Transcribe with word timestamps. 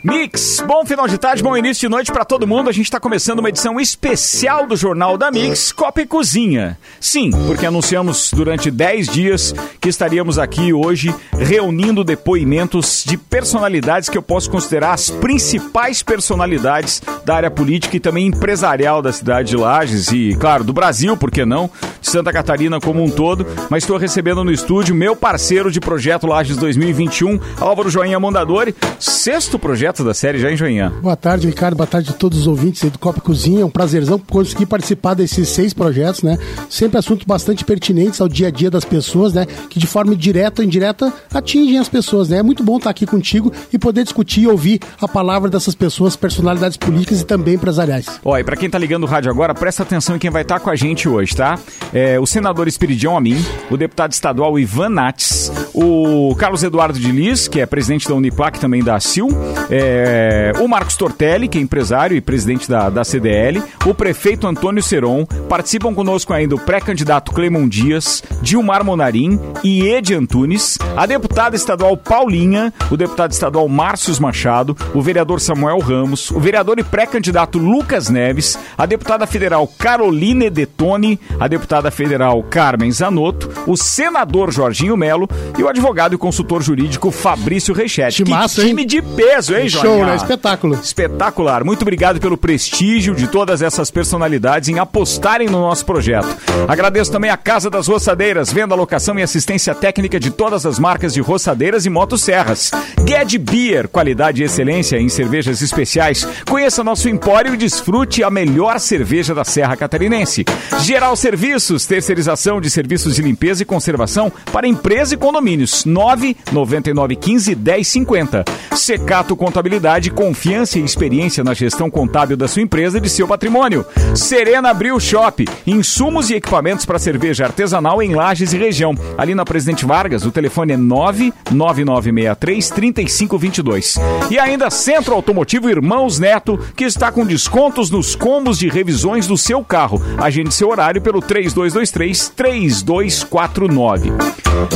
Mix, 0.00 0.62
bom 0.64 0.86
final 0.86 1.08
de 1.08 1.18
tarde, 1.18 1.42
bom 1.42 1.56
início 1.56 1.80
de 1.80 1.88
noite 1.88 2.12
para 2.12 2.24
todo 2.24 2.46
mundo. 2.46 2.70
A 2.70 2.72
gente 2.72 2.84
está 2.84 3.00
começando 3.00 3.40
uma 3.40 3.48
edição 3.48 3.80
especial 3.80 4.64
do 4.64 4.76
Jornal 4.76 5.18
da 5.18 5.28
Mix, 5.28 5.72
Copa 5.72 6.00
e 6.00 6.06
Cozinha. 6.06 6.78
Sim, 7.00 7.32
porque 7.48 7.66
anunciamos 7.66 8.30
durante 8.32 8.70
10 8.70 9.08
dias 9.08 9.52
que 9.80 9.88
estaríamos 9.88 10.38
aqui 10.38 10.72
hoje 10.72 11.12
reunindo 11.32 12.04
depoimentos 12.04 13.02
de 13.04 13.16
personalidades 13.16 14.08
que 14.08 14.16
eu 14.16 14.22
posso 14.22 14.48
considerar 14.48 14.92
as 14.92 15.10
principais 15.10 16.00
personalidades 16.00 17.02
da 17.24 17.34
área 17.34 17.50
política 17.50 17.96
e 17.96 18.00
também 18.00 18.28
empresarial 18.28 19.02
da 19.02 19.12
cidade 19.12 19.48
de 19.48 19.56
Lages 19.56 20.12
e, 20.12 20.36
claro, 20.38 20.62
do 20.62 20.72
Brasil, 20.72 21.16
por 21.16 21.28
que 21.28 21.44
não? 21.44 21.68
De 22.00 22.08
Santa 22.08 22.32
Catarina 22.32 22.78
como 22.78 23.02
um 23.02 23.10
todo. 23.10 23.44
Mas 23.68 23.82
estou 23.82 23.96
recebendo 23.96 24.44
no 24.44 24.52
estúdio 24.52 24.94
meu 24.94 25.16
parceiro 25.16 25.72
de 25.72 25.80
projeto 25.80 26.28
Lages 26.28 26.56
2021, 26.56 27.40
Álvaro 27.58 27.90
Joinha 27.90 28.20
Mondadori, 28.20 28.76
sexto 29.00 29.58
projeto 29.58 29.87
da 29.88 30.14
série 30.14 30.38
já 30.38 30.52
em 30.52 30.56
Joinha. 30.56 30.92
Boa 31.02 31.16
tarde, 31.16 31.46
Ricardo. 31.46 31.76
Boa 31.76 31.86
tarde 31.86 32.10
a 32.10 32.12
todos 32.12 32.40
os 32.40 32.46
ouvintes 32.46 32.88
do 32.90 32.98
Copa 32.98 33.20
Cozinha. 33.20 33.62
É 33.62 33.64
um 33.64 33.70
prazerzão 33.70 34.18
conseguir 34.18 34.66
participar 34.66 35.14
desses 35.14 35.48
seis 35.48 35.72
projetos, 35.72 36.22
né? 36.22 36.38
Sempre 36.68 36.98
assuntos 36.98 37.24
bastante 37.24 37.64
pertinentes 37.64 38.20
ao 38.20 38.28
dia 38.28 38.48
a 38.48 38.50
dia 38.50 38.70
das 38.70 38.84
pessoas, 38.84 39.32
né? 39.32 39.46
Que 39.68 39.78
de 39.78 39.86
forma 39.86 40.14
direta 40.14 40.62
ou 40.62 40.66
indireta 40.66 41.12
atingem 41.32 41.78
as 41.78 41.88
pessoas, 41.88 42.28
né? 42.28 42.38
É 42.38 42.42
muito 42.42 42.62
bom 42.62 42.76
estar 42.76 42.90
aqui 42.90 43.06
contigo 43.06 43.52
e 43.72 43.78
poder 43.78 44.04
discutir 44.04 44.42
e 44.42 44.46
ouvir 44.46 44.80
a 45.00 45.08
palavra 45.08 45.48
dessas 45.48 45.74
pessoas, 45.74 46.16
personalidades 46.16 46.76
políticas 46.76 47.20
e 47.20 47.24
também 47.24 47.54
empresariais. 47.54 48.06
Ó, 48.24 48.36
e 48.36 48.44
pra 48.44 48.56
quem 48.56 48.68
tá 48.68 48.78
ligando 48.78 49.04
o 49.04 49.06
rádio 49.06 49.30
agora, 49.30 49.54
presta 49.54 49.82
atenção 49.82 50.16
em 50.16 50.18
quem 50.18 50.30
vai 50.30 50.42
estar 50.42 50.60
com 50.60 50.70
a 50.70 50.76
gente 50.76 51.08
hoje, 51.08 51.34
tá? 51.34 51.58
É, 51.92 52.18
o 52.20 52.26
senador 52.26 52.68
Espiridião 52.68 53.16
Amin, 53.16 53.42
o 53.70 53.76
deputado 53.76 54.12
estadual 54.12 54.58
Ivan 54.58 54.90
Nates, 54.90 55.50
o 55.74 56.34
Carlos 56.36 56.62
Eduardo 56.62 56.98
de 56.98 57.10
Lis, 57.10 57.48
que 57.48 57.60
é 57.60 57.66
presidente 57.66 58.08
da 58.08 58.14
Uniplac 58.14 58.58
também 58.58 58.82
da 58.82 58.98
CIL, 58.98 59.28
é, 59.70 59.77
é, 59.80 60.52
o 60.58 60.66
Marcos 60.66 60.96
Tortelli, 60.96 61.46
que 61.46 61.56
é 61.56 61.60
empresário 61.60 62.16
e 62.16 62.20
presidente 62.20 62.68
da, 62.68 62.90
da 62.90 63.04
CDL, 63.04 63.62
o 63.86 63.94
prefeito 63.94 64.46
Antônio 64.46 64.82
Seron, 64.82 65.24
participam 65.48 65.94
conosco 65.94 66.32
ainda 66.32 66.56
o 66.56 66.58
pré-candidato 66.58 67.32
Clemon 67.32 67.68
Dias, 67.68 68.22
Dilmar 68.42 68.84
Monarim 68.84 69.38
e 69.62 69.86
Ed 69.86 70.14
Antunes, 70.14 70.78
a 70.96 71.06
deputada 71.06 71.54
estadual 71.54 71.96
Paulinha, 71.96 72.72
o 72.90 72.96
deputado 72.96 73.30
estadual 73.30 73.68
Márcios 73.68 74.18
Machado, 74.18 74.76
o 74.94 75.00
vereador 75.00 75.40
Samuel 75.40 75.78
Ramos, 75.78 76.30
o 76.30 76.40
vereador 76.40 76.78
e 76.78 76.84
pré-candidato 76.84 77.58
Lucas 77.58 78.08
Neves, 78.08 78.58
a 78.76 78.84
deputada 78.84 79.26
federal 79.26 79.66
Caroline 79.78 80.50
Detone, 80.50 81.20
a 81.38 81.46
deputada 81.46 81.90
federal 81.90 82.42
Carmen 82.42 82.90
Zanotto, 82.90 83.50
o 83.66 83.76
senador 83.76 84.52
Jorginho 84.52 84.96
Melo 84.96 85.28
e 85.56 85.62
o 85.62 85.68
advogado 85.68 86.14
e 86.14 86.18
consultor 86.18 86.62
jurídico 86.62 87.10
Fabrício 87.10 87.74
Reichetti. 87.74 88.24
Que 88.24 88.30
massa, 88.30 88.62
time 88.62 88.82
hein? 88.82 88.88
de 88.88 89.02
peso, 89.02 89.54
hein, 89.54 89.67
Joinha? 89.68 89.88
Show, 89.88 90.06
né? 90.06 90.16
Espetáculo. 90.16 90.74
Espetacular. 90.74 91.64
Muito 91.64 91.82
obrigado 91.82 92.20
pelo 92.20 92.36
prestígio 92.36 93.14
de 93.14 93.26
todas 93.26 93.62
essas 93.62 93.90
personalidades 93.90 94.68
em 94.68 94.78
apostarem 94.78 95.48
no 95.48 95.60
nosso 95.60 95.84
projeto. 95.84 96.28
Agradeço 96.66 97.10
também 97.10 97.30
a 97.30 97.36
Casa 97.36 97.70
das 97.70 97.86
Roçadeiras, 97.86 98.52
venda, 98.52 98.74
locação 98.74 99.18
e 99.18 99.22
assistência 99.22 99.74
técnica 99.74 100.18
de 100.18 100.30
todas 100.30 100.66
as 100.66 100.78
marcas 100.78 101.14
de 101.14 101.20
roçadeiras 101.20 101.86
e 101.86 101.90
motosserras. 101.90 102.70
Ged 103.06 103.38
Beer, 103.38 103.88
qualidade 103.88 104.42
e 104.42 104.44
excelência 104.44 104.98
em 104.98 105.08
cervejas 105.08 105.62
especiais. 105.62 106.26
Conheça 106.48 106.84
nosso 106.84 107.08
empório 107.08 107.54
e 107.54 107.56
desfrute 107.56 108.22
a 108.22 108.30
melhor 108.30 108.78
cerveja 108.78 109.34
da 109.34 109.44
Serra 109.44 109.76
Catarinense. 109.76 110.44
Geral 110.80 111.16
Serviços, 111.16 111.86
terceirização 111.86 112.60
de 112.60 112.70
serviços 112.70 113.14
de 113.14 113.22
limpeza 113.22 113.62
e 113.62 113.66
conservação 113.66 114.32
para 114.52 114.66
empresa 114.66 115.14
e 115.14 115.16
condomínios. 115.16 115.84
99915 115.84 117.54
1050. 117.54 118.44
Secato 118.74 119.36
Contabilidade, 119.58 120.12
confiança 120.12 120.78
e 120.78 120.84
experiência 120.84 121.42
na 121.42 121.52
gestão 121.52 121.90
contábil 121.90 122.36
da 122.36 122.46
sua 122.46 122.62
empresa 122.62 122.98
e 122.98 123.00
de 123.00 123.10
seu 123.10 123.26
patrimônio. 123.26 123.84
Serena 124.14 124.72
Bril 124.72 125.00
Shop, 125.00 125.44
insumos 125.66 126.30
e 126.30 126.34
equipamentos 126.34 126.86
para 126.86 126.96
cerveja 126.96 127.46
artesanal 127.46 128.00
em 128.00 128.14
Lages 128.14 128.52
e 128.52 128.56
região. 128.56 128.94
Ali 129.16 129.34
na 129.34 129.44
Presidente 129.44 129.84
Vargas, 129.84 130.24
o 130.24 130.30
telefone 130.30 130.74
é 130.74 130.76
99963 130.76 132.70
3522. 132.70 133.96
E 134.30 134.38
ainda 134.38 134.70
Centro 134.70 135.12
Automotivo 135.12 135.68
Irmãos 135.68 136.20
Neto, 136.20 136.56
que 136.76 136.84
está 136.84 137.10
com 137.10 137.26
descontos 137.26 137.90
nos 137.90 138.14
combos 138.14 138.60
de 138.60 138.68
revisões 138.68 139.26
do 139.26 139.36
seu 139.36 139.64
carro. 139.64 140.00
Agende 140.18 140.54
seu 140.54 140.68
horário 140.68 141.02
pelo 141.02 141.20
3223 141.20 142.28
3249. 142.28 144.12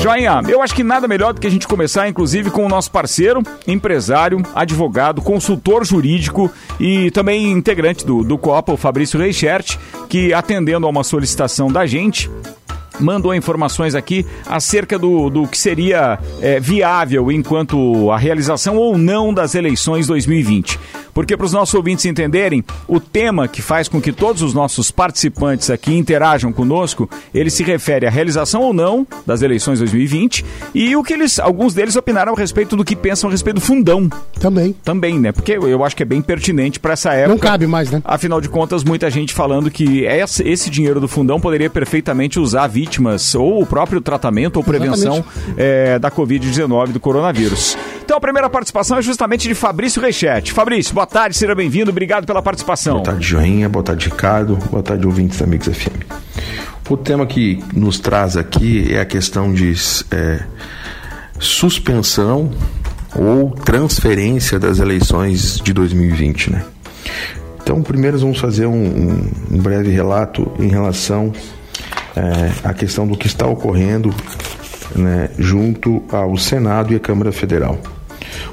Joinha, 0.01 0.43
eu 0.49 0.63
acho 0.63 0.75
que 0.75 0.83
nada 0.83 1.09
melhor 1.09 1.33
do 1.33 1.41
que 1.41 1.47
a 1.47 1.51
gente 1.51 1.69
começar, 1.69 2.09
inclusive, 2.09 2.51
com 2.51 2.65
o 2.65 2.69
nosso 2.69 2.91
parceiro, 2.91 3.43
empresário, 3.67 4.43
advogado, 4.55 4.72
consultor 5.23 5.85
jurídico 5.85 6.51
e 6.79 7.11
também 7.11 7.51
integrante 7.51 8.05
do, 8.07 8.23
do 8.23 8.39
Copa, 8.39 8.73
o 8.73 8.77
Fabrício 8.77 9.19
Reichert, 9.19 9.79
que 10.09 10.33
atendendo 10.33 10.87
a 10.87 10.91
uma 10.91 11.05
solicitação 11.05 11.71
da 11.71 11.87
gente, 11.87 12.31
mandou 13.01 13.35
informações 13.35 13.95
aqui 13.95 14.25
acerca 14.47 14.99
do, 14.99 15.31
do 15.31 15.47
que 15.47 15.59
seria 15.59 16.19
é, 16.41 16.61
viável 16.61 17.31
enquanto 17.31 18.11
a 18.11 18.19
realização 18.19 18.77
ou 18.77 18.97
não 18.97 19.33
das 19.33 19.55
eleições 19.55 20.07
2020. 20.07 20.79
Porque, 21.15 21.37
para 21.37 21.45
os 21.45 21.53
nossos 21.53 21.75
ouvintes 21.75 22.07
entenderem, 22.07 22.65
o 22.89 22.99
tema 22.99 23.47
que 23.47 23.61
faz 23.61 23.87
com 23.87 24.01
que 24.01 24.13
todos 24.13 24.41
os 24.41 24.55
nossos 24.55 24.91
participantes 24.91 25.69
aqui 25.69 25.95
interajam 25.95 26.53
conosco, 26.53 27.09
ele 27.35 27.51
se 27.51 27.63
refere 27.63 28.07
à 28.07 28.11
realização 28.11 28.63
ou 28.63 28.73
não 28.73 29.07
das 29.27 29.43
eleições 29.43 29.79
2020 29.79 30.45
e 30.75 30.97
o 30.97 31.03
que 31.03 31.13
eles, 31.13 31.39
alguns 31.39 31.75
deles 31.75 31.97
opinaram 31.97 32.33
a 32.33 32.37
respeito 32.37 32.77
do 32.77 32.85
que 32.85 32.97
pensam 32.97 33.29
a 33.29 33.31
respeito 33.31 33.57
do 33.57 33.61
fundão. 33.61 34.09
Também. 34.41 34.75
Também, 34.83 35.19
né? 35.19 35.33
Porque 35.33 35.53
eu 35.53 35.85
acho 35.85 35.95
que 35.95 36.03
é 36.03 36.07
bem 36.07 36.23
pertinente 36.23 36.81
para 36.81 36.95
essa 36.95 37.13
época. 37.13 37.35
Não 37.35 37.39
cabe 37.39 37.67
mais, 37.67 37.91
né? 37.91 38.01
Afinal 38.05 38.41
de 38.41 38.49
contas, 38.49 38.83
muita 38.83 39.11
gente 39.11 39.35
falando 39.35 39.71
que 39.71 40.05
esse 40.05 40.43
esse 40.43 40.71
dinheiro 40.71 41.01
do 41.01 41.09
fundão 41.09 41.41
poderia 41.41 41.69
perfeitamente 41.69 42.39
usar 42.39 42.67
vítimas 42.83 43.35
ou 43.37 43.63
o 43.63 43.67
próprio 43.67 44.01
tratamento 44.01 44.57
ou 44.57 44.65
prevenção 44.65 45.25
é, 45.57 46.01
da 46.01 46.11
Covid-19, 46.11 46.89
do 46.89 46.99
coronavírus. 46.99 47.77
Então 48.05 48.17
a 48.17 48.21
primeira 48.21 48.51
participação 48.51 48.99
é 48.99 49.03
justamente 49.03 49.47
de 49.47 49.55
Fabrício 49.55 50.03
Reichete. 50.03 50.53
Fabrício, 50.53 50.93
boa 50.93 51.07
tarde, 51.07 51.37
seja 51.37 51.55
bem-vindo, 51.55 51.91
obrigado 51.91 52.27
pela 52.27 52.43
participação. 52.43 52.95
Boa 52.95 53.05
tarde, 53.05 53.25
Joinha. 53.25 53.69
Boa 53.69 53.85
tarde, 53.85 54.09
Ricardo. 54.09 54.57
Boa 54.71 54.83
tarde, 54.83 55.07
ouvintes 55.07 55.39
da 55.39 55.47
Mix 55.47 55.69
FM. 55.69 56.03
O 56.91 56.97
tema 56.97 57.25
que 57.25 57.63
nos 57.73 58.01
traz 58.01 58.37
aqui 58.37 58.93
é 58.93 59.01
a 59.01 59.07
questão 59.07 59.53
de 59.53 59.73
é, 60.11 60.43
suspensão 61.39 62.51
ou 63.15 63.51
transferência 63.51 64.59
das 64.59 64.81
eleições 64.81 65.61
de 65.63 65.73
2020, 65.73 66.51
né? 66.51 66.65
Então, 67.63 67.81
primeiro 67.81 68.19
vamos 68.19 68.39
fazer 68.39 68.67
um, 68.67 69.25
um 69.51 69.59
breve 69.59 69.91
relato 69.91 70.51
em 70.59 70.69
relação 70.69 71.33
é, 72.17 72.69
à 72.69 72.75
questão 72.75 73.07
do 73.07 73.17
que 73.17 73.27
está 73.27 73.47
ocorrendo 73.47 74.15
né, 74.95 75.31
junto 75.39 76.03
ao 76.11 76.37
Senado 76.37 76.93
e 76.93 76.97
à 76.97 77.01
Câmara 77.01 77.33
Federal. 77.33 77.79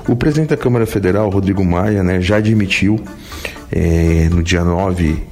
O 0.07 0.15
presidente 0.15 0.49
da 0.49 0.57
Câmara 0.57 0.85
Federal, 0.85 1.29
Rodrigo 1.29 1.63
Maia, 1.63 2.03
né, 2.03 2.21
já 2.21 2.37
admitiu 2.37 2.99
é, 3.71 4.27
no 4.31 4.41
dia 4.41 4.63
9 4.63 5.23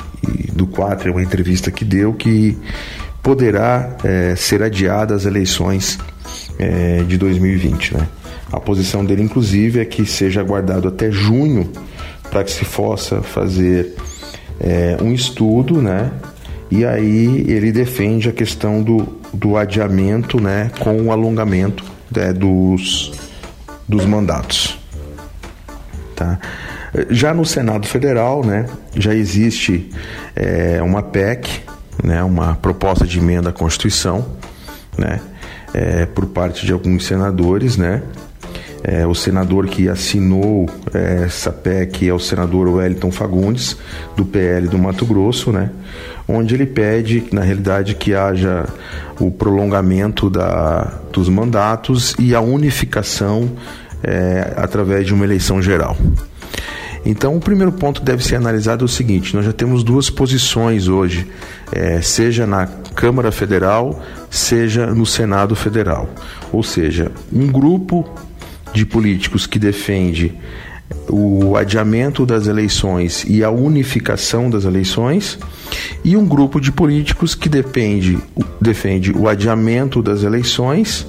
do 0.53 0.67
4, 0.67 1.11
uma 1.11 1.21
entrevista 1.21 1.71
que 1.71 1.85
deu, 1.85 2.13
que 2.13 2.57
poderá 3.21 3.95
é, 4.03 4.35
ser 4.35 4.63
adiada 4.63 5.15
as 5.15 5.25
eleições 5.25 5.97
é, 6.59 7.03
de 7.03 7.17
2020. 7.17 7.95
Né? 7.95 8.07
A 8.51 8.59
posição 8.59 9.03
dele, 9.03 9.23
inclusive, 9.23 9.79
é 9.79 9.85
que 9.85 10.05
seja 10.05 10.41
aguardado 10.41 10.87
até 10.87 11.11
junho 11.11 11.69
para 12.29 12.43
que 12.43 12.51
se 12.51 12.65
possa 12.65 13.21
fazer 13.21 13.95
é, 14.59 14.97
um 15.01 15.13
estudo, 15.13 15.81
né? 15.81 16.11
E 16.69 16.85
aí 16.85 17.45
ele 17.47 17.71
defende 17.71 18.29
a 18.29 18.33
questão 18.33 18.83
do, 18.83 19.19
do 19.33 19.55
adiamento, 19.55 20.41
né, 20.41 20.69
com 20.79 21.01
o 21.01 21.11
alongamento 21.11 21.83
né, 22.13 22.33
dos, 22.33 23.11
dos 23.87 24.05
mandatos. 24.05 24.77
Tá? 26.15 26.39
Já 27.09 27.33
no 27.33 27.45
Senado 27.45 27.87
Federal, 27.87 28.43
né, 28.43 28.65
já 28.95 29.13
existe 29.13 29.89
é, 30.35 30.81
uma 30.81 31.01
PEC, 31.01 31.61
né, 32.03 32.23
uma 32.23 32.55
proposta 32.55 33.05
de 33.05 33.19
emenda 33.19 33.49
à 33.49 33.53
Constituição, 33.53 34.25
né, 34.97 35.21
é, 35.73 36.05
por 36.05 36.25
parte 36.25 36.65
de 36.65 36.73
alguns 36.73 37.05
senadores, 37.05 37.77
né, 37.77 38.01
é, 38.87 39.05
o 39.05 39.13
senador 39.13 39.67
que 39.67 39.89
assinou 39.89 40.65
é, 40.93 41.23
essa 41.25 41.51
PEC 41.51 42.07
é 42.07 42.13
o 42.13 42.19
senador 42.19 42.69
Wellington 42.69 43.11
Fagundes, 43.11 43.75
do 44.15 44.23
PL 44.23 44.69
do 44.69 44.77
Mato 44.77 45.05
Grosso, 45.05 45.51
né? 45.51 45.71
onde 46.25 46.55
ele 46.55 46.65
pede, 46.65 47.25
na 47.33 47.41
realidade, 47.41 47.95
que 47.95 48.15
haja 48.15 48.65
o 49.19 49.29
prolongamento 49.29 50.29
da, 50.29 51.01
dos 51.11 51.27
mandatos 51.27 52.15
e 52.17 52.33
a 52.33 52.39
unificação 52.39 53.51
é, 54.01 54.53
através 54.55 55.05
de 55.05 55.13
uma 55.13 55.25
eleição 55.25 55.61
geral. 55.61 55.97
Então, 57.05 57.35
o 57.35 57.39
primeiro 57.39 57.73
ponto 57.73 58.01
deve 58.01 58.23
ser 58.23 58.35
analisado 58.35 58.83
é 58.83 58.85
o 58.85 58.89
seguinte: 58.89 59.35
nós 59.35 59.45
já 59.45 59.53
temos 59.53 59.83
duas 59.83 60.09
posições 60.09 60.87
hoje, 60.87 61.27
é, 61.71 62.01
seja 62.01 62.47
na 62.47 62.67
Câmara 62.95 63.31
Federal, 63.31 64.01
seja 64.29 64.87
no 64.87 65.05
Senado 65.05 65.55
Federal. 65.55 66.09
Ou 66.51 66.63
seja, 66.63 67.11
um 67.31 67.47
grupo 67.47 68.09
de 68.73 68.85
políticos 68.85 69.47
que 69.47 69.59
defende 69.59 70.35
o 71.09 71.55
adiamento 71.55 72.25
das 72.25 72.47
eleições 72.47 73.25
e 73.27 73.43
a 73.43 73.49
unificação 73.49 74.49
das 74.49 74.63
eleições, 74.63 75.37
e 76.03 76.15
um 76.15 76.25
grupo 76.25 76.61
de 76.61 76.71
políticos 76.71 77.35
que 77.35 77.49
depende, 77.49 78.17
defende 78.59 79.11
o 79.11 79.27
adiamento 79.27 80.01
das 80.01 80.23
eleições, 80.23 81.05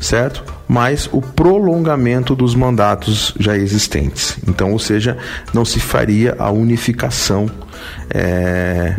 certo? 0.00 0.44
mas 0.68 1.08
o 1.12 1.20
prolongamento 1.20 2.34
dos 2.34 2.54
mandatos 2.54 3.34
já 3.38 3.56
existentes. 3.56 4.38
Então, 4.48 4.72
ou 4.72 4.78
seja, 4.78 5.16
não 5.52 5.64
se 5.64 5.78
faria 5.78 6.34
a 6.38 6.50
unificação 6.50 7.50
é, 8.10 8.96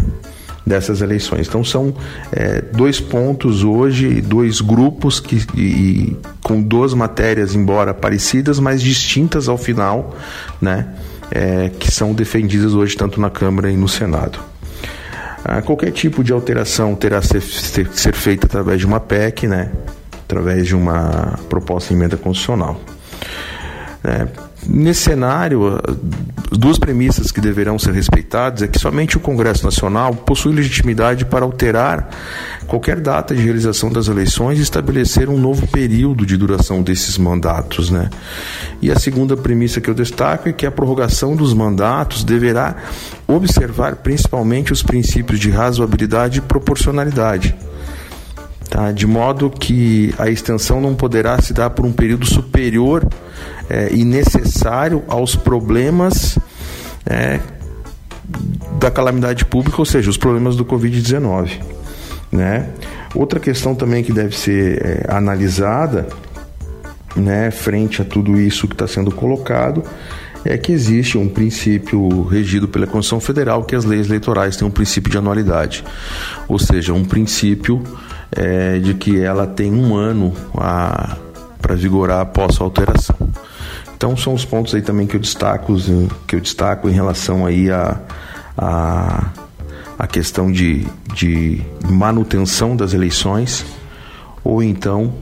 dessas 0.66 1.02
eleições. 1.02 1.48
Então, 1.48 1.64
são 1.64 1.94
é, 2.32 2.62
dois 2.62 3.00
pontos 3.00 3.64
hoje, 3.64 4.22
dois 4.22 4.62
grupos 4.62 5.20
que, 5.20 5.46
e, 5.56 6.18
com 6.44 6.62
duas 6.62 6.94
matérias, 6.94 7.54
embora 7.54 7.94
parecidas, 7.94 8.60
mas 8.60 8.82
distintas 8.82 9.48
ao 9.48 9.58
final, 9.58 10.16
né, 10.62 10.88
é, 11.32 11.70
que 11.80 11.92
são 11.92 12.14
defendidas 12.14 12.74
hoje 12.74 12.96
tanto 12.96 13.20
na 13.22 13.30
Câmara 13.30 13.70
e 13.70 13.78
no 13.78 13.88
Senado. 13.88 14.40
Ah, 15.44 15.62
qualquer 15.62 15.92
tipo 15.92 16.24
de 16.24 16.34
alteração 16.34 16.96
terá 16.96 17.22
ser, 17.22 17.42
ser, 17.42 17.88
ser 17.94 18.16
feita 18.16 18.48
através 18.48 18.80
de 18.80 18.88
uma 18.88 19.00
PEC, 19.00 19.48
né? 19.48 19.72
através 20.26 20.66
de 20.68 20.76
uma 20.76 21.40
proposta 21.48 21.90
de 21.90 22.00
emenda 22.00 22.18
constitucional. 22.18 22.82
É, 24.04 24.28
nesse 24.68 25.02
cenário, 25.02 25.80
duas 26.52 26.78
premissas 26.78 27.32
que 27.32 27.42
deverão 27.42 27.78
ser 27.78 27.94
respeitadas 27.94 28.62
é 28.62 28.68
que 28.68 28.80
somente 28.80 29.18
o 29.18 29.20
Congresso 29.20 29.64
Nacional 29.64 30.14
possui 30.14 30.54
legitimidade 30.54 31.26
para 31.26 31.46
alterar 31.46 32.10
qualquer 32.68 33.00
data 33.00 33.36
de 33.36 33.42
realização 33.42 33.92
das 33.92 34.08
eleições 34.08 34.60
e 34.60 34.62
estabelecer 34.62 35.30
um 35.30 35.38
novo 35.38 35.68
período 35.68 36.26
de 36.26 36.38
duração 36.38 36.82
desses 36.82 37.18
mandatos. 37.18 37.90
Né? 37.90 38.10
E 38.82 38.92
a 38.92 39.00
segunda 39.00 39.38
premissa 39.38 39.80
que 39.80 39.90
eu 39.90 39.94
destaco 39.94 40.50
é 40.50 40.54
que 40.54 40.66
a 40.66 40.72
prorrogação 40.72 41.36
dos 41.36 41.54
mandatos 41.54 42.24
deverá 42.24 42.76
observar 43.28 43.98
principalmente 43.98 44.72
os 44.72 44.84
princípios 44.84 45.40
de 45.40 45.50
razoabilidade 45.50 46.40
e 46.40 46.42
proporcionalidade 46.42 47.56
tá? 48.70 48.92
de 48.92 49.06
modo 49.06 49.50
que 49.50 50.14
a 50.18 50.30
extensão 50.30 50.82
não 50.82 50.96
poderá 50.96 51.42
se 51.42 51.54
dar 51.54 51.70
por 51.70 51.86
um 51.86 51.92
período 51.92 52.26
superior 52.26 53.08
é, 53.70 53.90
e 53.92 54.04
necessário 54.04 55.04
aos 55.08 55.36
problemas 55.36 56.38
é, 57.06 57.40
da 58.80 58.90
calamidade 58.92 59.46
pública, 59.46 59.78
ou 59.80 59.86
seja, 59.86 60.10
os 60.10 60.18
problemas 60.18 60.56
do 60.56 60.66
Covid-19. 60.66 61.62
Né? 62.32 62.70
Outra 63.14 63.40
questão 63.40 63.76
também 63.76 64.04
que 64.04 64.12
deve 64.12 64.38
ser 64.38 64.86
é, 64.86 65.06
analisada 65.10 66.08
né, 67.16 67.50
frente 67.50 68.02
a 68.02 68.06
tudo 68.06 68.40
isso 68.40 68.68
que 68.68 68.74
está 68.74 68.88
sendo 68.88 69.12
colocado 69.12 69.84
é 70.44 70.58
que 70.58 70.72
existe 70.72 71.18
um 71.18 71.28
princípio 71.28 72.24
regido 72.24 72.68
pela 72.68 72.86
Constituição 72.86 73.20
Federal 73.20 73.64
que 73.64 73.76
as 73.76 73.84
leis 73.84 74.08
eleitorais 74.08 74.56
têm 74.56 74.68
um 74.68 74.72
princípio 74.72 75.10
de 75.10 75.18
anualidade, 75.18 75.84
ou 76.48 76.60
seja, 76.60 76.94
um 76.94 77.04
princípio 77.04 77.82
é, 78.36 78.80
de 78.80 78.94
que 78.94 79.22
ela 79.22 79.48
tem 79.48 79.74
um 79.74 79.96
ano 79.96 80.34
para 80.54 81.76
vigorar 81.76 82.22
após 82.22 82.60
a 82.60 82.64
alteração. 82.64 83.16
Então 83.96 84.16
são 84.16 84.34
os 84.34 84.44
pontos 84.44 84.76
aí 84.76 84.82
também 84.82 85.08
que 85.08 85.16
eu 85.16 85.20
destaco, 85.20 85.76
que 86.28 86.36
eu 86.36 86.42
destaco 86.42 86.90
em 86.90 86.92
relação 86.92 87.46
aí 87.46 87.72
a, 87.72 88.00
a, 88.58 89.30
a 89.98 90.08
questão 90.08 90.52
de, 90.52 90.86
de 91.14 91.62
manutenção 91.90 92.76
das 92.76 92.94
eleições 92.94 93.66
ou 94.44 94.62
então 94.62 95.14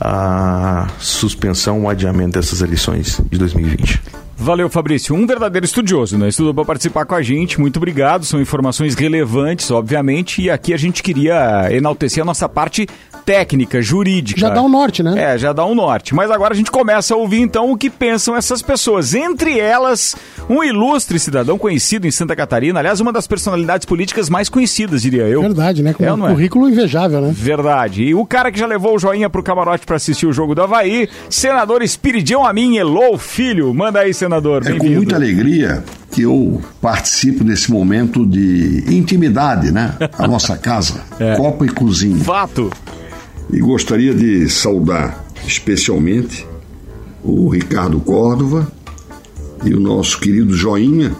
a 0.00 0.88
suspensão 0.98 1.82
ou 1.82 1.90
adiamento 1.90 2.38
dessas 2.38 2.60
eleições 2.60 3.20
de 3.30 3.38
2020. 3.38 4.02
Valeu, 4.38 4.68
Fabrício. 4.68 5.14
Um 5.14 5.26
verdadeiro 5.26 5.64
estudioso, 5.64 6.18
né? 6.18 6.28
Estudou 6.28 6.52
para 6.52 6.64
participar 6.64 7.06
com 7.06 7.14
a 7.14 7.22
gente. 7.22 7.58
Muito 7.58 7.78
obrigado. 7.78 8.24
São 8.24 8.40
informações 8.40 8.94
relevantes, 8.94 9.70
obviamente. 9.70 10.42
E 10.42 10.50
aqui 10.50 10.74
a 10.74 10.76
gente 10.76 11.02
queria 11.02 11.68
enaltecer 11.72 12.22
a 12.22 12.26
nossa 12.26 12.48
parte 12.48 12.86
técnica, 13.24 13.82
jurídica. 13.82 14.38
Já 14.40 14.50
dá 14.50 14.62
um 14.62 14.68
norte, 14.68 15.02
né? 15.02 15.32
É, 15.34 15.38
já 15.38 15.52
dá 15.52 15.64
um 15.66 15.74
norte. 15.74 16.14
Mas 16.14 16.30
agora 16.30 16.54
a 16.54 16.56
gente 16.56 16.70
começa 16.70 17.14
a 17.14 17.16
ouvir 17.16 17.40
então 17.40 17.72
o 17.72 17.76
que 17.76 17.90
pensam 17.90 18.36
essas 18.36 18.62
pessoas. 18.62 19.14
Entre 19.14 19.58
elas, 19.58 20.14
um 20.48 20.62
ilustre 20.62 21.18
cidadão 21.18 21.58
conhecido 21.58 22.06
em 22.06 22.10
Santa 22.10 22.36
Catarina, 22.36 22.78
aliás, 22.78 23.00
uma 23.00 23.12
das 23.12 23.26
personalidades 23.26 23.84
políticas 23.84 24.28
mais 24.28 24.48
conhecidas, 24.48 25.02
diria 25.02 25.24
eu. 25.24 25.40
Verdade, 25.40 25.82
né? 25.82 25.92
Com 25.92 26.04
é, 26.04 26.12
um 26.12 26.26
é? 26.28 26.30
currículo 26.30 26.68
invejável, 26.68 27.20
né? 27.20 27.32
Verdade. 27.34 28.04
E 28.04 28.14
o 28.14 28.24
cara 28.24 28.52
que 28.52 28.60
já 28.60 28.66
levou 28.66 28.94
o 28.94 28.98
joinha 28.98 29.28
pro 29.28 29.42
camarote 29.42 29.86
para 29.86 29.96
assistir 29.96 30.26
o 30.26 30.32
jogo 30.32 30.54
do 30.54 30.62
Havaí, 30.62 31.08
senador 31.28 31.82
Espiridião 31.82 32.46
Amin 32.46 32.76
Elô 32.76 33.18
Filho. 33.18 33.74
Manda 33.74 34.00
aí, 34.00 34.14
senador. 34.14 34.25
É 34.74 34.78
com 34.78 34.88
muita 34.88 35.16
alegria 35.16 35.84
que 36.10 36.22
eu 36.22 36.60
participo 36.80 37.44
desse 37.44 37.70
momento 37.70 38.26
de 38.26 38.84
intimidade, 38.88 39.70
né? 39.70 39.94
A 40.18 40.26
nossa 40.26 40.56
casa, 40.56 41.02
é. 41.18 41.36
copa 41.36 41.66
e 41.66 41.68
cozinha. 41.68 42.24
Fato. 42.24 42.70
E 43.50 43.60
gostaria 43.60 44.14
de 44.14 44.48
saudar 44.48 45.24
especialmente 45.46 46.46
o 47.22 47.48
Ricardo 47.48 48.00
Córdova 48.00 48.70
e 49.64 49.74
o 49.74 49.80
nosso 49.80 50.18
querido 50.18 50.54
Joinha, 50.54 51.14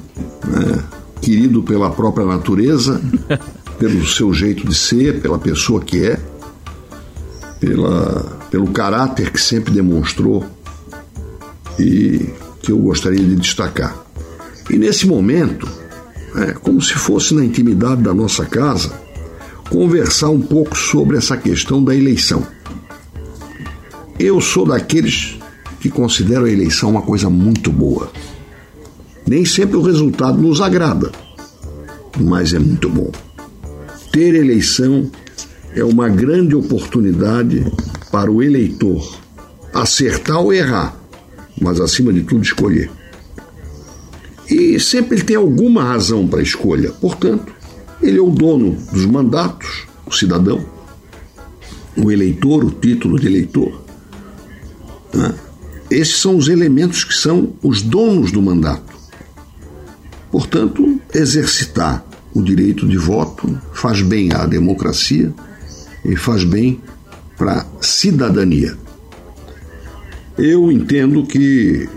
né? 0.46 0.84
querido 1.20 1.62
pela 1.62 1.90
própria 1.90 2.26
natureza, 2.26 3.00
pelo 3.78 4.06
seu 4.06 4.32
jeito 4.32 4.66
de 4.66 4.74
ser, 4.74 5.20
pela 5.20 5.38
pessoa 5.38 5.80
que 5.80 6.04
é, 6.04 6.18
pela, 7.60 8.38
pelo 8.50 8.68
caráter 8.68 9.30
que 9.30 9.40
sempre 9.40 9.72
demonstrou 9.72 10.44
e 11.78 12.30
que 12.66 12.72
eu 12.72 12.78
gostaria 12.78 13.24
de 13.24 13.36
destacar. 13.36 13.96
E 14.68 14.76
nesse 14.76 15.06
momento, 15.06 15.68
é, 16.34 16.52
como 16.52 16.82
se 16.82 16.94
fosse 16.94 17.32
na 17.32 17.44
intimidade 17.44 18.02
da 18.02 18.12
nossa 18.12 18.44
casa, 18.44 18.92
conversar 19.70 20.30
um 20.30 20.40
pouco 20.40 20.76
sobre 20.76 21.16
essa 21.16 21.36
questão 21.36 21.82
da 21.82 21.94
eleição. 21.94 22.44
Eu 24.18 24.40
sou 24.40 24.66
daqueles 24.66 25.38
que 25.80 25.88
consideram 25.88 26.44
a 26.44 26.50
eleição 26.50 26.90
uma 26.90 27.02
coisa 27.02 27.30
muito 27.30 27.70
boa. 27.70 28.10
Nem 29.24 29.44
sempre 29.44 29.76
o 29.76 29.82
resultado 29.82 30.36
nos 30.36 30.60
agrada, 30.60 31.12
mas 32.18 32.52
é 32.52 32.58
muito 32.58 32.88
bom. 32.88 33.12
Ter 34.10 34.34
eleição 34.34 35.08
é 35.72 35.84
uma 35.84 36.08
grande 36.08 36.56
oportunidade 36.56 37.64
para 38.10 38.30
o 38.30 38.42
eleitor 38.42 39.20
acertar 39.72 40.40
ou 40.40 40.52
errar, 40.52 40.96
mas 41.60 41.80
acima 41.80 42.12
de 42.12 42.22
tudo 42.22 42.42
escolher. 42.42 42.90
E 44.48 44.78
sempre 44.78 45.16
ele 45.16 45.24
tem 45.24 45.36
alguma 45.36 45.82
razão 45.82 46.26
para 46.26 46.40
a 46.40 46.42
escolha, 46.42 46.90
portanto, 46.92 47.52
ele 48.00 48.18
é 48.18 48.22
o 48.22 48.30
dono 48.30 48.76
dos 48.92 49.06
mandatos, 49.06 49.86
o 50.06 50.12
cidadão, 50.12 50.64
o 51.96 52.12
eleitor, 52.12 52.64
o 52.64 52.70
título 52.70 53.18
de 53.18 53.26
eleitor. 53.26 53.82
Né? 55.12 55.34
Esses 55.90 56.16
são 56.16 56.36
os 56.36 56.48
elementos 56.48 57.04
que 57.04 57.14
são 57.14 57.54
os 57.62 57.80
donos 57.82 58.30
do 58.30 58.42
mandato. 58.42 58.94
Portanto, 60.30 61.00
exercitar 61.14 62.04
o 62.34 62.42
direito 62.42 62.86
de 62.86 62.98
voto 62.98 63.58
faz 63.72 64.02
bem 64.02 64.32
à 64.32 64.44
democracia 64.44 65.32
e 66.04 66.16
faz 66.16 66.44
bem 66.44 66.80
para 67.36 67.60
a 67.62 67.66
cidadania. 67.80 68.76
Eu 70.38 70.70
entendo 70.70 71.24
que 71.24 71.88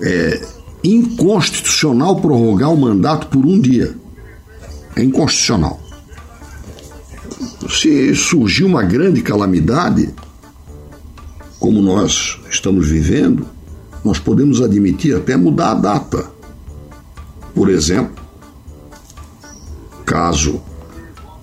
é 0.00 0.40
inconstitucional 0.84 2.20
prorrogar 2.20 2.72
o 2.72 2.76
mandato 2.76 3.28
por 3.28 3.44
um 3.44 3.60
dia 3.60 3.94
é 4.96 5.02
inconstitucional. 5.02 5.80
Se 7.68 8.14
surgir 8.14 8.64
uma 8.64 8.82
grande 8.82 9.22
calamidade, 9.22 10.12
como 11.58 11.80
nós 11.80 12.38
estamos 12.50 12.88
vivendo, 12.88 13.46
nós 14.04 14.18
podemos 14.18 14.60
admitir 14.60 15.16
até 15.16 15.36
mudar 15.36 15.70
a 15.70 15.74
data. 15.74 16.30
Por 17.54 17.70
exemplo, 17.70 18.22
caso 20.04 20.60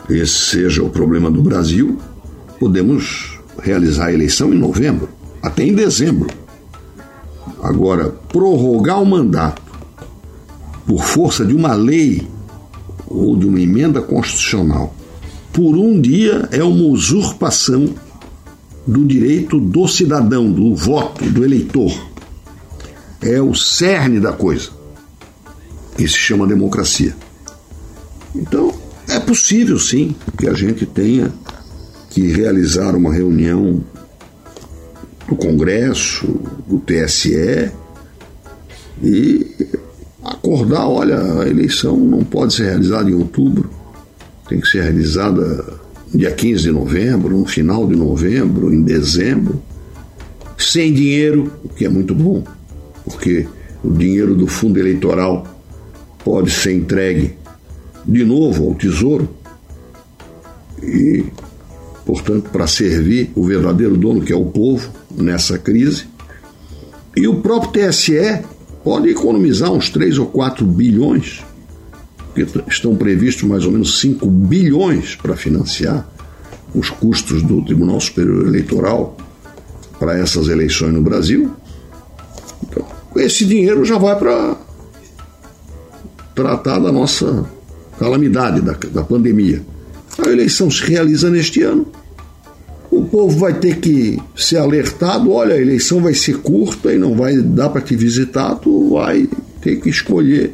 esse 0.10 0.34
seja 0.34 0.84
o 0.84 0.90
problema 0.90 1.32
do 1.32 1.42
Brasil, 1.42 1.98
podemos 2.60 3.40
realizar 3.62 4.08
a 4.08 4.14
eleição 4.14 4.54
em 4.54 4.58
novembro, 4.58 5.10
até 5.42 5.64
em 5.64 5.74
dezembro. 5.74 6.30
Agora, 7.62 8.10
prorrogar 8.10 9.02
o 9.02 9.06
mandato 9.06 9.62
por 10.86 11.04
força 11.04 11.46
de 11.46 11.54
uma 11.54 11.74
lei 11.74 12.28
ou 13.08 13.36
de 13.36 13.46
uma 13.46 13.60
emenda 13.60 14.02
constitucional 14.02 14.94
por 15.52 15.76
um 15.78 16.00
dia 16.00 16.48
é 16.52 16.64
uma 16.64 16.84
usurpação 16.84 17.94
do 18.86 19.06
direito 19.06 19.60
do 19.60 19.88
cidadão, 19.88 20.52
do 20.52 20.76
voto, 20.76 21.26
do 21.26 21.44
eleitor. 21.44 21.92
É 23.22 23.42
o 23.42 23.54
cerne 23.54 24.20
da 24.20 24.32
coisa. 24.32 24.70
Isso 25.98 26.14
se 26.14 26.20
chama 26.20 26.48
democracia. 26.48 27.16
Então, 28.34 28.74
é 29.08 29.20
possível 29.20 29.78
sim 29.78 30.16
que 30.38 30.48
a 30.48 30.54
gente 30.54 30.86
tenha 30.86 31.34
que 32.10 32.32
realizar 32.32 32.96
uma 32.96 33.14
reunião 33.14 33.84
do 35.30 35.36
Congresso, 35.36 36.28
do 36.68 36.80
TSE 36.80 37.72
e 39.02 39.48
acordar, 40.24 40.88
olha, 40.88 41.42
a 41.42 41.48
eleição 41.48 41.96
não 41.96 42.24
pode 42.24 42.56
ser 42.56 42.64
realizada 42.64 43.10
em 43.10 43.14
outubro, 43.14 43.70
tem 44.50 44.60
que 44.60 44.68
ser 44.68 44.82
realizada 44.82 45.80
dia 46.14 46.32
15 46.32 46.64
de 46.64 46.72
novembro, 46.72 47.38
no 47.38 47.46
final 47.46 47.88
de 47.88 47.96
novembro, 47.96 48.74
em 48.74 48.82
dezembro, 48.82 49.62
sem 50.58 50.92
dinheiro, 50.92 51.52
o 51.64 51.70
que 51.70 51.86
é 51.86 51.90
muito 51.90 52.16
bom, 52.16 52.44
porque 53.06 53.48
o 53.84 53.92
dinheiro 53.92 54.34
do 54.36 54.48
fundo 54.48 54.80
eleitoral 54.80 55.46
pode 56.24 56.50
ser 56.50 56.74
entregue 56.74 57.36
de 58.06 58.26
novo 58.26 58.68
ao 58.68 58.74
Tesouro 58.74 59.30
e, 60.82 61.26
portanto, 62.10 62.50
para 62.50 62.66
servir 62.66 63.32
o 63.36 63.44
verdadeiro 63.44 63.96
dono, 63.96 64.22
que 64.22 64.34
é 64.34 64.36
o 64.36 64.46
povo, 64.46 64.90
nessa 65.16 65.60
crise. 65.60 66.06
E 67.16 67.28
o 67.28 67.36
próprio 67.36 67.88
TSE 67.88 68.40
pode 68.84 69.10
economizar 69.10 69.72
uns 69.72 69.92
3 69.92 70.18
ou 70.18 70.26
4 70.26 70.66
bilhões 70.66 71.44
estão 72.68 72.96
previstos 72.96 73.44
mais 73.44 73.66
ou 73.66 73.72
menos 73.72 74.00
5 74.00 74.26
bilhões 74.26 75.16
para 75.16 75.36
financiar 75.36 76.08
os 76.74 76.90
custos 76.90 77.44
do 77.44 77.64
Tribunal 77.64 78.00
Superior 78.00 78.48
Eleitoral 78.48 79.16
para 80.00 80.18
essas 80.18 80.48
eleições 80.48 80.94
no 80.94 81.02
Brasil. 81.02 81.52
Então, 82.64 82.86
esse 83.18 83.46
dinheiro 83.46 83.86
já 83.86 83.98
vai 83.98 84.18
para 84.18 84.58
tratar 86.34 86.80
da 86.80 86.92
nossa 86.92 87.46
calamidade, 88.00 88.62
da, 88.62 88.74
da 88.74 89.04
pandemia. 89.04 89.62
A 90.26 90.30
eleição 90.30 90.72
se 90.72 90.84
realiza 90.84 91.30
neste 91.30 91.62
ano. 91.62 91.88
O 93.00 93.06
povo 93.06 93.38
vai 93.38 93.54
ter 93.54 93.78
que 93.78 94.20
ser 94.36 94.58
alertado: 94.58 95.32
olha, 95.32 95.56
a 95.56 95.62
eleição 95.62 96.02
vai 96.02 96.14
ser 96.14 96.38
curta 96.38 96.94
e 96.94 96.98
não 96.98 97.16
vai 97.16 97.38
dar 97.38 97.70
para 97.70 97.82
te 97.82 97.96
visitar, 97.96 98.56
tu 98.56 98.92
vai 98.92 99.28
ter 99.62 99.78
que 99.78 99.90
escolher 99.90 100.54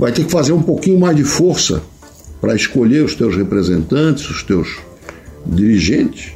vai 0.00 0.10
ter 0.10 0.24
que 0.24 0.32
fazer 0.32 0.54
um 0.54 0.62
pouquinho 0.62 0.98
mais 0.98 1.14
de 1.14 1.24
força 1.24 1.82
para 2.40 2.54
escolher 2.54 3.04
os 3.04 3.14
teus 3.14 3.36
representantes, 3.36 4.30
os 4.30 4.42
teus 4.42 4.78
dirigentes, 5.44 6.32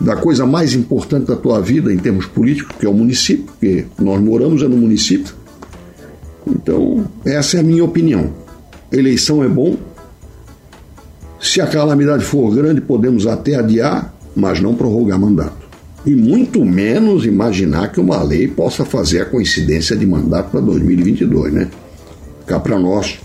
da 0.00 0.16
coisa 0.16 0.46
mais 0.46 0.72
importante 0.72 1.26
da 1.26 1.36
tua 1.36 1.60
vida 1.60 1.92
em 1.92 1.98
termos 1.98 2.24
políticos, 2.24 2.74
que 2.80 2.86
é 2.86 2.88
o 2.88 2.94
município, 2.94 3.44
porque 3.44 3.84
nós 3.98 4.18
moramos 4.18 4.62
é 4.62 4.68
no 4.68 4.78
município. 4.78 5.34
Então, 6.46 7.06
essa 7.22 7.58
é 7.58 7.60
a 7.60 7.62
minha 7.62 7.84
opinião. 7.84 8.32
Eleição 8.90 9.44
é 9.44 9.48
bom. 9.48 9.76
Se 11.38 11.60
a 11.60 11.66
calamidade 11.66 12.24
for 12.24 12.54
grande, 12.54 12.80
podemos 12.80 13.26
até 13.26 13.56
adiar, 13.56 14.15
mas 14.36 14.60
não 14.60 14.74
prorrogar 14.74 15.18
mandato. 15.18 15.66
E 16.04 16.14
muito 16.14 16.64
menos 16.64 17.24
imaginar 17.24 17.90
que 17.90 17.98
uma 17.98 18.22
lei 18.22 18.46
possa 18.46 18.84
fazer 18.84 19.22
a 19.22 19.26
coincidência 19.26 19.96
de 19.96 20.06
mandato 20.06 20.50
para 20.50 20.60
2022, 20.60 21.52
né? 21.52 21.70
cá 22.46 22.60
para 22.60 22.78
nós, 22.78 23.18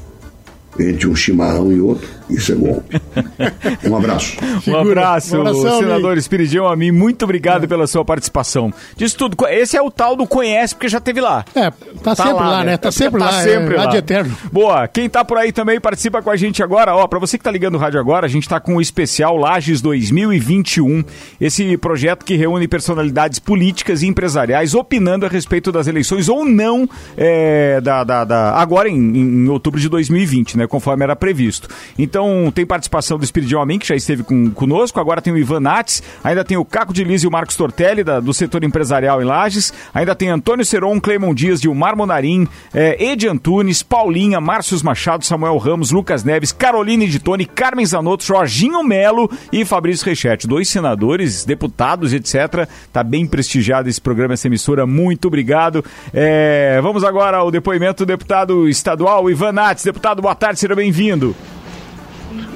entre 0.79 1.07
um 1.07 1.15
chimarrão 1.15 1.71
e 1.71 1.79
outro, 1.79 2.07
isso 2.31 2.51
é 2.51 2.55
golpe. 2.55 3.01
Um 3.83 3.95
abraço. 3.95 4.37
um 4.67 4.75
abraço, 4.75 5.37
um 5.37 5.41
abração, 5.41 5.79
senador 5.79 6.17
Espiridião 6.17 6.67
a 6.67 6.75
mim. 6.75 6.91
Muito 6.91 7.23
obrigado 7.23 7.63
é. 7.63 7.67
pela 7.67 7.87
sua 7.87 8.05
participação. 8.05 8.71
Diz 8.95 9.13
tudo. 9.13 9.35
Esse 9.47 9.75
é 9.75 9.81
o 9.81 9.89
tal 9.89 10.15
do 10.15 10.27
conhece, 10.27 10.75
porque 10.75 10.87
já 10.87 10.99
teve 10.99 11.19
lá. 11.19 11.43
É, 11.55 11.71
tá, 11.71 12.15
tá 12.15 12.15
sempre 12.15 12.43
lá, 12.43 12.49
lá 12.49 12.63
né? 12.63 12.77
Tá, 12.77 12.83
tá 12.83 12.91
sempre 12.91 13.19
tá 13.19 13.25
lá. 13.25 13.43
Sempre 13.43 13.75
é, 13.75 13.77
lá. 13.77 13.85
de 13.87 13.97
eterno. 13.97 14.37
Boa. 14.51 14.87
Quem 14.87 15.09
tá 15.09 15.25
por 15.25 15.37
aí 15.37 15.51
também 15.51 15.79
participa 15.79 16.21
com 16.21 16.29
a 16.29 16.35
gente 16.35 16.61
agora. 16.61 16.95
Ó, 16.95 17.07
pra 17.07 17.19
você 17.19 17.37
que 17.37 17.43
tá 17.43 17.51
ligando 17.51 17.75
o 17.75 17.77
rádio 17.77 17.99
agora, 17.99 18.25
a 18.25 18.29
gente 18.29 18.47
tá 18.47 18.59
com 18.59 18.75
o 18.75 18.81
especial 18.81 19.35
Lages 19.35 19.81
2021. 19.81 21.03
Esse 21.39 21.77
projeto 21.77 22.23
que 22.23 22.35
reúne 22.35 22.67
personalidades 22.67 23.39
políticas 23.39 24.01
e 24.01 24.07
empresariais 24.07 24.73
opinando 24.73 25.25
a 25.25 25.29
respeito 25.29 25.71
das 25.71 25.87
eleições 25.87 26.29
ou 26.29 26.45
não 26.45 26.87
é, 27.17 27.81
da, 27.81 28.03
da, 28.03 28.23
da, 28.23 28.55
agora 28.55 28.89
em, 28.89 28.95
em 28.95 29.49
outubro 29.49 29.79
de 29.79 29.89
2020, 29.89 30.57
né? 30.57 30.67
Conforme 30.67 31.03
era 31.03 31.15
previsto. 31.15 31.67
Então, 31.97 32.20
tem 32.53 32.65
participação 32.65 33.17
do 33.17 33.23
Espiridião 33.23 33.61
Amin, 33.61 33.79
que 33.79 33.87
já 33.87 33.95
esteve 33.95 34.23
com, 34.23 34.51
conosco. 34.51 34.99
Agora 34.99 35.21
tem 35.21 35.31
o 35.31 35.37
Ivan 35.37 35.59
Nates, 35.59 36.01
ainda 36.23 36.43
tem 36.43 36.57
o 36.57 36.65
Caco 36.65 36.93
de 36.93 37.03
Liz 37.03 37.23
e 37.23 37.27
o 37.27 37.31
Marcos 37.31 37.55
Tortelli, 37.55 38.03
da, 38.03 38.19
do 38.19 38.33
setor 38.33 38.63
empresarial 38.63 39.21
em 39.21 39.25
Lages. 39.25 39.73
Ainda 39.93 40.15
tem 40.15 40.29
Antônio 40.29 40.65
Seron, 40.65 40.99
Clemon 40.99 41.33
Dias, 41.33 41.61
Dilmar 41.61 41.95
Monarim, 41.95 42.47
é, 42.73 43.03
Edi 43.03 43.27
Antunes, 43.27 43.83
Paulinha, 43.83 44.41
Márcios 44.41 44.83
Machado, 44.83 45.25
Samuel 45.25 45.57
Ramos, 45.57 45.91
Lucas 45.91 46.23
Neves, 46.23 46.51
Caroline 46.51 47.07
de 47.07 47.19
Tone, 47.19 47.45
Carmen 47.45 47.85
Zanotto, 47.85 48.23
Jorginho 48.23 48.83
Melo 48.83 49.29
e 49.51 49.63
Fabrício 49.65 50.05
Rechetti. 50.05 50.47
Dois 50.47 50.67
senadores, 50.69 51.45
deputados, 51.45 52.13
etc. 52.13 52.67
Tá 52.91 53.03
bem 53.03 53.25
prestigiado 53.25 53.89
esse 53.89 54.01
programa, 54.01 54.33
essa 54.33 54.47
emissora. 54.47 54.85
Muito 54.85 55.27
obrigado. 55.27 55.83
É, 56.13 56.79
vamos 56.81 57.03
agora 57.03 57.37
ao 57.37 57.51
depoimento 57.51 58.05
do 58.05 58.07
deputado 58.07 58.67
estadual 58.67 59.29
Ivan 59.29 59.51
Nates. 59.51 59.83
Deputado, 59.83 60.21
boa 60.21 60.35
tarde, 60.35 60.59
seja 60.59 60.75
bem-vindo. 60.75 61.35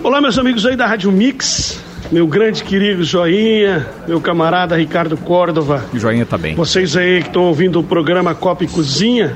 Olá, 0.05 0.21
meus 0.21 0.37
amigos 0.37 0.67
aí 0.67 0.75
da 0.75 0.85
Rádio 0.85 1.11
Mix, 1.11 1.83
meu 2.11 2.27
grande 2.27 2.63
querido 2.63 3.03
Joinha, 3.03 3.87
meu 4.07 4.21
camarada 4.21 4.77
Ricardo 4.77 5.17
Córdova. 5.17 5.83
Joinha 5.95 6.27
tá 6.27 6.37
bem. 6.37 6.53
Vocês 6.53 6.95
aí 6.95 7.23
que 7.23 7.29
estão 7.29 7.45
ouvindo 7.45 7.79
o 7.79 7.83
programa 7.83 8.35
Copa 8.35 8.63
e 8.63 8.67
Cozinha, 8.67 9.35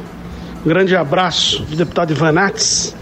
um 0.63 0.69
grande 0.69 0.95
abraço 0.95 1.63
do 1.63 1.75
deputado 1.75 2.11
Ivanates. 2.11 2.95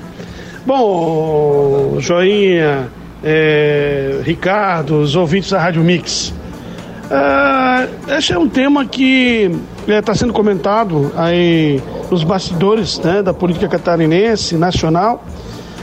Bom, 0.65 1.97
Joinha, 1.99 2.87
é, 3.21 4.21
Ricardo, 4.23 5.01
os 5.01 5.17
ouvintes 5.17 5.49
da 5.49 5.59
Rádio 5.59 5.83
Mix. 5.83 6.33
É, 7.11 8.17
esse 8.17 8.31
é 8.31 8.39
um 8.39 8.47
tema 8.47 8.85
que 8.85 9.51
está 9.81 9.93
é, 9.93 10.01
tá 10.01 10.15
sendo 10.15 10.31
comentado 10.31 11.11
aí 11.17 11.83
nos 12.09 12.23
bastidores 12.23 12.97
né, 12.99 13.21
da 13.21 13.33
política 13.33 13.67
catarinense, 13.67 14.55
nacional. 14.55 15.21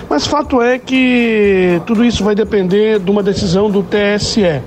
Mas 0.08 0.26
fato 0.26 0.60
é 0.60 0.78
que 0.78 1.80
tudo 1.86 2.04
isso 2.04 2.22
vai 2.22 2.34
depender 2.34 2.98
de 2.98 3.10
uma 3.10 3.22
decisão 3.22 3.70
do 3.70 3.82
TSE. 3.82 4.60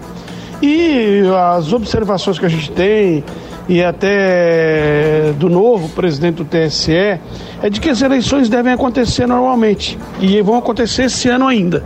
E 0.61 1.21
as 1.55 1.71
observações 1.71 2.39
que 2.39 2.45
a 2.45 2.49
gente 2.49 2.71
tem, 2.71 3.23
e 3.69 3.83
até 3.83 5.33
do 5.37 5.49
novo 5.49 5.89
presidente 5.89 6.35
do 6.37 6.45
TSE, 6.45 7.19
é 7.61 7.69
de 7.69 7.79
que 7.79 7.89
as 7.89 8.01
eleições 8.01 8.49
devem 8.49 8.73
acontecer 8.73 9.27
normalmente. 9.27 9.97
E 10.19 10.41
vão 10.41 10.57
acontecer 10.57 11.03
esse 11.03 11.29
ano 11.29 11.47
ainda. 11.47 11.83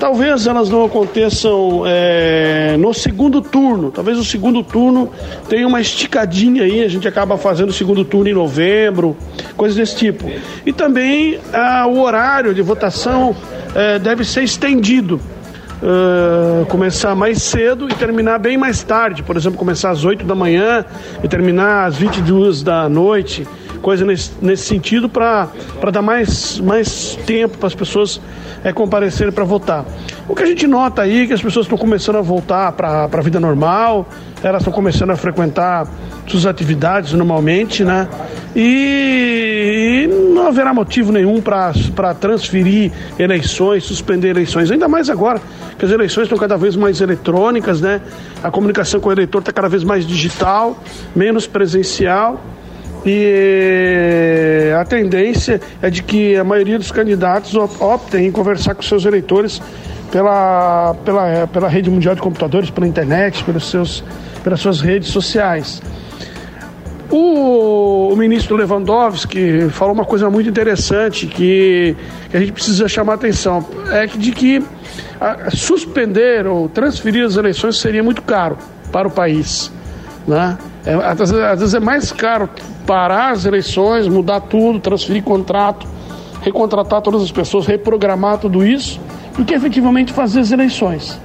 Talvez 0.00 0.46
elas 0.46 0.70
não 0.70 0.82
aconteçam 0.82 1.82
é, 1.86 2.74
no 2.78 2.94
segundo 2.94 3.42
turno. 3.42 3.90
Talvez 3.90 4.16
o 4.16 4.24
segundo 4.24 4.62
turno 4.62 5.10
tenha 5.46 5.68
uma 5.68 5.78
esticadinha 5.78 6.62
aí. 6.62 6.82
A 6.82 6.88
gente 6.88 7.06
acaba 7.06 7.36
fazendo 7.36 7.68
o 7.68 7.72
segundo 7.72 8.02
turno 8.02 8.30
em 8.30 8.32
novembro, 8.32 9.14
coisas 9.58 9.76
desse 9.76 9.96
tipo. 9.96 10.24
E 10.64 10.72
também 10.72 11.38
ah, 11.52 11.86
o 11.86 12.00
horário 12.00 12.54
de 12.54 12.62
votação 12.62 13.36
é, 13.74 13.98
deve 13.98 14.24
ser 14.24 14.42
estendido. 14.42 15.20
Uh, 15.82 16.66
começar 16.66 17.14
mais 17.14 17.42
cedo 17.42 17.88
e 17.88 17.94
terminar 17.94 18.38
bem 18.38 18.56
mais 18.56 18.82
tarde. 18.82 19.22
Por 19.22 19.34
exemplo, 19.34 19.58
começar 19.58 19.88
às 19.88 20.04
8 20.04 20.26
da 20.26 20.34
manhã 20.34 20.84
e 21.24 21.28
terminar 21.28 21.86
às 21.86 21.96
22 21.96 22.62
da 22.62 22.86
noite 22.86 23.46
coisa 23.80 24.04
nesse, 24.04 24.30
nesse 24.40 24.64
sentido 24.64 25.08
para 25.08 25.48
dar 25.92 26.02
mais, 26.02 26.60
mais 26.60 27.16
tempo 27.26 27.58
para 27.58 27.66
as 27.66 27.74
pessoas 27.74 28.20
é, 28.62 28.72
comparecerem 28.72 29.32
para 29.32 29.44
votar. 29.44 29.84
O 30.28 30.34
que 30.34 30.42
a 30.42 30.46
gente 30.46 30.66
nota 30.66 31.02
aí 31.02 31.22
é 31.22 31.26
que 31.26 31.32
as 31.32 31.42
pessoas 31.42 31.66
estão 31.66 31.78
começando 31.78 32.16
a 32.16 32.20
voltar 32.20 32.72
para 32.72 33.04
a 33.04 33.20
vida 33.20 33.40
normal, 33.40 34.06
elas 34.42 34.62
estão 34.62 34.72
começando 34.72 35.10
a 35.10 35.16
frequentar 35.16 35.88
suas 36.26 36.46
atividades 36.46 37.12
normalmente, 37.12 37.84
né? 37.84 38.08
E, 38.54 40.08
não 40.32 40.46
haverá 40.46 40.72
motivo 40.72 41.12
nenhum 41.12 41.40
para 41.40 42.14
transferir 42.14 42.92
eleições, 43.18 43.84
suspender 43.84 44.30
eleições, 44.30 44.70
ainda 44.70 44.88
mais 44.88 45.10
agora 45.10 45.40
que 45.78 45.84
as 45.84 45.90
eleições 45.90 46.24
estão 46.24 46.38
cada 46.38 46.56
vez 46.56 46.76
mais 46.76 47.00
eletrônicas, 47.00 47.80
né? 47.80 48.00
A 48.42 48.50
comunicação 48.50 49.00
com 49.00 49.08
o 49.08 49.12
eleitor 49.12 49.40
está 49.40 49.52
cada 49.52 49.68
vez 49.68 49.82
mais 49.82 50.06
digital, 50.06 50.78
menos 51.16 51.46
presencial. 51.46 52.40
E 53.04 54.72
a 54.78 54.84
tendência 54.84 55.60
é 55.80 55.88
de 55.88 56.02
que 56.02 56.36
a 56.36 56.44
maioria 56.44 56.78
dos 56.78 56.92
candidatos 56.92 57.54
optem 57.54 58.26
em 58.26 58.32
conversar 58.32 58.74
com 58.74 58.82
seus 58.82 59.04
eleitores 59.04 59.60
pela, 60.10 60.94
pela, 61.04 61.46
pela 61.46 61.68
rede 61.68 61.90
mundial 61.90 62.14
de 62.14 62.20
computadores, 62.20 62.70
pela 62.70 62.86
internet, 62.86 63.42
pelos 63.44 63.70
seus, 63.70 64.04
pelas 64.42 64.60
suas 64.60 64.80
redes 64.80 65.08
sociais. 65.08 65.80
O, 67.10 68.10
o, 68.12 68.16
ministro 68.16 68.56
Lewandowski 68.56 69.68
falou 69.70 69.92
uma 69.94 70.04
coisa 70.04 70.30
muito 70.30 70.48
interessante 70.48 71.26
que, 71.26 71.96
que 72.30 72.36
a 72.36 72.40
gente 72.40 72.52
precisa 72.52 72.86
chamar 72.86 73.14
atenção, 73.14 73.66
é 73.90 74.06
de 74.06 74.30
que 74.30 74.62
a, 75.20 75.50
suspender 75.50 76.46
ou 76.46 76.68
transferir 76.68 77.24
as 77.24 77.36
eleições 77.36 77.78
seria 77.78 78.02
muito 78.02 78.22
caro. 78.22 78.56
para 78.92 79.08
o 79.08 79.10
país. 79.10 79.72
Né? 80.26 80.56
É, 80.84 80.94
às, 80.94 81.30
vezes 81.58 81.74
é 81.74 81.80
mais 81.80 82.10
caro 82.10 82.48
parar 82.86 83.32
as 83.32 83.44
eleições, 83.44 84.08
mudar 84.08 84.40
tudo, 84.40 84.80
transferir 84.80 85.22
contrato, 85.22 85.86
recontratar 86.42 87.02
todas 87.02 87.22
as 87.22 87.30
pessoas, 87.30 87.66
reprogramar 87.66 88.38
tudo 88.38 88.64
isso, 88.64 89.00
do 89.36 89.44
que 89.44 89.54
efetivamente 89.54 90.12
fazer 90.12 90.40
as 90.40 90.52
eleições. 90.52 91.20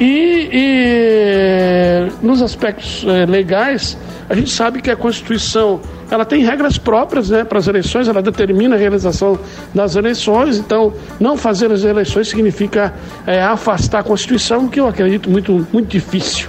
E, 0.00 0.48
e 0.52 2.12
nos 2.22 2.40
aspectos 2.40 3.04
é, 3.06 3.26
legais, 3.26 3.98
a 4.30 4.34
gente 4.34 4.50
sabe 4.50 4.80
que 4.80 4.90
a 4.90 4.96
Constituição 4.96 5.80
ela 6.10 6.24
tem 6.24 6.42
regras 6.42 6.78
próprias 6.78 7.30
né, 7.30 7.44
para 7.44 7.58
as 7.58 7.68
eleições, 7.68 8.08
ela 8.08 8.22
determina 8.22 8.74
a 8.74 8.78
realização 8.78 9.38
das 9.74 9.96
eleições, 9.96 10.58
então 10.58 10.92
não 11.20 11.36
fazer 11.36 11.70
as 11.70 11.84
eleições 11.84 12.28
significa 12.28 12.94
é, 13.26 13.42
afastar 13.42 14.00
a 14.00 14.02
Constituição, 14.02 14.68
que 14.68 14.80
eu 14.80 14.88
acredito 14.88 15.30
muito, 15.30 15.66
muito 15.72 15.88
difícil. 15.88 16.48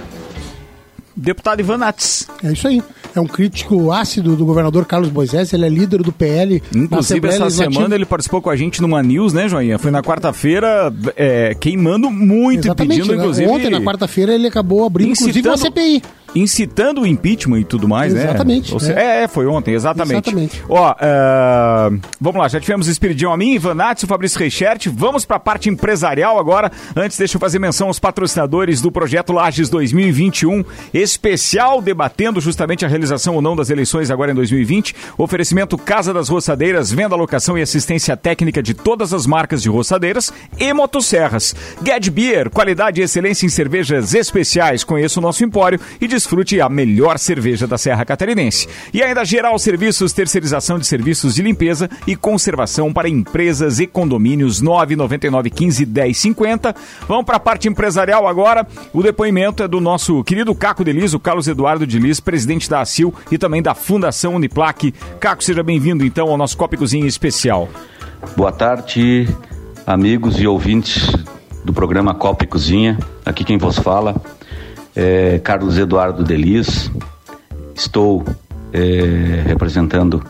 Deputado 1.16 1.60
Ivan 1.60 1.78
Nats. 1.78 2.28
É 2.42 2.52
isso 2.52 2.66
aí. 2.66 2.82
É 3.14 3.20
um 3.20 3.26
crítico 3.26 3.92
ácido 3.92 4.34
do 4.34 4.46
governador 4.46 4.86
Carlos 4.86 5.10
Moisés, 5.10 5.52
ele 5.52 5.66
é 5.66 5.68
líder 5.68 6.02
do 6.02 6.12
PL. 6.12 6.62
Inclusive, 6.74 7.28
essa 7.28 7.50
semana 7.50 7.94
ele 7.94 8.06
participou 8.06 8.40
com 8.40 8.48
a 8.48 8.56
gente 8.56 8.80
numa 8.80 9.02
news, 9.02 9.32
né, 9.32 9.48
Joinha? 9.48 9.78
Foi 9.78 9.90
na 9.90 10.02
quarta-feira, 10.02 10.92
é, 11.16 11.54
queimando 11.54 12.10
muito 12.10 12.66
Exatamente, 12.66 12.98
e 12.98 13.02
pedindo, 13.02 13.16
né? 13.16 13.22
inclusive. 13.22 13.50
Ontem, 13.50 13.70
na 13.70 13.80
quarta-feira, 13.80 14.34
ele 14.34 14.46
acabou 14.46 14.86
abrindo, 14.86 15.12
inclusive, 15.12 15.46
uma 15.46 15.56
CPI 15.56 16.02
incitando 16.34 17.02
o 17.02 17.06
impeachment 17.06 17.60
e 17.60 17.64
tudo 17.64 17.88
mais, 17.88 18.14
exatamente, 18.14 18.70
né? 18.70 18.76
Exatamente. 18.76 19.00
É. 19.00 19.22
é, 19.24 19.28
foi 19.28 19.46
ontem, 19.46 19.74
exatamente. 19.74 20.30
Exatamente. 20.30 20.64
Ó, 20.68 20.92
uh, 20.92 22.00
vamos 22.20 22.40
lá, 22.40 22.48
já 22.48 22.60
tivemos 22.60 22.88
Espiridão 22.88 23.32
a 23.32 23.36
mim, 23.36 23.54
Ivan 23.54 23.74
Nats, 23.74 24.02
o 24.04 24.06
Fabrício 24.06 24.38
Reichert. 24.38 24.88
Vamos 24.92 25.24
para 25.24 25.36
a 25.36 25.40
parte 25.40 25.68
empresarial 25.68 26.38
agora. 26.38 26.70
Antes, 26.96 27.18
deixa 27.18 27.36
eu 27.36 27.40
fazer 27.40 27.58
menção 27.58 27.88
aos 27.88 27.98
patrocinadores 27.98 28.80
do 28.80 28.90
projeto 28.90 29.32
Lages 29.32 29.68
2021, 29.68 30.64
especial 30.92 31.80
debatendo 31.80 32.40
justamente 32.40 32.84
a 32.84 32.88
realização 32.88 33.34
ou 33.34 33.42
não 33.42 33.56
das 33.56 33.70
eleições 33.70 34.10
agora 34.10 34.32
em 34.32 34.34
2020. 34.34 34.94
Oferecimento 35.18 35.76
Casa 35.76 36.12
das 36.12 36.28
Roçadeiras, 36.28 36.90
venda, 36.90 37.16
locação 37.16 37.56
e 37.58 37.62
assistência 37.62 38.16
técnica 38.16 38.62
de 38.62 38.74
todas 38.74 39.12
as 39.12 39.26
marcas 39.26 39.62
de 39.62 39.68
roçadeiras 39.68 40.32
e 40.58 40.72
motosserras. 40.72 41.54
Get 41.84 42.08
Beer, 42.10 42.50
qualidade 42.50 43.00
e 43.00 43.04
excelência 43.04 43.46
em 43.46 43.48
cervejas 43.48 44.14
especiais. 44.14 44.84
Conheça 44.84 45.18
o 45.18 45.22
nosso 45.22 45.44
empório 45.44 45.80
e 46.00 46.06
desfrute 46.22 46.60
a 46.60 46.68
melhor 46.68 47.18
cerveja 47.18 47.66
da 47.66 47.76
Serra 47.76 48.04
Catarinense. 48.04 48.68
E 48.94 49.02
ainda 49.02 49.24
Geral 49.24 49.58
Serviços, 49.58 50.12
terceirização 50.12 50.78
de 50.78 50.86
serviços 50.86 51.34
de 51.34 51.42
limpeza 51.42 51.90
e 52.06 52.14
conservação 52.14 52.92
para 52.92 53.08
empresas 53.08 53.80
e 53.80 53.86
condomínios 53.86 54.60
999 54.60 55.50
15 55.50 55.84
10 55.84 56.16
50. 56.16 56.74
Vamos 57.08 57.24
para 57.24 57.36
a 57.36 57.40
parte 57.40 57.68
empresarial 57.68 58.26
agora. 58.26 58.66
O 58.92 59.02
depoimento 59.02 59.62
é 59.62 59.68
do 59.68 59.80
nosso 59.80 60.22
querido 60.24 60.54
Caco 60.54 60.84
Delis, 60.84 61.12
o 61.12 61.20
Carlos 61.20 61.48
Eduardo 61.48 61.86
de 61.86 61.98
Lis, 61.98 62.20
presidente 62.20 62.70
da 62.70 62.80
ACIL 62.80 63.12
e 63.30 63.36
também 63.36 63.60
da 63.60 63.74
Fundação 63.74 64.36
Uniplac. 64.36 64.92
Caco, 65.18 65.42
seja 65.42 65.62
bem-vindo 65.62 66.04
então 66.04 66.28
ao 66.28 66.36
nosso 66.36 66.56
Copa 66.56 66.76
Cozinha 66.76 67.06
especial. 67.06 67.68
Boa 68.36 68.52
tarde, 68.52 69.28
amigos 69.86 70.40
e 70.40 70.46
ouvintes 70.46 71.10
do 71.64 71.72
programa 71.72 72.14
Copa 72.14 72.44
e 72.44 72.46
Cozinha. 72.46 72.98
Aqui 73.24 73.44
quem 73.44 73.58
vos 73.58 73.78
fala 73.78 74.14
é, 74.94 75.38
Carlos 75.38 75.78
Eduardo 75.78 76.22
Delis, 76.22 76.90
estou 77.74 78.24
é, 78.72 79.42
representando 79.46 80.22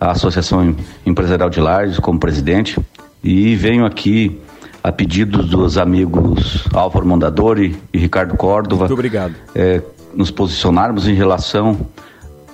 a 0.00 0.12
Associação 0.12 0.74
Empresarial 1.04 1.50
de 1.50 1.60
Lages 1.60 1.98
como 1.98 2.18
presidente 2.18 2.78
e 3.22 3.54
venho 3.54 3.84
aqui 3.84 4.40
a 4.82 4.90
pedido 4.90 5.42
dos 5.42 5.76
amigos 5.76 6.64
Álvaro 6.72 7.06
Mondadori 7.06 7.76
e 7.92 7.98
Ricardo 7.98 8.34
Córdova. 8.36 8.84
Muito 8.84 8.94
obrigado. 8.94 9.34
É, 9.54 9.82
nos 10.14 10.30
posicionarmos 10.30 11.06
em 11.06 11.14
relação 11.14 11.78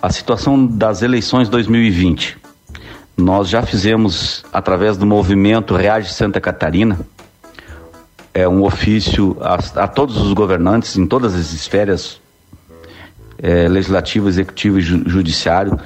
à 0.02 0.11
situação 0.11 0.66
das 0.66 1.02
eleições 1.02 1.48
2020. 1.48 2.37
Nós 3.16 3.48
já 3.48 3.62
fizemos, 3.62 4.44
através 4.52 4.98
do 4.98 5.07
movimento 5.07 5.74
Reage 5.74 6.12
Santa 6.12 6.40
Catarina, 6.40 6.98
é 8.37 8.46
um 8.46 8.64
ofício 8.64 9.35
a, 9.40 9.55
a 9.85 9.88
todos 9.88 10.18
os 10.18 10.35
governantes 10.35 10.94
em 10.99 11.07
todas 11.07 11.35
as 11.35 11.55
esferas 11.55 12.20
é, 13.38 13.66
legislativo, 13.66 14.29
executivo 14.29 14.79
e 14.79 14.83
ju, 14.83 15.03
judiciário, 15.09 15.81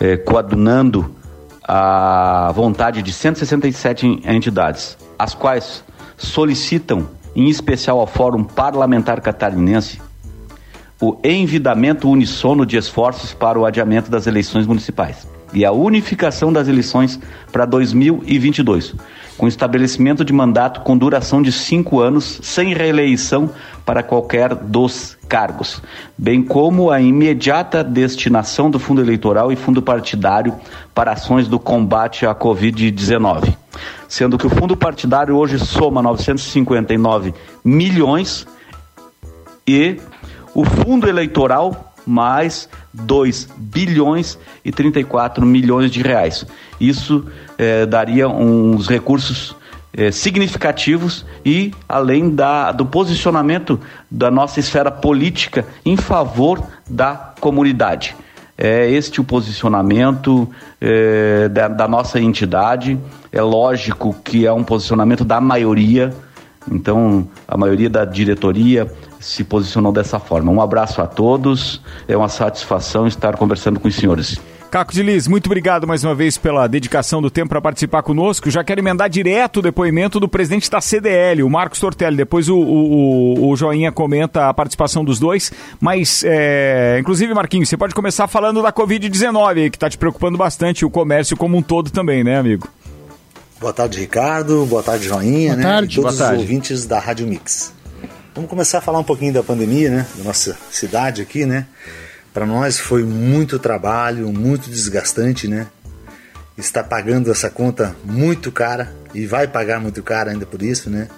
é, 0.00 0.16
coadunando 0.16 1.14
a 1.62 2.50
vontade 2.54 3.02
de 3.02 3.12
167 3.12 4.22
entidades, 4.24 4.96
as 5.18 5.34
quais 5.34 5.84
solicitam, 6.16 7.06
em 7.36 7.50
especial 7.50 8.00
ao 8.00 8.06
Fórum 8.06 8.42
Parlamentar 8.42 9.20
Catarinense, 9.20 10.00
o 10.98 11.18
envidamento 11.22 12.08
unissono 12.08 12.64
de 12.64 12.78
esforços 12.78 13.34
para 13.34 13.58
o 13.58 13.66
adiamento 13.66 14.10
das 14.10 14.26
eleições 14.26 14.66
municipais 14.66 15.26
e 15.52 15.62
a 15.62 15.72
unificação 15.72 16.50
das 16.50 16.68
eleições 16.68 17.20
para 17.52 17.66
2022, 17.66 18.94
com 19.36 19.48
estabelecimento 19.48 20.24
de 20.24 20.32
mandato 20.32 20.80
com 20.80 20.96
duração 20.96 21.42
de 21.42 21.50
cinco 21.50 22.00
anos, 22.00 22.40
sem 22.42 22.74
reeleição 22.74 23.50
para 23.84 24.02
qualquer 24.02 24.54
dos 24.54 25.16
cargos, 25.28 25.82
bem 26.16 26.42
como 26.42 26.90
a 26.90 27.00
imediata 27.00 27.82
destinação 27.82 28.70
do 28.70 28.78
fundo 28.78 29.00
eleitoral 29.00 29.50
e 29.50 29.56
fundo 29.56 29.80
partidário 29.80 30.54
para 30.94 31.12
ações 31.12 31.48
do 31.48 31.58
combate 31.58 32.26
à 32.26 32.34
Covid-19. 32.34 33.56
Sendo 34.08 34.36
que 34.36 34.46
o 34.46 34.50
fundo 34.50 34.76
partidário 34.76 35.36
hoje 35.36 35.58
soma 35.58 36.02
959 36.02 37.34
milhões 37.64 38.46
e 39.66 39.96
o 40.54 40.64
fundo 40.64 41.08
eleitoral 41.08 41.91
mais 42.06 42.68
2 42.92 43.48
bilhões 43.56 44.38
e 44.64 44.72
34 44.72 45.44
milhões 45.44 45.90
de 45.90 46.02
reais. 46.02 46.44
Isso 46.80 47.24
eh, 47.58 47.86
daria 47.86 48.28
uns 48.28 48.88
recursos 48.88 49.54
eh, 49.94 50.10
significativos 50.10 51.24
e 51.44 51.72
além 51.88 52.30
da, 52.30 52.72
do 52.72 52.86
posicionamento 52.86 53.78
da 54.10 54.30
nossa 54.30 54.58
esfera 54.58 54.90
política 54.90 55.66
em 55.84 55.96
favor 55.96 56.62
da 56.88 57.34
comunidade. 57.40 58.16
É 58.56 58.88
este 58.90 59.20
o 59.20 59.24
posicionamento 59.24 60.48
eh, 60.80 61.48
da, 61.48 61.68
da 61.68 61.88
nossa 61.88 62.20
entidade. 62.20 62.98
É 63.30 63.42
lógico 63.42 64.14
que 64.22 64.46
é 64.46 64.52
um 64.52 64.62
posicionamento 64.62 65.24
da 65.24 65.40
maioria, 65.40 66.14
então 66.70 67.28
a 67.48 67.56
maioria 67.56 67.90
da 67.90 68.04
diretoria 68.04 68.90
se 69.22 69.44
posicionou 69.44 69.92
dessa 69.92 70.18
forma. 70.18 70.52
Um 70.52 70.60
abraço 70.60 71.00
a 71.00 71.06
todos, 71.06 71.80
é 72.08 72.16
uma 72.16 72.28
satisfação 72.28 73.06
estar 73.06 73.36
conversando 73.36 73.80
com 73.80 73.88
os 73.88 73.94
senhores. 73.94 74.40
Caco 74.72 74.90
de 74.90 75.02
Liz, 75.02 75.28
muito 75.28 75.48
obrigado 75.48 75.86
mais 75.86 76.02
uma 76.02 76.14
vez 76.14 76.38
pela 76.38 76.66
dedicação 76.66 77.20
do 77.20 77.30
tempo 77.30 77.50
para 77.50 77.60
participar 77.60 78.02
conosco. 78.02 78.50
Já 78.50 78.64
quero 78.64 78.80
emendar 78.80 79.10
direto 79.10 79.58
o 79.58 79.62
depoimento 79.62 80.18
do 80.18 80.26
presidente 80.26 80.70
da 80.70 80.80
CDL, 80.80 81.42
o 81.42 81.50
Marcos 81.50 81.78
Tortelli. 81.78 82.16
Depois 82.16 82.48
o, 82.48 82.56
o, 82.56 83.50
o 83.50 83.54
Joinha 83.54 83.92
comenta 83.92 84.48
a 84.48 84.54
participação 84.54 85.04
dos 85.04 85.18
dois. 85.18 85.52
Mas, 85.78 86.24
é, 86.24 86.96
inclusive, 86.98 87.34
Marquinhos, 87.34 87.68
você 87.68 87.76
pode 87.76 87.94
começar 87.94 88.26
falando 88.28 88.62
da 88.62 88.72
Covid-19, 88.72 89.70
que 89.70 89.76
está 89.76 89.90
te 89.90 89.98
preocupando 89.98 90.38
bastante, 90.38 90.86
o 90.86 90.90
comércio 90.90 91.36
como 91.36 91.58
um 91.58 91.62
todo 91.62 91.90
também, 91.90 92.24
né, 92.24 92.38
amigo? 92.38 92.66
Boa 93.60 93.74
tarde, 93.74 94.00
Ricardo. 94.00 94.64
Boa 94.64 94.82
tarde, 94.82 95.04
Joinha. 95.04 95.52
Boa 95.52 95.56
né? 95.56 95.62
tarde. 95.62 95.98
E 95.98 96.02
todos 96.02 96.16
Boa 96.16 96.28
tarde. 96.28 96.42
os 96.42 96.48
ouvintes 96.48 96.86
da 96.86 96.98
Rádio 96.98 97.26
Mix. 97.26 97.74
Vamos 98.34 98.48
começar 98.48 98.78
a 98.78 98.80
falar 98.80 98.98
um 98.98 99.04
pouquinho 99.04 99.34
da 99.34 99.42
pandemia, 99.42 99.90
né? 99.90 100.06
Da 100.16 100.24
nossa 100.24 100.56
cidade 100.70 101.20
aqui, 101.20 101.44
né? 101.44 101.66
Para 102.32 102.46
nós 102.46 102.80
foi 102.80 103.04
muito 103.04 103.58
trabalho, 103.58 104.32
muito 104.32 104.70
desgastante, 104.70 105.46
né? 105.46 105.66
Está 106.56 106.82
pagando 106.82 107.30
essa 107.30 107.50
conta 107.50 107.94
muito 108.02 108.50
cara 108.50 108.90
e 109.12 109.26
vai 109.26 109.46
pagar 109.46 109.80
muito 109.80 110.02
cara 110.02 110.30
ainda 110.30 110.46
por 110.46 110.62
isso, 110.62 110.88
né? 110.88 111.08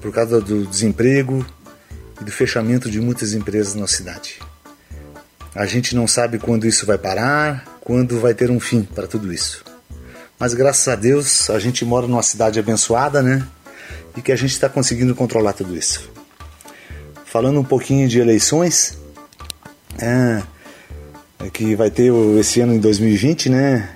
Por 0.00 0.12
causa 0.12 0.40
do 0.40 0.64
desemprego 0.64 1.44
e 2.20 2.24
do 2.24 2.30
fechamento 2.30 2.88
de 2.88 3.00
muitas 3.00 3.32
empresas 3.32 3.74
na 3.74 3.88
cidade. 3.88 4.38
A 5.56 5.66
gente 5.66 5.96
não 5.96 6.06
sabe 6.06 6.38
quando 6.38 6.68
isso 6.68 6.86
vai 6.86 6.98
parar, 6.98 7.64
quando 7.80 8.20
vai 8.20 8.32
ter 8.32 8.48
um 8.48 8.60
fim 8.60 8.84
para 8.84 9.08
tudo 9.08 9.32
isso. 9.32 9.64
Mas 10.38 10.54
graças 10.54 10.86
a 10.86 10.94
Deus 10.94 11.50
a 11.50 11.58
gente 11.58 11.84
mora 11.84 12.06
numa 12.06 12.22
cidade 12.22 12.60
abençoada, 12.60 13.20
né? 13.20 13.44
E 14.16 14.22
que 14.22 14.30
a 14.30 14.36
gente 14.36 14.52
está 14.52 14.68
conseguindo 14.68 15.16
controlar 15.16 15.52
tudo 15.52 15.76
isso. 15.76 16.16
Falando 17.30 17.60
um 17.60 17.64
pouquinho 17.64 18.08
de 18.08 18.18
eleições, 18.18 18.96
é, 20.00 20.42
é 21.44 21.50
que 21.50 21.74
vai 21.74 21.90
ter 21.90 22.10
esse 22.40 22.58
ano 22.62 22.72
em 22.72 22.78
2020, 22.78 23.50
né? 23.50 23.86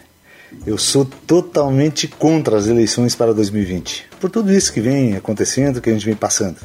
Eu 0.66 0.77
sou 0.77 1.07
totalmente 1.27 2.07
contra 2.07 2.59
as 2.59 2.66
eleições 2.66 3.14
para 3.14 3.33
2020, 3.33 4.05
por 4.21 4.29
tudo 4.29 4.53
isso 4.53 4.71
que 4.71 4.83
vem 4.83 5.16
acontecendo, 5.16 5.81
que 5.81 5.88
a 5.88 5.95
gente 5.95 6.05
vem 6.05 6.14
passando. 6.14 6.59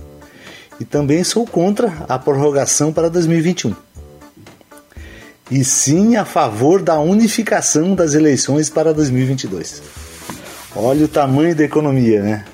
E 0.77 0.83
também 0.83 1.23
sou 1.23 1.47
contra 1.47 2.05
a 2.09 2.19
prorrogação 2.19 2.91
para 2.91 3.09
2021. 3.09 3.73
E 5.49 5.63
sim 5.63 6.17
a 6.17 6.25
favor 6.25 6.81
da 6.81 6.99
unificação 6.99 7.95
das 7.95 8.13
eleições 8.13 8.69
para 8.69 8.93
2022. 8.93 9.81
Olha 10.75 11.05
o 11.05 11.07
tamanho 11.07 11.55
da 11.55 11.63
economia, 11.63 12.21
né? 12.21 12.45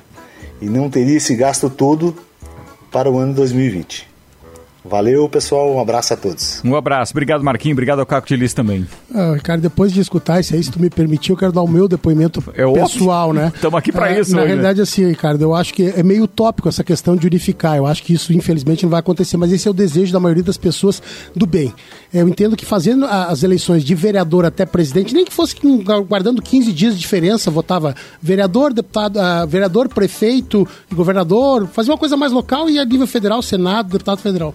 E 0.62 0.69
não 0.69 0.88
teria 0.88 1.17
esse 1.17 1.36
gasto 1.36 1.67
todo 1.67 2.15
para 2.93 3.10
o 3.10 3.17
ano 3.17 3.34
2020. 3.34 4.12
Valeu, 4.86 5.30
pessoal. 5.30 5.74
Um 5.74 5.80
abraço 5.80 6.13
a 6.13 6.17
todos. 6.17 6.62
Um 6.63 6.76
abraço. 6.76 7.13
Obrigado, 7.13 7.41
Marquinhos. 7.43 7.74
Obrigado 7.76 8.00
ao 8.00 8.06
Caco 8.06 8.28
de 8.28 8.36
Lis 8.36 8.54
também. 8.54 8.86
Ah, 9.15 9.38
cara, 9.41 9.62
depois 9.62 9.93
de 9.93 10.02
escutar 10.02 10.41
isso 10.41 10.54
aí, 10.54 10.62
se 10.63 10.69
tu 10.69 10.80
me 10.82 10.89
permitir, 10.89 11.32
eu 11.32 11.38
quero 11.38 11.54
dar 11.54 11.62
o 11.62 11.67
meu 11.67 11.88
depoimento 11.88 12.43
É 12.54 12.65
pessoal, 12.69 13.30
óbvio. 13.30 13.43
né? 13.43 13.54
Tamo 13.62 13.78
aqui 13.78 13.91
pra 13.93 14.12
É, 14.12 14.19
isso 14.19 14.32
Na 14.32 14.39
hoje, 14.39 14.48
né? 14.48 14.54
realidade, 14.56 14.82
assim, 14.82 15.06
Ricardo, 15.08 15.41
eu 15.41 15.56
acho 15.56 15.74
que 15.74 15.84
é 15.96 16.04
meio 16.04 16.24
utópico 16.24 16.67
essa 16.67 16.84
questão 16.84 17.15
de 17.15 17.26
unificar. 17.26 17.78
Eu 17.78 17.86
acho 17.88 18.04
que 18.04 18.13
isso, 18.13 18.34
infelizmente, 18.34 18.84
não 18.84 18.89
vai 18.89 19.00
acontecer, 19.00 19.38
mas 19.38 19.54
esse 19.54 19.67
é 19.67 19.72
o 19.72 19.74
desejo 19.74 20.12
da 20.12 20.19
maioria 20.19 20.43
das 20.43 20.58
pessoas 20.58 21.02
do 21.34 21.46
bem. 21.46 21.74
Eu 22.13 22.28
entendo 22.28 22.58
que 22.58 22.65
fazendo 22.65 23.06
as 23.06 23.41
eleições 23.41 23.84
de 23.86 23.96
vereador 23.96 24.43
até 24.46 24.65
presidente, 24.65 25.13
nem 25.13 25.24
que 25.24 25.32
fosse 25.34 25.56
guardando 26.08 26.41
15 26.41 26.74
dias 26.74 26.93
de 26.93 27.00
diferença, 27.00 27.50
votava 27.50 27.96
vereador, 28.22 28.74
deputado, 28.74 29.17
ah, 29.17 29.46
vereador, 29.46 29.88
prefeito, 29.88 30.67
governador, 30.93 31.67
fazer 31.67 31.89
uma 31.91 31.98
coisa 31.98 32.17
mais 32.17 32.34
local 32.34 32.69
e 32.69 32.78
a 32.78 32.84
nível 32.86 33.08
federal, 33.08 33.41
Senado, 33.41 33.89
deputado 33.89 34.19
federal. 34.19 34.54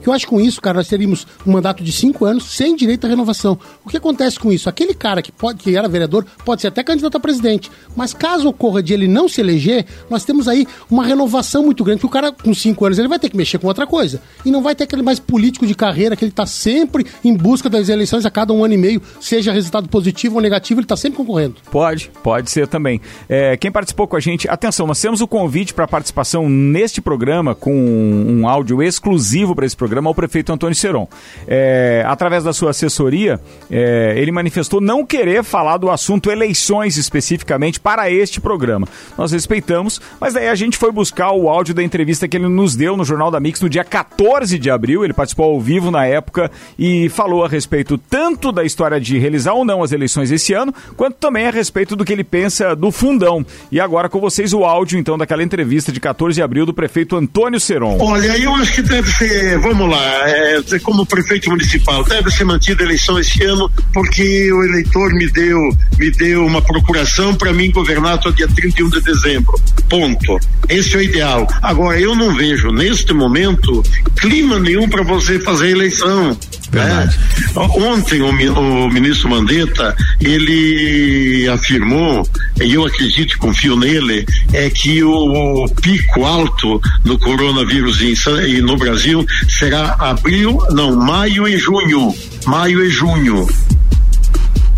Que 0.00 0.08
eu 0.08 0.12
acho 0.12 0.26
que 0.26 0.30
com 0.30 0.40
isso, 0.40 0.60
cara, 0.60 0.76
nós 0.76 0.88
teríamos 0.88 1.26
um 1.46 1.52
mandato 1.52 1.82
de 1.82 1.92
cinco 1.92 2.24
anos 2.24 2.44
sem 2.44 2.74
direito 2.74 3.06
à 3.06 3.10
renovação. 3.10 3.58
O 3.84 3.88
que 3.88 3.96
acontece 3.96 4.38
com 4.38 4.52
isso? 4.52 4.68
Aquele 4.68 4.94
cara 4.94 5.22
que, 5.22 5.32
pode, 5.32 5.58
que 5.62 5.76
era 5.76 5.88
vereador 5.88 6.24
pode 6.44 6.62
ser 6.62 6.68
até 6.68 6.82
candidato 6.82 7.16
a 7.16 7.20
presidente, 7.20 7.70
mas 7.96 8.14
caso 8.14 8.48
ocorra 8.48 8.82
de 8.82 8.92
ele 8.92 9.08
não 9.08 9.28
se 9.28 9.40
eleger, 9.40 9.84
nós 10.08 10.24
temos 10.24 10.48
aí 10.48 10.66
uma 10.90 11.04
renovação 11.04 11.64
muito 11.64 11.84
grande, 11.84 12.00
que 12.00 12.06
o 12.06 12.10
cara 12.10 12.32
com 12.32 12.54
cinco 12.54 12.84
anos 12.84 12.98
ele 12.98 13.08
vai 13.08 13.18
ter 13.18 13.28
que 13.28 13.36
mexer 13.36 13.58
com 13.58 13.66
outra 13.66 13.86
coisa. 13.86 14.20
E 14.44 14.50
não 14.50 14.62
vai 14.62 14.74
ter 14.74 14.84
aquele 14.84 15.02
mais 15.02 15.18
político 15.18 15.66
de 15.66 15.74
carreira 15.74 16.16
que 16.16 16.24
ele 16.24 16.30
está 16.30 16.46
sempre 16.46 17.06
em 17.24 17.34
busca 17.34 17.68
das 17.68 17.88
eleições 17.88 18.24
a 18.24 18.30
cada 18.30 18.52
um 18.52 18.64
ano 18.64 18.74
e 18.74 18.78
meio, 18.78 19.02
seja 19.20 19.52
resultado 19.52 19.88
positivo 19.88 20.36
ou 20.36 20.42
negativo, 20.42 20.80
ele 20.80 20.84
está 20.84 20.96
sempre 20.96 21.16
concorrendo. 21.18 21.56
Pode, 21.70 22.10
pode 22.22 22.50
ser 22.50 22.66
também. 22.66 23.00
É, 23.28 23.56
quem 23.56 23.70
participou 23.70 24.06
com 24.06 24.16
a 24.16 24.20
gente, 24.20 24.48
atenção, 24.48 24.86
nós 24.86 25.00
temos 25.00 25.20
o 25.20 25.28
convite 25.28 25.74
para 25.74 25.86
participação 25.86 26.48
neste 26.48 27.00
programa 27.00 27.54
com 27.54 27.74
um 27.74 28.48
áudio 28.48 28.82
exclusivo 28.82 29.54
para 29.54 29.66
esse 29.66 29.76
programa 29.82 30.08
ao 30.08 30.14
prefeito 30.14 30.52
Antônio 30.52 30.76
Seron. 30.76 31.08
É, 31.44 32.04
através 32.06 32.44
da 32.44 32.52
sua 32.52 32.70
assessoria, 32.70 33.40
é, 33.68 34.14
ele 34.16 34.30
manifestou 34.30 34.80
não 34.80 35.04
querer 35.04 35.42
falar 35.42 35.76
do 35.76 35.90
assunto 35.90 36.30
eleições 36.30 36.96
especificamente 36.96 37.80
para 37.80 38.08
este 38.08 38.40
programa. 38.40 38.86
Nós 39.18 39.32
respeitamos, 39.32 40.00
mas 40.20 40.34
daí 40.34 40.48
a 40.48 40.54
gente 40.54 40.78
foi 40.78 40.92
buscar 40.92 41.32
o 41.32 41.48
áudio 41.48 41.74
da 41.74 41.82
entrevista 41.82 42.28
que 42.28 42.36
ele 42.36 42.46
nos 42.46 42.76
deu 42.76 42.96
no 42.96 43.04
Jornal 43.04 43.28
da 43.28 43.40
Mix 43.40 43.60
no 43.60 43.68
dia 43.68 43.82
14 43.82 44.56
de 44.56 44.70
abril. 44.70 45.04
Ele 45.04 45.12
participou 45.12 45.46
ao 45.46 45.60
vivo 45.60 45.90
na 45.90 46.06
época 46.06 46.48
e 46.78 47.08
falou 47.08 47.44
a 47.44 47.48
respeito 47.48 47.98
tanto 47.98 48.52
da 48.52 48.62
história 48.62 49.00
de 49.00 49.18
realizar 49.18 49.54
ou 49.54 49.64
não 49.64 49.82
as 49.82 49.90
eleições 49.90 50.30
esse 50.30 50.52
ano, 50.52 50.72
quanto 50.96 51.16
também 51.16 51.48
a 51.48 51.50
respeito 51.50 51.96
do 51.96 52.04
que 52.04 52.12
ele 52.12 52.22
pensa 52.22 52.76
do 52.76 52.92
fundão. 52.92 53.44
E 53.72 53.80
agora 53.80 54.08
com 54.08 54.20
vocês 54.20 54.52
o 54.52 54.64
áudio 54.64 54.96
então 54.96 55.18
daquela 55.18 55.42
entrevista 55.42 55.90
de 55.90 55.98
14 55.98 56.36
de 56.36 56.42
abril 56.42 56.64
do 56.64 56.72
prefeito 56.72 57.16
Antônio 57.16 57.58
Seron. 57.58 57.98
Olha, 58.00 58.38
eu 58.38 58.54
acho 58.54 58.74
que 58.74 58.82
deve 58.82 59.10
ser, 59.10 59.58
vamos 59.72 59.90
lá, 59.90 60.28
é, 60.28 60.78
como 60.82 61.06
prefeito 61.06 61.48
municipal, 61.48 62.04
deve 62.04 62.30
ser 62.30 62.44
mantida 62.44 62.82
a 62.82 62.86
eleição 62.86 63.18
esse 63.18 63.42
ano, 63.44 63.70
porque 63.92 64.52
o 64.52 64.62
eleitor 64.64 65.12
me 65.14 65.26
deu, 65.30 65.58
me 65.98 66.10
deu 66.10 66.44
uma 66.44 66.60
procuração 66.60 67.34
para 67.34 67.52
mim 67.52 67.70
governar 67.70 68.14
até 68.14 68.28
o 68.28 68.32
dia 68.32 68.48
31 68.48 68.90
de 68.90 69.00
dezembro. 69.00 69.54
Ponto. 69.88 70.38
Esse 70.68 70.94
é 70.94 70.98
o 70.98 71.02
ideal. 71.02 71.46
Agora, 71.62 71.98
eu 71.98 72.14
não 72.14 72.34
vejo 72.34 72.68
neste 72.70 73.14
momento 73.14 73.82
clima 74.18 74.58
nenhum 74.58 74.88
para 74.88 75.02
você 75.02 75.40
fazer 75.40 75.70
eleição. 75.70 76.36
Né? 76.72 77.10
Ontem 77.54 78.22
o, 78.22 78.28
o 78.28 78.90
ministro 78.90 79.28
Mandetta 79.28 79.94
ele 80.20 81.46
afirmou 81.48 82.26
e 82.62 82.72
eu 82.72 82.86
acredito 82.86 83.34
e 83.34 83.38
confio 83.38 83.76
nele 83.76 84.24
é 84.52 84.70
que 84.70 85.02
o, 85.02 85.64
o 85.64 85.68
pico 85.68 86.24
alto 86.24 86.80
do 87.04 87.18
coronavírus 87.18 88.00
em 88.00 88.14
no 88.62 88.76
Brasil 88.76 89.26
será 89.62 89.94
abril, 90.00 90.58
não, 90.72 90.96
maio 90.96 91.46
e 91.46 91.56
junho, 91.56 92.12
maio 92.46 92.84
e 92.84 92.90
junho. 92.90 93.46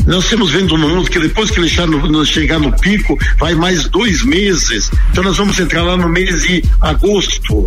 Nós 0.06 0.24
estamos 0.24 0.50
vendo 0.50 0.76
no 0.76 0.86
mundo 0.86 1.08
que 1.10 1.18
depois 1.18 1.50
que 1.50 1.66
chegar 1.66 1.86
no, 1.86 2.22
chegar 2.26 2.58
no 2.58 2.70
pico, 2.70 3.18
vai 3.38 3.54
mais 3.54 3.88
dois 3.88 4.22
meses. 4.22 4.90
Então 5.10 5.24
nós 5.24 5.38
vamos 5.38 5.58
entrar 5.58 5.82
lá 5.84 5.96
no 5.96 6.06
mês 6.06 6.42
de 6.42 6.62
agosto. 6.82 7.66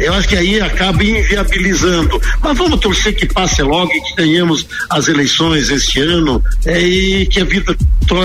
Eu 0.00 0.12
acho 0.14 0.26
que 0.28 0.34
aí 0.34 0.60
acaba 0.60 1.04
inviabilizando. 1.04 2.20
Mas 2.42 2.58
vamos 2.58 2.80
torcer 2.80 3.14
que 3.14 3.26
passe 3.26 3.62
logo 3.62 3.92
e 3.94 4.00
que 4.00 4.16
tenhamos 4.16 4.66
as 4.90 5.06
eleições 5.06 5.70
este 5.70 6.00
ano 6.00 6.42
é, 6.66 6.80
e 6.82 7.26
que 7.26 7.40
a 7.40 7.44
vida 7.44 7.76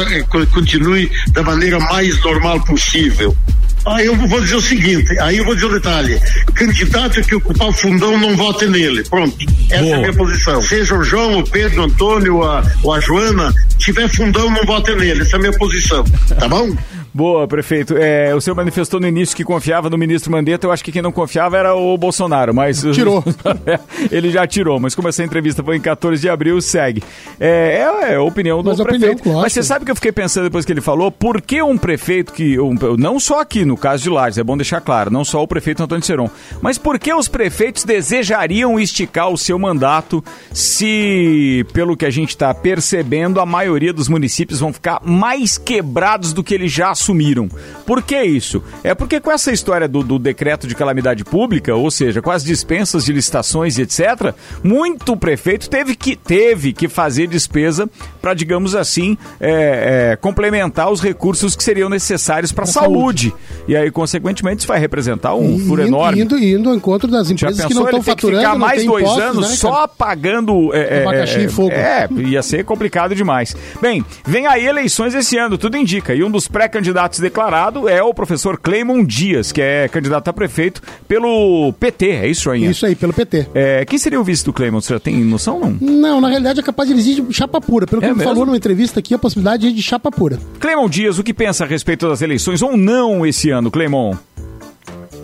eh, 0.10 0.24
co- 0.24 0.48
continue 0.48 1.12
da 1.34 1.44
maneira 1.44 1.78
mais 1.80 2.20
normal 2.24 2.60
possível. 2.66 3.38
Aí 3.86 4.06
eu 4.06 4.16
vou 4.16 4.40
dizer 4.40 4.56
o 4.56 4.62
seguinte, 4.62 5.20
aí 5.20 5.38
eu 5.38 5.46
vou 5.46 5.56
dizer 5.56 5.68
o 5.68 5.74
detalhe. 5.74 6.20
Candidato 6.54 7.22
que 7.22 7.36
ocupar 7.36 7.68
o 7.68 7.74
fundão 7.74 8.18
não 8.18 8.36
vote 8.36 8.66
nele. 8.66 9.04
Pronto. 9.04 9.36
Essa 9.70 9.86
é 9.86 9.94
a 9.94 9.98
minha 9.98 10.14
posição. 10.14 10.62
Seja 10.62 10.96
o 10.96 11.04
João, 11.04 11.40
o 11.40 11.50
Pedro, 11.50 11.82
o 11.82 11.86
Antônio 11.86 12.38
ou 12.38 12.44
a, 12.44 12.64
ou 12.82 12.94
a 12.94 13.00
Joana, 13.00 13.54
tiver 13.78 14.08
fundão, 14.08 14.50
não 14.50 14.66
vote 14.66 14.94
nele. 14.96 15.22
Essa 15.22 15.36
é 15.36 15.38
a 15.38 15.40
minha 15.40 15.54
posição. 15.54 16.04
Tá 16.40 16.48
bom? 16.48 16.76
Boa, 17.14 17.48
prefeito. 17.48 17.96
É, 17.96 18.34
o 18.34 18.42
senhor 18.42 18.56
manifestou 18.56 19.00
no 19.00 19.08
início 19.08 19.36
que 19.38 19.44
confiava 19.44 19.88
no 19.90 19.98
ministro 19.98 20.32
Mandetta. 20.32 20.66
Eu 20.66 20.72
acho 20.72 20.84
que 20.84 20.92
quem 20.92 21.02
não 21.02 21.12
confiava 21.12 21.56
era 21.58 21.76
o 21.76 21.96
Bolsonaro, 21.96 22.54
mas. 22.56 22.82
Tirou. 22.92 23.24
Ele 24.12 24.32
já 24.32 24.48
tirou, 24.48 24.80
mas 24.80 24.96
como 24.96 25.08
essa 25.08 25.24
entrevista 25.24 25.64
foi 25.64 25.78
em 25.78 25.82
14 25.82 26.20
de 26.22 26.28
abril, 26.30 26.60
segue. 26.60 27.04
É, 27.40 27.86
é, 28.08 28.14
é 28.14 28.16
a 28.16 28.22
opinião 28.24 28.64
do 28.64 28.70
Mas 28.72 28.80
a 28.80 28.84
opinião, 28.84 29.00
prefeito. 29.10 29.26
lógico. 29.28 29.42
Mas 29.44 29.54
você 29.54 29.62
sabe 29.64 29.86
que 29.86 29.92
eu 29.92 29.96
fiquei 29.96 30.12
pensando 30.12 30.46
depois 30.46 30.66
que 30.66 30.72
ele 30.72 30.82
falou, 30.82 31.12
por 31.12 31.40
que 31.42 31.62
um 31.62 31.78
prefeito 31.78 32.34
que. 32.34 32.60
um- 32.60 32.74
não 32.98 33.20
só 33.20 33.42
aqui, 33.42 33.64
no 33.64 33.78
caso 33.78 34.02
de 34.04 34.10
Lages, 34.10 34.40
é 34.40 34.44
bom 34.44 34.58
deixar 34.58 34.82
claro, 34.82 35.12
não 35.12 35.24
só 35.24 35.42
o 35.44 35.48
prefeito 35.48 35.84
Antônio 35.84 36.04
Seron, 36.04 36.30
mas 36.62 36.78
por 36.80 36.98
que 36.98 37.14
os 37.14 37.28
prefeitos 37.28 37.84
desejariam 37.84 38.80
esticar 38.80 39.30
o 39.30 39.38
seu 39.38 39.60
mandato 39.60 40.24
se, 40.52 41.66
pelo 41.74 41.96
que 41.96 42.06
a 42.06 42.10
gente 42.10 42.30
está 42.30 42.54
percebendo, 42.54 43.40
a 43.40 43.46
maioria 43.46 43.94
dos 43.94 44.10
municípios 44.10 44.60
vão 44.60 44.74
ficar 44.74 45.00
mais 45.04 45.58
quebrados 45.58 46.34
do 46.34 46.44
que 46.44 46.56
eles 46.56 46.72
já 46.72 46.96
assumiram? 47.04 47.50
Por 47.86 48.02
que 48.02 48.22
isso? 48.24 48.64
É 48.84 48.96
porque 48.96 49.20
com 49.20 49.32
essa 49.32 49.52
história 49.52 49.88
do, 49.88 50.02
do 50.02 50.18
decreto 50.18 50.66
de 50.66 50.74
calamidade 50.74 51.24
pública, 51.26 51.76
ou 51.76 51.92
seja, 51.92 52.22
com 52.22 52.32
as 52.32 52.44
dispensas 52.44 53.04
de 53.04 53.12
licitações 53.12 53.78
e 53.78 53.82
etc., 53.82 54.34
muito 54.64 55.18
prefeito 55.18 55.70
teve 55.70 55.96
que, 55.96 56.16
teve 56.16 56.72
que 56.72 56.88
fazer 56.88 57.28
despesa 57.28 57.90
para, 58.22 58.34
digamos 58.34 58.74
assim, 58.74 59.18
é, 59.40 60.12
é, 60.12 60.16
complementar 60.16 60.92
os 60.92 61.02
recursos 61.02 61.56
que 61.56 61.64
seriam 61.64 61.90
necessários 61.90 62.52
para 62.52 62.64
a 62.64 62.68
saúde. 62.68 63.34
E 63.68 63.76
aí, 63.76 63.92
consequentemente, 63.92 64.60
isso 64.60 64.68
vai 64.68 64.80
representar 64.80 65.36
um 65.36 65.60
furo 65.60 65.82
indo, 65.82 65.90
enorme. 65.90 66.22
Indo, 66.22 66.40
indo 66.40 66.70
ao 66.70 66.76
encontro 66.76 67.12
das 67.12 67.30
empresas 67.30 67.58
pensou 67.58 67.70
que 67.70 67.74
não 67.74 67.84
estão 67.86 68.00
ter 68.00 68.16
que 68.16 68.22
faturando, 68.22 68.42
ficar 68.42 68.58
mais 68.58 68.80
tem 68.80 68.88
dois 68.88 69.04
impostos, 69.04 69.24
anos 69.24 69.50
né, 69.50 69.56
só 69.56 69.88
pagando 69.88 70.74
é, 70.74 71.00
é, 71.00 71.02
Abacaxi 71.02 71.40
é, 71.40 71.44
e 71.44 71.50
fogo. 71.50 71.72
É, 71.72 72.08
ia 72.18 72.42
ser 72.42 72.64
complicado 72.64 73.14
demais. 73.14 73.56
Bem, 73.82 74.06
vem 74.26 74.48
aí 74.48 74.66
eleições 74.66 75.14
esse 75.14 75.38
ano, 75.38 75.58
tudo 75.58 75.78
indica. 75.78 76.14
E 76.14 76.24
um 76.24 76.32
dos 76.32 76.48
pré-candidatos 76.48 76.93
declarado 77.22 77.88
é 77.90 78.02
o 78.04 78.14
professor 78.14 78.58
Cleimon 78.60 79.04
Dias, 79.04 79.52
que 79.52 79.62
é 79.62 79.88
candidato 79.88 80.28
a 80.30 80.34
prefeito 80.34 80.82
pelo 81.08 81.74
PT, 81.80 82.10
é 82.10 82.28
isso, 82.28 82.44
Joinha? 82.44 82.70
Isso 82.72 82.86
aí, 82.86 82.96
pelo 82.96 83.12
PT. 83.14 83.48
É, 83.54 83.86
quem 83.86 83.98
seria 83.98 84.20
o 84.20 84.24
vice 84.24 84.46
do 84.46 84.54
Cleimon? 84.54 84.80
Você 84.82 84.94
já 84.94 85.00
tem 85.00 85.16
noção, 85.24 85.60
não? 85.60 85.78
Não, 85.82 86.22
na 86.22 86.28
realidade 86.30 86.60
é 86.60 86.64
capaz 86.64 86.88
de 86.88 86.96
eles 86.96 87.06
ir 87.08 87.22
de 87.22 87.34
chapa 87.34 87.60
pura. 87.60 87.86
Pelo 87.88 88.02
que 88.02 88.06
É 88.08 88.10
ele 88.10 88.18
mesmo? 88.18 88.30
falou 88.32 88.46
numa 88.46 88.58
entrevista 88.58 89.00
aqui, 89.00 89.14
a 89.14 89.18
possibilidade 89.20 89.68
é 89.68 89.72
de 89.72 89.82
chapa 89.82 90.12
pura. 90.12 90.40
Cleimon 90.60 90.88
Dias, 90.90 91.18
o 91.20 91.24
que 91.24 91.34
pensa 91.34 91.64
a 91.64 91.68
respeito 91.68 92.08
das 92.08 92.22
eleições 92.22 92.62
ou 92.62 92.78
não 92.78 93.26
esse 93.26 93.50
ano, 93.50 93.70
Cleimon? 93.72 94.16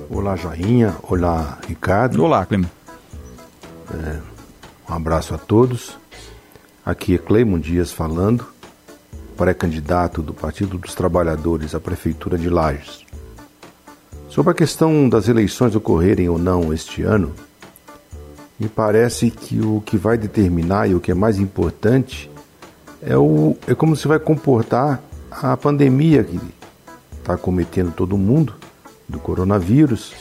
Olá, 0.10 0.36
Joinha. 0.36 0.96
Olá, 1.04 1.60
Ricardo. 1.68 2.24
Olá, 2.24 2.46
Cleimon. 2.46 2.68
Um 4.90 4.94
abraço 4.94 5.34
a 5.34 5.38
todos. 5.38 5.98
Aqui 6.86 7.16
é 7.16 7.18
Cleimon 7.18 7.60
Dias 7.60 7.92
falando, 7.92 8.46
pré-candidato 9.40 10.22
do 10.22 10.34
Partido 10.34 10.78
dos 10.78 10.94
Trabalhadores 10.94 11.74
à 11.74 11.80
Prefeitura 11.80 12.38
de 12.38 12.50
Lages. 12.50 13.06
Sobre 14.28 14.52
a 14.52 14.54
questão 14.54 15.08
das 15.08 15.30
eleições 15.30 15.74
ocorrerem 15.78 16.28
ou 16.28 16.38
não 16.38 16.74
este 16.74 17.04
ano, 17.04 17.34
me 18.60 18.68
parece 18.68 19.32
que 19.32 19.62
o 19.62 19.82
que 19.86 19.96
vai 19.96 20.18
determinar 20.18 20.90
e 20.90 20.94
o 20.94 21.00
que 21.00 21.10
é 21.10 21.14
mais 21.14 21.40
importante 21.40 22.30
é, 23.02 23.18
o, 23.18 23.56
é 23.66 23.74
como 23.74 23.96
se 23.96 24.10
vai 24.10 24.20
comportar 24.20 25.02
a 25.32 25.56
pandemia 25.56 26.22
que 26.22 26.38
está 27.18 27.38
cometendo 27.38 27.94
todo 27.94 28.18
mundo 28.18 28.54
do 29.08 29.20
coronavírus. 29.20 30.14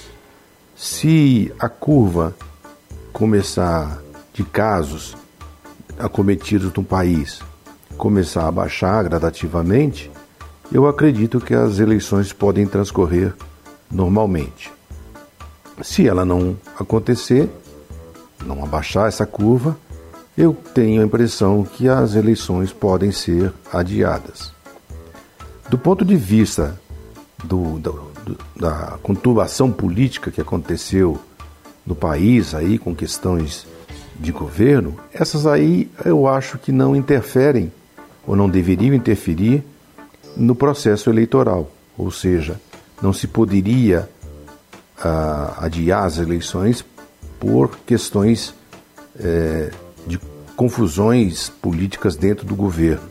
Se 0.77 1.53
a 1.59 1.69
curva 1.69 2.37
começar 3.13 4.01
de 4.33 4.45
casos 4.45 5.17
acometidos 5.99 6.73
no 6.73 6.85
país 6.85 7.43
começar 7.99 8.47
a 8.49 8.53
baixar 8.53 9.03
gradativamente, 9.05 10.11
eu 10.73 10.87
acredito 10.87 11.41
que 11.41 11.53
as 11.55 11.79
eleições 11.79 12.33
podem 12.33 12.67
transcorrer 12.67 13.35
normalmente. 13.91 14.73
Se 15.83 16.07
ela 16.09 16.25
não 16.25 16.57
acontecer, 16.79 17.49
não 18.45 18.63
abaixar 18.65 19.09
essa 19.09 19.27
curva, 19.27 19.77
eu 20.37 20.55
tenho 20.75 21.03
a 21.03 21.05
impressão 21.05 21.65
que 21.65 21.89
as 21.89 22.15
eleições 22.15 22.73
podem 22.73 23.11
ser 23.11 23.53
adiadas. 23.73 24.53
Do 25.69 25.77
ponto 25.77 26.05
de 26.05 26.17
vista 26.17 26.79
do, 27.45 27.79
do- 27.79 28.09
do- 28.25 28.39
da 28.57 28.99
conturbação 29.03 29.71
política 29.73 30.31
que 30.31 30.41
aconteceu 30.41 31.19
no 31.87 31.95
país 31.95 32.55
aí 32.55 32.79
com 32.79 32.95
questões 32.95 33.67
de 34.19 34.31
governo, 34.33 34.97
essas 35.13 35.47
aí 35.47 35.91
eu 36.05 36.27
acho 36.27 36.59
que 36.59 36.71
não 36.73 36.95
interferem 36.95 37.73
ou 38.29 38.37
não 38.37 38.49
deveriam 38.49 38.95
interferir 38.95 39.65
no 40.37 40.55
processo 40.55 41.09
eleitoral, 41.09 41.71
ou 41.97 42.11
seja, 42.11 42.61
não 43.01 43.11
se 43.11 43.27
poderia 43.27 44.09
ah, 45.03 45.55
adiar 45.63 46.05
as 46.05 46.19
eleições 46.19 46.85
por 47.41 47.79
questões 47.87 48.55
eh, 49.19 49.71
de 50.07 50.21
confusões 50.55 51.49
políticas 51.49 52.17
dentro 52.17 52.45
do 52.45 52.55
governo. 52.55 53.09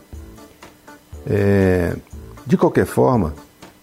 É, 1.26 1.96
de 2.46 2.56
qualquer 2.56 2.86
forma, 2.86 3.34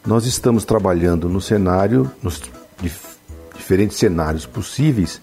nós 0.06 0.26
estamos 0.26 0.64
trabalhando 0.64 1.28
no 1.28 1.42
cenário, 1.42 2.10
nos 2.24 2.42
dif 2.80 3.16
diferentes 3.56 3.98
cenários 3.98 4.46
possíveis, 4.46 5.22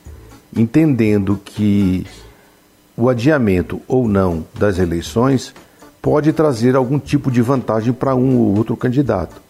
entendendo 0.55 1.40
que 1.44 2.07
o 2.96 3.09
adiamento 3.09 3.81
ou 3.87 4.09
não 4.09 4.44
das 4.55 4.79
eleições 4.79 5.55
pode 6.02 6.32
trazer 6.32 6.74
algum 6.74 6.98
tipo 6.98 7.30
de 7.30 7.40
vantagem 7.40 7.92
para 7.92 8.14
um 8.16 8.36
ou 8.36 8.58
outro 8.58 8.76
candidato. 8.76 9.40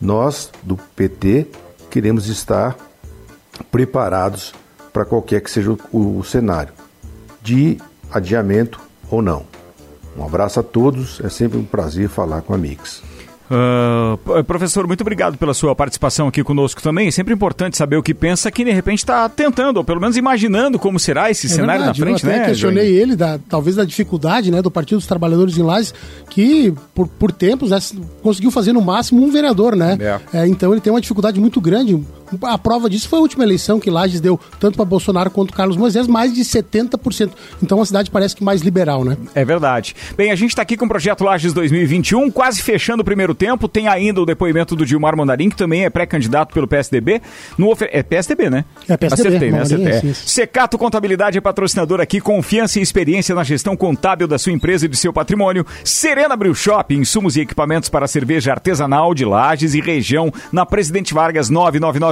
Nós, 0.00 0.50
do 0.62 0.78
PT, 0.96 1.46
queremos 1.90 2.26
estar 2.26 2.74
preparados 3.70 4.54
para 4.94 5.04
qualquer 5.04 5.42
que 5.42 5.50
seja 5.50 5.76
o, 5.92 6.18
o 6.18 6.24
cenário, 6.24 6.72
de 7.42 7.78
adiamento 8.10 8.80
ou 9.10 9.20
não. 9.20 9.44
Um 10.16 10.24
abraço 10.24 10.58
a 10.58 10.62
todos, 10.62 11.20
é 11.22 11.28
sempre 11.28 11.58
um 11.58 11.64
prazer 11.64 12.08
falar 12.08 12.40
com 12.40 12.54
a 12.54 12.58
Mix. 12.58 13.02
Uh, 13.50 14.44
professor, 14.44 14.86
muito 14.86 15.00
obrigado 15.00 15.36
pela 15.36 15.52
sua 15.52 15.74
participação 15.74 16.28
aqui 16.28 16.44
conosco 16.44 16.80
também. 16.80 17.08
É 17.08 17.10
sempre 17.10 17.34
importante 17.34 17.76
saber 17.76 17.96
o 17.96 18.02
que 18.02 18.14
pensa 18.14 18.48
que 18.48 18.64
de 18.64 18.70
repente 18.70 18.98
está 18.98 19.28
tentando, 19.28 19.78
ou 19.78 19.84
pelo 19.84 20.00
menos 20.00 20.16
imaginando 20.16 20.78
como 20.78 21.00
será 21.00 21.30
esse 21.30 21.48
é 21.48 21.50
cenário 21.50 21.82
verdade, 21.82 22.00
na 22.00 22.06
frente, 22.06 22.24
eu 22.24 22.30
até 22.30 22.38
né? 22.38 22.46
questionei 22.46 22.86
Johnny? 22.86 22.98
ele, 22.98 23.16
da, 23.16 23.40
talvez 23.48 23.74
da 23.74 23.84
dificuldade 23.84 24.52
né, 24.52 24.62
do 24.62 24.70
Partido 24.70 24.98
dos 24.98 25.06
Trabalhadores 25.06 25.58
em 25.58 25.62
Lages, 25.62 25.92
que 26.28 26.72
por, 26.94 27.08
por 27.08 27.32
tempos 27.32 27.70
né, 27.70 27.78
conseguiu 28.22 28.52
fazer 28.52 28.72
no 28.72 28.80
máximo 28.80 29.20
um 29.20 29.32
vereador, 29.32 29.74
né? 29.74 29.98
É. 30.00 30.42
É, 30.42 30.46
então 30.46 30.70
ele 30.72 30.80
tem 30.80 30.92
uma 30.92 31.00
dificuldade 31.00 31.40
muito 31.40 31.60
grande. 31.60 32.00
A 32.42 32.58
prova 32.58 32.88
disso 32.88 33.08
foi 33.08 33.18
a 33.18 33.22
última 33.22 33.44
eleição 33.44 33.80
que 33.80 33.90
Lages 33.90 34.20
deu 34.20 34.38
tanto 34.58 34.76
para 34.76 34.84
Bolsonaro 34.84 35.30
quanto 35.30 35.52
Carlos 35.52 35.76
Moisés, 35.76 36.06
mais 36.06 36.32
de 36.32 36.42
70%. 36.42 37.30
Então 37.62 37.80
a 37.80 37.86
cidade 37.86 38.10
parece 38.10 38.34
que 38.36 38.44
mais 38.44 38.62
liberal, 38.62 39.04
né? 39.04 39.16
É 39.34 39.44
verdade. 39.44 39.94
Bem, 40.16 40.30
a 40.30 40.34
gente 40.34 40.50
está 40.50 40.62
aqui 40.62 40.76
com 40.76 40.84
o 40.84 40.88
projeto 40.88 41.24
Lages 41.24 41.52
2021, 41.52 42.30
quase 42.30 42.62
fechando 42.62 43.02
o 43.02 43.04
primeiro 43.04 43.34
tempo. 43.34 43.68
Tem 43.68 43.88
ainda 43.88 44.20
o 44.20 44.26
depoimento 44.26 44.76
do 44.76 44.84
Gilmar 44.86 45.16
Mondarim, 45.16 45.48
que 45.48 45.56
também 45.56 45.84
é 45.84 45.90
pré-candidato 45.90 46.52
pelo 46.52 46.66
PSDB. 46.66 47.20
No 47.58 47.70
ofer... 47.70 47.88
É 47.92 48.02
PSDB, 48.02 48.50
né? 48.50 48.64
É 48.88 48.96
PSDB. 48.96 49.28
Acertei, 49.28 49.50
né? 49.50 49.60
Acertei. 49.60 50.10
É. 50.10 50.14
Secato 50.14 50.78
Contabilidade 50.78 51.38
é 51.38 51.40
patrocinador 51.40 52.00
aqui, 52.00 52.20
confiança 52.20 52.78
e 52.78 52.82
experiência 52.82 53.34
na 53.34 53.44
gestão 53.44 53.76
contábil 53.76 54.26
da 54.26 54.38
sua 54.38 54.52
empresa 54.52 54.86
e 54.86 54.88
do 54.88 54.96
seu 54.96 55.12
patrimônio. 55.12 55.66
Serena 55.84 56.36
Brew 56.36 56.54
Shop, 56.54 56.94
insumos 56.94 57.36
e 57.36 57.40
equipamentos 57.40 57.88
para 57.88 58.06
cerveja 58.06 58.52
artesanal 58.52 59.14
de 59.14 59.24
Lages 59.24 59.74
e 59.74 59.80
região, 59.80 60.32
na 60.52 60.64
Presidente 60.64 61.12
Vargas 61.12 61.50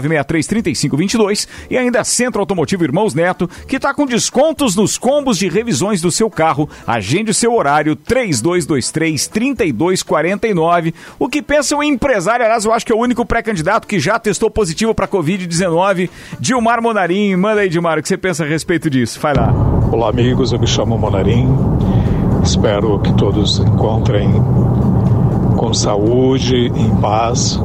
999633522 0.09 1.49
e 1.71 1.77
ainda 1.77 2.05
Centro 2.05 2.41
Automotivo 2.41 2.85
Irmãos 2.85 3.15
Neto, 3.15 3.49
que 3.67 3.77
está 3.77 3.95
com 3.95 4.07
descontos 4.07 4.75
nos 4.75 4.97
combos 4.99 5.39
de 5.39 5.49
revisões 5.49 6.01
do 6.01 6.11
seu 6.11 6.31
carro. 6.31 6.69
Agende 6.87 7.31
o 7.31 7.35
seu 7.35 7.55
horário 7.55 7.95
3223 7.95 9.27
3249. 9.29 10.95
O 11.19 11.29
que 11.29 11.43
pensa 11.43 11.77
o 11.77 11.83
empresário, 11.83 12.45
aliás, 12.45 12.65
eu 12.65 12.73
acho 12.73 12.87
que 12.87 12.93
é 12.93 12.95
o 12.95 13.01
único 13.01 13.25
pré-candidato 13.25 13.87
que 13.87 13.99
já 13.99 14.19
testou 14.19 14.51
positivo 14.51 14.95
para 14.95 15.09
Covid-19, 15.09 16.11
Dilmar 16.41 16.83
Monarim. 16.83 17.37
Manda 17.37 17.61
aí, 17.61 17.69
Dilmar, 17.69 17.99
o 17.99 18.03
que 18.03 18.09
você 18.09 18.17
pensa 18.17 18.45
a 18.45 18.47
respeito 18.47 18.89
disso? 18.89 19.21
Vai 19.21 19.35
lá. 19.35 19.53
Olá, 19.93 20.09
amigos, 20.09 20.53
eu 20.53 20.59
me 20.59 20.67
chamo 20.67 20.99
Monarim. 20.99 21.49
Espero 22.43 22.99
que 23.01 23.13
todos 23.15 23.57
se 23.57 23.63
encontrem 23.63 24.31
com 25.57 25.75
saúde, 25.75 26.67
em 26.67 26.91
paz 27.01 27.61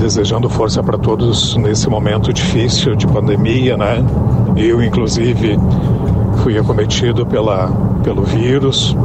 desejando 0.00 0.48
força 0.48 0.82
para 0.82 0.96
todos 0.96 1.54
nesse 1.56 1.88
momento 1.88 2.32
difícil 2.32 2.96
de 2.96 3.06
pandemia, 3.06 3.76
né? 3.76 4.02
Eu, 4.56 4.82
inclusive, 4.82 5.58
fui 6.42 6.56
acometido 6.58 7.26
pela, 7.26 7.68
pelo 8.02 8.22
vírus, 8.22 8.96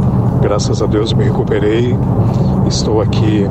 graças 0.42 0.82
a 0.82 0.86
Deus 0.86 1.12
me 1.12 1.26
recuperei, 1.26 1.94
estou 2.68 3.02
aqui 3.02 3.46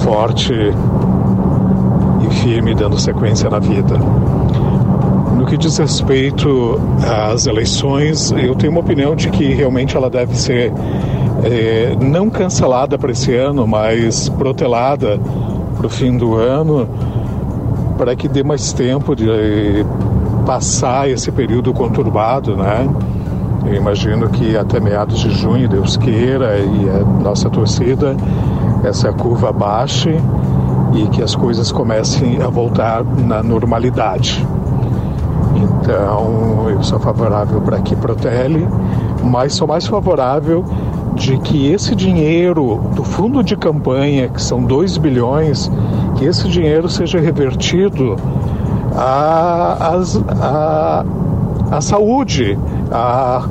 forte 0.00 0.52
e 0.52 2.34
firme, 2.42 2.74
dando 2.74 2.98
sequência 2.98 3.48
na 3.48 3.60
vida. 3.60 3.96
No 5.36 5.46
que 5.46 5.56
diz 5.56 5.78
respeito 5.78 6.80
às 7.30 7.46
eleições, 7.46 8.32
eu 8.32 8.56
tenho 8.56 8.72
uma 8.72 8.80
opinião 8.80 9.14
de 9.14 9.30
que 9.30 9.54
realmente 9.54 9.96
ela 9.96 10.10
deve 10.10 10.36
ser 10.36 10.72
é, 11.44 11.96
não 12.00 12.28
cancelada 12.28 12.98
para 12.98 13.12
esse 13.12 13.34
ano, 13.34 13.64
mas 13.66 14.28
protelada 14.28 15.20
para 15.76 15.86
o 15.86 15.90
fim 15.90 16.16
do 16.16 16.34
ano, 16.34 16.88
para 17.96 18.14
que 18.16 18.28
dê 18.28 18.42
mais 18.42 18.72
tempo 18.72 19.14
de 19.14 19.84
passar 20.46 21.08
esse 21.08 21.30
período 21.32 21.72
conturbado, 21.72 22.56
né? 22.56 22.88
Eu 23.66 23.74
imagino 23.74 24.28
que 24.28 24.56
até 24.56 24.78
meados 24.78 25.20
de 25.20 25.30
junho, 25.30 25.68
Deus 25.68 25.96
queira, 25.96 26.58
e 26.58 26.88
a 26.90 27.22
nossa 27.22 27.48
torcida, 27.48 28.14
essa 28.84 29.12
curva 29.12 29.52
baixe 29.52 30.14
e 30.94 31.08
que 31.08 31.22
as 31.22 31.34
coisas 31.34 31.72
comecem 31.72 32.42
a 32.42 32.48
voltar 32.48 33.02
na 33.04 33.42
normalidade. 33.42 34.46
Então, 35.56 36.66
eu 36.68 36.82
sou 36.82 36.98
favorável 37.00 37.60
para 37.60 37.80
que 37.80 37.96
protele, 37.96 38.68
mas 39.22 39.54
sou 39.54 39.66
mais 39.66 39.86
favorável 39.86 40.64
de 41.14 41.38
que 41.38 41.70
esse 41.70 41.94
dinheiro 41.94 42.80
do 42.94 43.04
fundo 43.04 43.42
de 43.42 43.56
campanha, 43.56 44.28
que 44.28 44.42
são 44.42 44.62
2 44.62 44.98
bilhões, 44.98 45.70
que 46.16 46.24
esse 46.24 46.48
dinheiro 46.48 46.88
seja 46.88 47.20
revertido 47.20 48.16
à, 48.94 49.94
à, 50.40 51.04
à, 51.70 51.80
saúde, 51.80 52.58
a, 52.90 53.48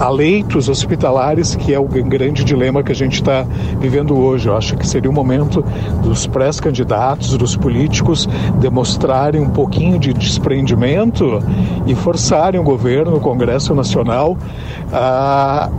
a 0.00 0.08
leitos 0.08 0.68
hospitalares, 0.68 1.54
que 1.54 1.72
é 1.72 1.78
o 1.78 1.84
grande 1.84 2.44
dilema 2.44 2.82
que 2.82 2.92
a 2.92 2.94
gente 2.94 3.14
está 3.14 3.46
vivendo 3.78 4.16
hoje. 4.16 4.48
Eu 4.48 4.56
acho 4.56 4.76
que 4.76 4.86
seria 4.86 5.10
o 5.10 5.14
momento 5.14 5.64
dos 6.02 6.26
pré-candidatos, 6.26 7.36
dos 7.36 7.56
políticos, 7.56 8.28
demonstrarem 8.58 9.40
um 9.40 9.50
pouquinho 9.50 9.98
de 9.98 10.12
desprendimento 10.12 11.40
e 11.86 11.94
forçarem 11.94 12.60
o 12.60 12.64
governo, 12.64 13.16
o 13.16 13.20
Congresso 13.20 13.74
Nacional, 13.74 14.36
a 14.92 15.70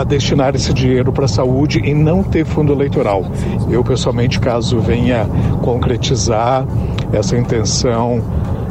a 0.00 0.04
destinar 0.04 0.54
esse 0.54 0.72
dinheiro 0.72 1.12
para 1.12 1.24
a 1.24 1.28
saúde 1.28 1.80
e 1.84 1.94
não 1.94 2.22
ter 2.22 2.44
fundo 2.44 2.72
eleitoral. 2.72 3.24
Eu, 3.70 3.84
pessoalmente, 3.84 4.40
caso 4.40 4.80
venha 4.80 5.26
concretizar 5.62 6.66
essa 7.12 7.36
intenção 7.36 8.22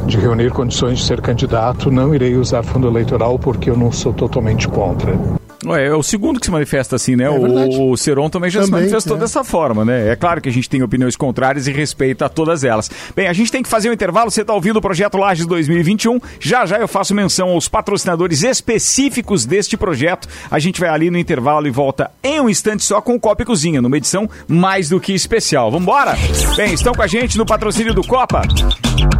de 0.06 0.18
reunir 0.18 0.50
condições 0.50 0.98
de 0.98 1.04
ser 1.04 1.20
candidato, 1.20 1.90
não 1.90 2.14
irei 2.14 2.36
usar 2.36 2.62
fundo 2.62 2.88
eleitoral 2.88 3.38
porque 3.38 3.70
eu 3.70 3.76
não 3.76 3.92
sou 3.92 4.12
totalmente 4.12 4.66
contra. 4.66 5.41
É, 5.70 5.94
o 5.94 6.02
segundo 6.02 6.40
que 6.40 6.46
se 6.46 6.52
manifesta 6.52 6.96
assim, 6.96 7.14
né? 7.14 7.24
É 7.24 7.30
o, 7.30 7.90
o 7.90 7.96
Seron 7.96 8.28
também 8.28 8.50
já 8.50 8.60
também, 8.60 8.66
se 8.66 8.72
manifestou 8.72 9.16
é. 9.16 9.20
dessa 9.20 9.44
forma, 9.44 9.84
né? 9.84 10.08
É 10.08 10.16
claro 10.16 10.40
que 10.40 10.48
a 10.48 10.52
gente 10.52 10.68
tem 10.68 10.82
opiniões 10.82 11.14
contrárias 11.14 11.68
e 11.68 11.72
respeita 11.72 12.28
todas 12.28 12.64
elas. 12.64 12.90
Bem, 13.14 13.28
a 13.28 13.32
gente 13.32 13.52
tem 13.52 13.62
que 13.62 13.68
fazer 13.68 13.88
um 13.88 13.92
intervalo. 13.92 14.30
Você 14.30 14.40
está 14.40 14.52
ouvindo 14.52 14.78
o 14.78 14.82
Projeto 14.82 15.16
Lages 15.16 15.46
2021. 15.46 16.18
Já 16.40 16.66
já 16.66 16.78
eu 16.78 16.88
faço 16.88 17.14
menção 17.14 17.50
aos 17.50 17.68
patrocinadores 17.68 18.42
específicos 18.42 19.46
deste 19.46 19.76
projeto. 19.76 20.28
A 20.50 20.58
gente 20.58 20.80
vai 20.80 20.88
ali 20.88 21.10
no 21.10 21.18
intervalo 21.18 21.66
e 21.66 21.70
volta 21.70 22.10
em 22.22 22.40
um 22.40 22.48
instante 22.48 22.84
só 22.84 23.00
com 23.00 23.14
o 23.14 23.20
Copa 23.20 23.42
e 23.42 23.46
Cozinha, 23.46 23.80
numa 23.80 23.96
edição 23.96 24.28
mais 24.48 24.88
do 24.88 24.98
que 24.98 25.12
especial. 25.12 25.70
Vambora? 25.70 26.16
Bem, 26.56 26.74
estão 26.74 26.92
com 26.92 27.02
a 27.02 27.06
gente 27.06 27.38
no 27.38 27.46
patrocínio 27.46 27.94
do 27.94 28.02
Copa. 28.02 28.42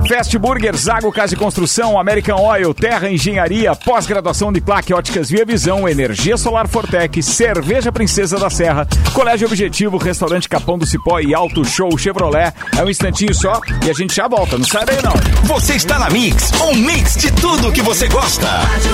Fast 0.09 0.37
Burger, 0.39 0.77
Zago 0.77 1.13
Casa 1.13 1.35
e 1.35 1.37
Construção, 1.37 1.99
American 1.99 2.41
Oil, 2.41 2.75
Terra 2.75 3.11
Engenharia, 3.11 3.75
pós-graduação 3.75 4.53
de 4.53 4.61
plaque 4.61 4.93
óticas 4.93 5.31
Via 5.31 5.45
Visão, 5.45 5.89
Energia 5.89 6.32
Solar 6.37 6.69
Fortec, 6.69 7.23
Cerveja 7.23 7.93
Princesa 7.93 8.39
da 8.39 8.51
Serra, 8.51 8.87
Colégio 9.13 9.47
Objetivo, 9.47 9.97
Restaurante 9.97 10.49
Capão 10.49 10.79
do 10.79 10.87
Cipó 10.87 11.21
e 11.21 11.35
Auto 11.35 11.65
Show 11.65 11.97
Chevrolet. 11.97 12.53
É 12.77 12.85
um 12.85 12.89
instantinho 12.91 13.35
só 13.35 13.61
e 13.85 13.91
a 13.91 13.93
gente 13.93 14.15
já 14.15 14.29
volta, 14.29 14.59
não 14.59 14.67
sai 14.67 14.85
daí 14.85 15.03
não. 15.03 15.15
Você 15.45 15.75
está 15.75 15.99
na 15.99 16.11
Mix, 16.11 16.51
um 16.61 16.75
mix 16.75 17.17
de 17.17 17.31
tudo 17.33 17.73
que 17.73 17.83
você 17.83 18.09
gosta. 18.09 18.49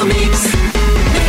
Mix. 0.05 0.43
Mix. 0.45 1.28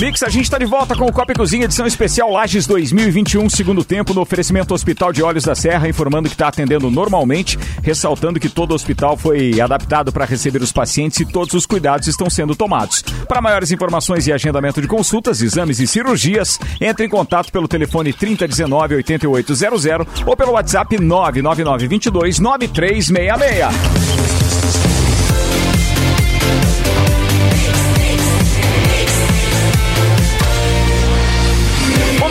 Mix, 0.00 0.22
a 0.22 0.30
gente 0.30 0.44
está 0.44 0.56
de 0.56 0.64
volta 0.64 0.96
com 0.96 1.04
o 1.04 1.12
Copa 1.12 1.32
e 1.32 1.34
Cozinha, 1.34 1.66
edição 1.66 1.86
especial 1.86 2.32
Lages 2.32 2.66
2021, 2.66 3.50
segundo 3.50 3.84
tempo, 3.84 4.14
no 4.14 4.22
oferecimento 4.22 4.72
Hospital 4.72 5.12
de 5.12 5.22
Olhos 5.22 5.44
da 5.44 5.54
Serra, 5.54 5.90
informando 5.90 6.26
que 6.26 6.34
está 6.34 6.48
atendendo 6.48 6.90
normalmente, 6.90 7.58
ressaltando 7.82 8.40
que 8.40 8.48
todo 8.48 8.70
o 8.70 8.74
hospital 8.74 9.14
foi 9.14 9.60
adaptado 9.60 10.10
para 10.10 10.24
receber 10.24 10.62
os 10.62 10.72
pacientes 10.72 11.20
e 11.20 11.26
todos 11.26 11.52
os 11.52 11.66
cuidados 11.66 12.08
estão 12.08 12.30
sendo 12.30 12.56
tomados. 12.56 13.02
Para 13.28 13.42
maiores 13.42 13.72
informações 13.72 14.26
e 14.26 14.32
agendamento 14.32 14.80
de 14.80 14.88
consultas, 14.88 15.42
exames 15.42 15.78
e 15.80 15.86
cirurgias, 15.86 16.58
entre 16.80 17.04
em 17.04 17.08
contato 17.10 17.52
pelo 17.52 17.68
telefone 17.68 18.14
3019-8800 18.14 20.26
ou 20.26 20.34
pelo 20.34 20.52
WhatsApp 20.52 20.98
99922 20.98 22.38
9366. 22.38 24.39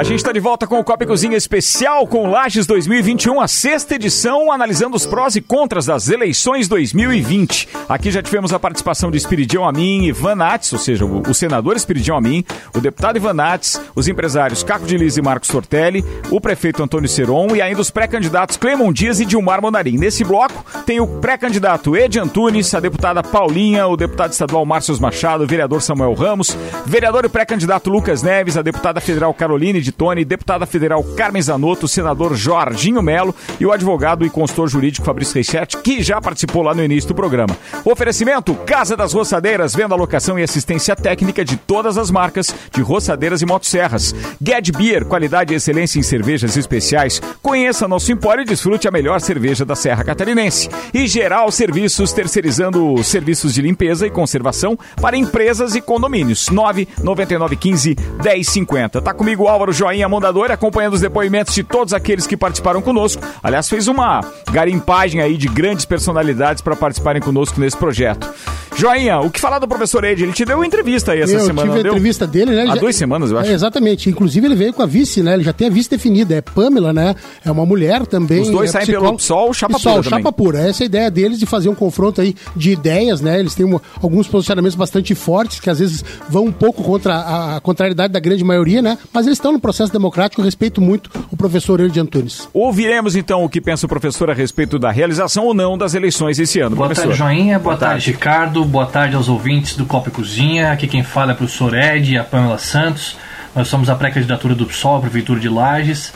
A 0.00 0.02
gente 0.02 0.20
está 0.20 0.32
de 0.32 0.40
volta 0.40 0.66
com 0.66 0.80
o 0.80 0.82
Copa 0.82 1.04
Cozinha 1.04 1.36
especial 1.36 2.06
com 2.06 2.30
Lages 2.30 2.66
2021, 2.66 3.38
a 3.38 3.46
sexta 3.46 3.96
edição, 3.96 4.50
analisando 4.50 4.96
os 4.96 5.04
prós 5.04 5.36
e 5.36 5.42
contras 5.42 5.84
das 5.84 6.08
eleições 6.08 6.68
2020. 6.68 7.68
Aqui 7.86 8.10
já 8.10 8.22
tivemos 8.22 8.50
a 8.54 8.58
participação 8.58 9.10
de 9.10 9.18
Espiridião 9.18 9.68
Amin 9.68 10.06
e 10.06 10.10
Van 10.10 10.34
Nates, 10.34 10.72
ou 10.72 10.78
seja, 10.78 11.04
o, 11.04 11.34
senador 11.34 11.76
Espiridião 11.76 12.16
Amin, 12.16 12.42
o 12.74 12.80
deputado 12.80 13.16
Ivan 13.16 13.34
Nates, 13.34 13.78
os 13.94 14.08
empresários 14.08 14.62
Caco 14.62 14.86
de 14.86 14.96
Liz 14.96 15.18
e 15.18 15.22
Marcos 15.22 15.50
Tortelli, 15.50 16.02
o 16.30 16.40
prefeito 16.40 16.82
Antônio 16.82 17.06
Seron 17.06 17.54
e 17.54 17.60
ainda 17.60 17.82
os 17.82 17.90
pré-candidatos 17.90 18.56
Clemon 18.56 18.94
Dias 18.94 19.20
e 19.20 19.26
Dilmar 19.26 19.60
Monarim. 19.60 19.98
Nesse 19.98 20.24
bloco 20.24 20.64
tem 20.86 20.98
o 20.98 21.06
pré-candidato 21.06 21.94
Ed 21.94 22.18
Antunes, 22.18 22.74
a 22.74 22.80
deputada 22.80 23.22
Paulinha, 23.22 23.86
o 23.86 23.98
deputado 23.98 24.32
estadual 24.32 24.64
Márcio 24.64 24.98
Machado, 24.98 25.44
o 25.44 25.46
vereador 25.46 25.82
Samuel 25.82 26.14
Ramos, 26.14 26.56
vereador 26.86 27.26
e 27.26 27.28
pré-candidato 27.28 27.90
Lucas 27.90 28.22
Neves, 28.22 28.56
a 28.56 28.62
deputada 28.62 28.98
federal 28.98 29.34
Caroline 29.34 29.82
de 29.82 29.89
Tone, 29.92 30.24
deputada 30.24 30.66
federal 30.66 31.02
Carmen 31.16 31.42
Zanotto, 31.42 31.88
senador 31.88 32.34
Jorginho 32.34 33.02
Melo 33.02 33.34
e 33.58 33.66
o 33.66 33.72
advogado 33.72 34.24
e 34.24 34.30
consultor 34.30 34.68
jurídico 34.68 35.06
Fabrício 35.06 35.34
Reichert, 35.34 35.76
que 35.82 36.02
já 36.02 36.20
participou 36.20 36.62
lá 36.62 36.74
no 36.74 36.84
início 36.84 37.08
do 37.08 37.14
programa. 37.14 37.56
Oferecimento: 37.84 38.54
Casa 38.54 38.96
das 38.96 39.12
Roçadeiras, 39.12 39.74
venda 39.74 39.94
locação 39.94 40.38
e 40.38 40.42
assistência 40.42 40.94
técnica 40.96 41.44
de 41.44 41.56
todas 41.56 41.98
as 41.98 42.10
marcas 42.10 42.54
de 42.72 42.80
roçadeiras 42.80 43.42
e 43.42 43.46
motosserras. 43.46 44.14
Ged 44.42 44.72
Beer, 44.72 45.04
qualidade 45.04 45.52
e 45.52 45.56
excelência 45.56 45.98
em 45.98 46.02
cervejas 46.02 46.56
especiais. 46.56 47.20
Conheça 47.42 47.88
nosso 47.88 48.12
empório 48.12 48.42
e 48.42 48.44
desfrute 48.46 48.88
a 48.88 48.90
melhor 48.90 49.20
cerveja 49.20 49.64
da 49.64 49.74
Serra 49.74 50.04
Catarinense. 50.04 50.68
E 50.92 51.06
Geral 51.06 51.50
Serviços, 51.50 52.12
terceirizando 52.12 53.02
serviços 53.02 53.54
de 53.54 53.62
limpeza 53.62 54.06
e 54.06 54.10
conservação 54.10 54.78
para 55.00 55.16
empresas 55.16 55.74
e 55.74 55.80
condomínios. 55.80 56.48
99915 56.48 57.96
1050. 58.22 59.00
Tá 59.00 59.14
comigo 59.14 59.46
Álvaro 59.46 59.72
Joinha 59.80 60.06
Mondador, 60.10 60.50
acompanhando 60.50 60.92
os 60.92 61.00
depoimentos 61.00 61.54
de 61.54 61.62
todos 61.64 61.94
aqueles 61.94 62.26
que 62.26 62.36
participaram 62.36 62.82
conosco. 62.82 63.22
Aliás, 63.42 63.66
fez 63.66 63.88
uma 63.88 64.20
garimpagem 64.52 65.22
aí 65.22 65.38
de 65.38 65.48
grandes 65.48 65.86
personalidades 65.86 66.60
para 66.62 66.76
participarem 66.76 67.22
conosco 67.22 67.58
nesse 67.58 67.78
projeto. 67.78 68.28
Joinha, 68.76 69.18
o 69.20 69.30
que 69.30 69.40
falar 69.40 69.58
do 69.58 69.66
professor 69.66 70.04
Ed? 70.04 70.22
Ele 70.22 70.32
te 70.32 70.44
deu 70.44 70.56
uma 70.56 70.66
entrevista 70.66 71.12
aí 71.12 71.20
essa 71.22 71.32
eu 71.32 71.40
semana, 71.40 71.68
tive 71.68 71.80
a 71.80 71.82
deu? 71.82 71.92
entrevista 71.92 72.26
dele, 72.26 72.52
né? 72.52 72.62
Ele 72.62 72.70
Há 72.70 72.74
já- 72.74 72.80
duas 72.80 72.94
semanas, 72.96 73.30
eu 73.30 73.38
acho. 73.38 73.50
É, 73.50 73.52
exatamente. 73.54 74.08
Inclusive, 74.08 74.46
ele 74.46 74.54
veio 74.54 74.72
com 74.72 74.82
a 74.82 74.86
vice, 74.86 75.22
né? 75.22 75.34
Ele 75.34 75.42
já 75.42 75.52
tem 75.52 75.66
a 75.66 75.70
vice 75.70 75.88
definida. 75.90 76.34
É 76.36 76.40
Pamela, 76.40 76.92
né? 76.92 77.14
É 77.44 77.50
uma 77.50 77.66
mulher 77.66 78.06
também. 78.06 78.40
Os 78.42 78.48
dois 78.50 78.70
é 78.70 78.72
saem 78.74 78.84
psicóloga. 78.86 79.08
pelo 79.08 79.18
PSOL, 79.18 79.52
chapa 79.54 79.74
PSOL, 79.74 79.92
pura 79.94 80.04
também. 80.04 80.18
chapa 80.24 80.32
pura. 80.32 80.58
Essa 80.60 80.82
é 80.82 80.84
a 80.84 80.86
ideia 80.86 81.10
deles 81.10 81.38
de 81.38 81.46
fazer 81.46 81.68
um 81.68 81.74
confronto 81.74 82.20
aí 82.20 82.34
de 82.56 82.70
ideias, 82.70 83.20
né? 83.20 83.38
Eles 83.40 83.54
têm 83.54 83.66
uma- 83.66 83.82
alguns 84.00 84.28
posicionamentos 84.28 84.76
bastante 84.76 85.14
fortes, 85.14 85.58
que 85.60 85.68
às 85.68 85.78
vezes 85.80 86.04
vão 86.28 86.44
um 86.44 86.52
pouco 86.52 86.82
contra 86.82 87.16
a, 87.16 87.56
a 87.56 87.60
contrariedade 87.60 88.12
da 88.12 88.20
grande 88.20 88.44
maioria, 88.44 88.80
né? 88.80 88.96
Mas 89.12 89.26
eles 89.26 89.36
estão 89.38 89.52
no 89.52 89.59
processo 89.60 89.92
democrático. 89.92 90.42
Respeito 90.42 90.80
muito 90.80 91.10
o 91.30 91.36
professor 91.36 91.80
Eude 91.80 92.00
Antunes. 92.00 92.48
Ouviremos 92.52 93.16
então 93.16 93.44
o 93.44 93.48
que 93.48 93.60
pensa 93.60 93.86
o 93.86 93.88
professor 93.88 94.30
a 94.30 94.34
respeito 94.34 94.78
da 94.78 94.90
realização 94.90 95.44
ou 95.44 95.54
não 95.54 95.76
das 95.76 95.94
eleições 95.94 96.38
esse 96.38 96.60
ano. 96.60 96.76
Boa 96.76 96.88
professor. 96.88 97.08
tarde, 97.08 97.18
Joinha. 97.18 97.58
Boa, 97.58 97.76
tarde, 97.76 98.10
Ricardo. 98.10 98.64
Boa 98.64 98.86
tarde 98.86 99.16
aos 99.16 99.28
ouvintes 99.28 99.76
do 99.76 99.84
Copa 99.84 100.08
e 100.08 100.12
Cozinha. 100.12 100.72
Aqui 100.72 100.86
quem 100.86 101.02
fala 101.02 101.32
é 101.32 101.34
o 101.34 101.36
professor 101.36 101.74
Ed 101.74 102.12
e 102.12 102.18
a 102.18 102.24
Pamela 102.24 102.58
Santos. 102.58 103.16
Nós 103.54 103.68
somos 103.68 103.90
a 103.90 103.94
pré-candidatura 103.94 104.54
do 104.54 104.66
PSOL, 104.66 104.96
à 104.96 105.00
Prefeitura 105.00 105.40
de 105.40 105.48
Lages. 105.48 106.12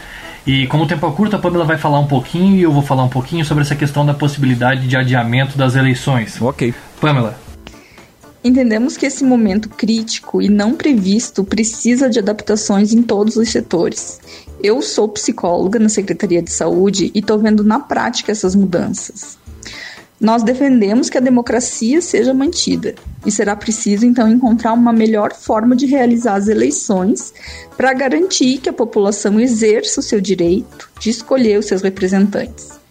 E 0.47 0.67
como 0.67 0.85
o 0.85 0.87
tempo 0.87 1.07
é 1.07 1.11
curto, 1.11 1.37
a 1.37 1.39
Pamela 1.39 1.65
vai 1.65 1.79
falar 1.79 1.99
um 1.99 2.07
pouquinho 2.07 2.57
e 2.57 2.63
eu 2.63 2.71
vou 2.71 2.83
falar 2.83 3.03
um 3.05 3.09
pouquinho 3.09 3.45
sobre 3.45 3.63
essa 3.63 3.75
questão 3.75 4.05
da 4.05 4.13
possibilidade 4.13 4.87
de 4.87 4.97
adiamento 4.97 5.57
das 5.57 5.75
eleições. 5.75 6.41
Ok. 6.41 6.75
Pamela. 7.01 7.44
Entendemos 8.45 8.99
que 8.99 9.07
esse 9.07 9.25
momento 9.25 9.71
crítico 9.71 10.43
e 10.43 10.51
não 10.51 10.75
previsto 10.75 11.43
precisa 11.43 12.11
de 12.11 12.19
adaptações 12.19 12.93
em 12.93 13.03
todos 13.03 13.37
os 13.37 13.49
setores. 13.49 14.21
Eu 14.63 14.83
sou 14.83 15.09
psicóloga 15.09 15.79
na 15.79 15.89
Secretaria 15.89 16.43
de 16.43 16.53
Saúde 16.53 17.11
e 17.15 17.21
estou 17.21 17.39
vendo 17.39 17.65
na 17.65 17.81
prática 17.81 18.31
essas 18.31 18.55
mudanças. 18.55 19.39
Nós 20.21 20.43
defendemos 20.43 21.09
que 21.09 21.17
a 21.17 21.23
democracia 21.23 22.03
seja 22.03 22.35
mantida 22.35 22.95
e 23.25 23.33
será 23.33 23.57
preciso 23.57 24.05
então 24.05 24.29
encontrar 24.29 24.75
uma 24.75 24.93
melhor 24.93 25.33
forma 25.33 25.75
de 25.75 25.87
realizar 25.87 26.35
as 26.35 26.47
eleições 26.47 27.33
para 27.79 27.95
garantir 27.95 28.59
que 28.59 28.69
a 28.69 28.75
população 28.75 29.41
exerça 29.41 30.01
o 30.01 30.03
seu 30.03 30.21
direito 30.21 30.91
de 31.01 31.09
escolher 31.09 31.59
os 31.59 31.67
seus 31.67 31.81
representantes. 31.81 32.84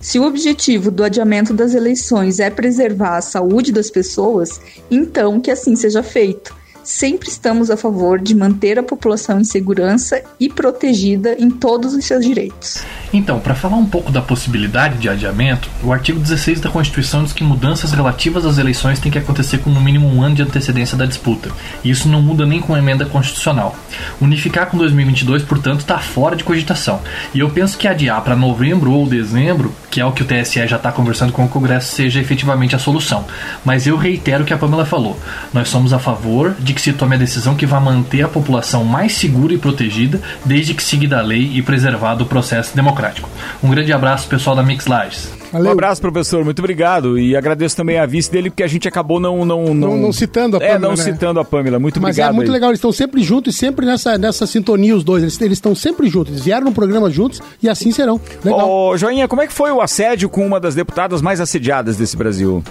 Se 0.00 0.18
o 0.18 0.24
objetivo 0.24 0.90
do 0.90 1.02
adiamento 1.02 1.52
das 1.52 1.74
eleições 1.74 2.38
é 2.38 2.48
preservar 2.48 3.16
a 3.16 3.22
saúde 3.22 3.72
das 3.72 3.90
pessoas, 3.90 4.60
então 4.88 5.40
que 5.40 5.50
assim 5.50 5.74
seja 5.74 6.02
feito. 6.02 6.54
Sempre 6.88 7.28
estamos 7.28 7.70
a 7.70 7.76
favor 7.76 8.18
de 8.18 8.34
manter 8.34 8.78
a 8.78 8.82
população 8.82 9.38
em 9.38 9.44
segurança 9.44 10.22
e 10.40 10.48
protegida 10.48 11.36
em 11.38 11.50
todos 11.50 11.92
os 11.92 12.02
seus 12.02 12.24
direitos. 12.24 12.82
Então, 13.12 13.38
para 13.40 13.54
falar 13.54 13.76
um 13.76 13.84
pouco 13.84 14.10
da 14.10 14.22
possibilidade 14.22 14.96
de 14.96 15.06
adiamento, 15.06 15.68
o 15.82 15.92
artigo 15.92 16.18
16 16.18 16.62
da 16.62 16.70
Constituição 16.70 17.22
diz 17.24 17.34
que 17.34 17.44
mudanças 17.44 17.92
relativas 17.92 18.46
às 18.46 18.56
eleições 18.56 18.98
têm 18.98 19.12
que 19.12 19.18
acontecer 19.18 19.58
com 19.58 19.68
no 19.68 19.82
mínimo 19.82 20.08
um 20.08 20.22
ano 20.22 20.36
de 20.36 20.42
antecedência 20.42 20.96
da 20.96 21.04
disputa. 21.04 21.50
E 21.84 21.90
isso 21.90 22.08
não 22.08 22.22
muda 22.22 22.46
nem 22.46 22.58
com 22.58 22.74
a 22.74 22.78
emenda 22.78 23.04
constitucional. 23.04 23.76
Unificar 24.18 24.68
com 24.68 24.78
2022, 24.78 25.42
portanto, 25.42 25.80
está 25.80 25.98
fora 25.98 26.36
de 26.36 26.44
cogitação. 26.44 27.02
E 27.34 27.40
eu 27.40 27.50
penso 27.50 27.76
que 27.76 27.86
adiar 27.86 28.22
para 28.22 28.34
novembro 28.34 28.92
ou 28.92 29.06
dezembro, 29.06 29.74
que 29.90 30.00
é 30.00 30.06
o 30.06 30.12
que 30.12 30.22
o 30.22 30.26
TSE 30.26 30.66
já 30.66 30.76
está 30.76 30.90
conversando 30.90 31.34
com 31.34 31.44
o 31.44 31.48
Congresso, 31.48 31.94
seja 31.94 32.18
efetivamente 32.18 32.74
a 32.74 32.78
solução. 32.78 33.26
Mas 33.62 33.86
eu 33.86 33.96
reitero 33.98 34.42
o 34.42 34.46
que 34.46 34.54
a 34.54 34.58
Pamela 34.58 34.86
falou. 34.86 35.20
Nós 35.52 35.68
somos 35.68 35.92
a 35.92 35.98
favor 35.98 36.54
de 36.58 36.77
que 36.78 36.84
se 36.84 36.92
tome 36.92 37.16
a 37.16 37.18
decisão 37.18 37.54
que 37.56 37.66
vá 37.66 37.80
manter 37.80 38.22
a 38.22 38.28
população 38.28 38.84
mais 38.84 39.12
segura 39.16 39.52
e 39.52 39.58
protegida, 39.58 40.20
desde 40.44 40.72
que 40.74 40.82
seguida 40.82 41.18
a 41.18 41.22
lei 41.22 41.50
e 41.54 41.60
preservado 41.60 42.22
o 42.24 42.26
processo 42.26 42.74
democrático. 42.76 43.28
Um 43.62 43.68
grande 43.70 43.92
abraço, 43.92 44.28
pessoal 44.28 44.54
da 44.54 44.62
Mix 44.62 44.86
Lages. 44.86 45.30
Um 45.52 45.70
abraço, 45.70 46.00
professor. 46.00 46.44
Muito 46.44 46.58
obrigado. 46.58 47.18
E 47.18 47.34
agradeço 47.34 47.74
também 47.74 47.98
a 47.98 48.04
vice 48.06 48.30
dele, 48.30 48.50
porque 48.50 48.62
a 48.62 48.66
gente 48.66 48.86
acabou 48.86 49.18
não. 49.18 49.44
Não, 49.44 49.74
Não, 49.74 49.96
não 49.96 50.12
citando 50.12 50.56
a 50.56 50.60
É, 50.62 50.74
Pamela, 50.74 50.80
não 50.80 50.96
né? 50.96 51.02
citando 51.02 51.40
a 51.40 51.44
Pamela. 51.44 51.78
Muito 51.78 52.00
Mas 52.00 52.10
obrigado. 52.16 52.30
é 52.30 52.32
muito 52.34 52.48
aí. 52.48 52.52
legal, 52.52 52.70
eles 52.70 52.78
estão 52.78 52.92
sempre 52.92 53.22
juntos 53.22 53.54
e 53.54 53.58
sempre 53.58 53.86
nessa, 53.86 54.18
nessa 54.18 54.46
sintonia, 54.46 54.94
os 54.94 55.02
dois. 55.02 55.22
Eles 55.22 55.40
eles 55.40 55.56
estão 55.56 55.74
sempre 55.74 56.06
juntos. 56.08 56.32
Eles 56.34 56.44
vieram 56.44 56.66
no 56.66 56.72
programa 56.72 57.08
juntos 57.10 57.40
e 57.62 57.68
assim 57.68 57.90
serão. 57.90 58.20
Legal. 58.44 58.68
Ô, 58.70 58.96
Joinha, 58.98 59.26
como 59.26 59.40
é 59.40 59.46
que 59.46 59.52
foi 59.52 59.72
o 59.72 59.80
assédio 59.80 60.28
com 60.28 60.46
uma 60.46 60.60
das 60.60 60.74
deputadas 60.74 61.22
mais 61.22 61.40
assediadas 61.40 61.96
desse 61.96 62.14
Brasil? 62.16 62.62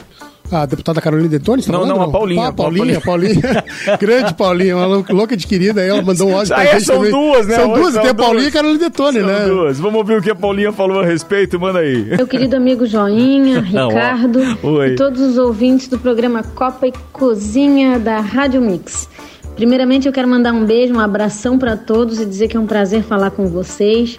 A 0.49 0.65
deputada 0.65 1.01
Carolina 1.01 1.27
Detone, 1.27 1.61
tá 1.61 1.71
Não, 1.73 1.81
falando, 1.81 1.97
não, 1.97 2.03
a 2.03 2.09
Paulinha. 2.09 2.47
Ah, 2.47 2.53
Paulinha, 2.53 3.01
Paulinha. 3.01 3.63
Grande 3.99 4.33
Paulinha, 4.33 4.77
uma 4.77 4.85
lou- 4.85 5.05
louca 5.09 5.35
de 5.35 5.45
querida. 5.45 5.81
Ela 5.81 6.01
mandou 6.01 6.29
um 6.29 6.37
áudio 6.37 6.53
Ah, 6.53 6.55
pra 6.55 6.65
é, 6.65 6.73
gente 6.73 6.85
são 6.85 6.95
também. 6.97 7.11
duas, 7.11 7.47
né? 7.47 7.55
São 7.55 7.73
duas, 7.73 7.93
São 7.93 8.01
tem 8.01 8.11
a 8.11 8.15
Paulinha 8.15 8.33
duas. 8.41 8.45
e 8.45 8.47
a 8.47 8.51
Carolina 8.51 8.79
Detone, 8.79 9.19
São 9.19 9.27
né? 9.27 9.45
duas. 9.45 9.79
Vamos 9.79 9.97
ouvir 9.97 10.17
o 10.17 10.21
que 10.21 10.31
a 10.31 10.35
Paulinha 10.35 10.71
falou 10.71 11.01
a 11.01 11.05
respeito? 11.05 11.59
Manda 11.59 11.79
aí. 11.79 12.15
Meu 12.15 12.25
querido 12.27 12.55
amigo 12.55 12.85
Joinha, 12.85 13.61
Não. 13.73 13.89
Ricardo 13.89 14.39
Oi. 14.63 14.87
e 14.93 14.95
todos 14.95 15.19
os 15.19 15.37
ouvintes 15.37 15.89
do 15.89 15.99
programa 15.99 16.41
Copa 16.43 16.87
e 16.87 16.93
Cozinha 17.11 17.99
da 17.99 18.19
Rádio 18.21 18.61
Mix. 18.61 19.09
Primeiramente 19.55 20.07
eu 20.07 20.13
quero 20.13 20.27
mandar 20.27 20.53
um 20.53 20.63
beijo, 20.65 20.93
um 20.93 20.99
abração 20.99 21.57
para 21.59 21.75
todos 21.75 22.19
e 22.21 22.25
dizer 22.25 22.47
que 22.47 22.55
é 22.55 22.59
um 22.59 22.67
prazer 22.67 23.03
falar 23.03 23.31
com 23.31 23.47
vocês. 23.47 24.15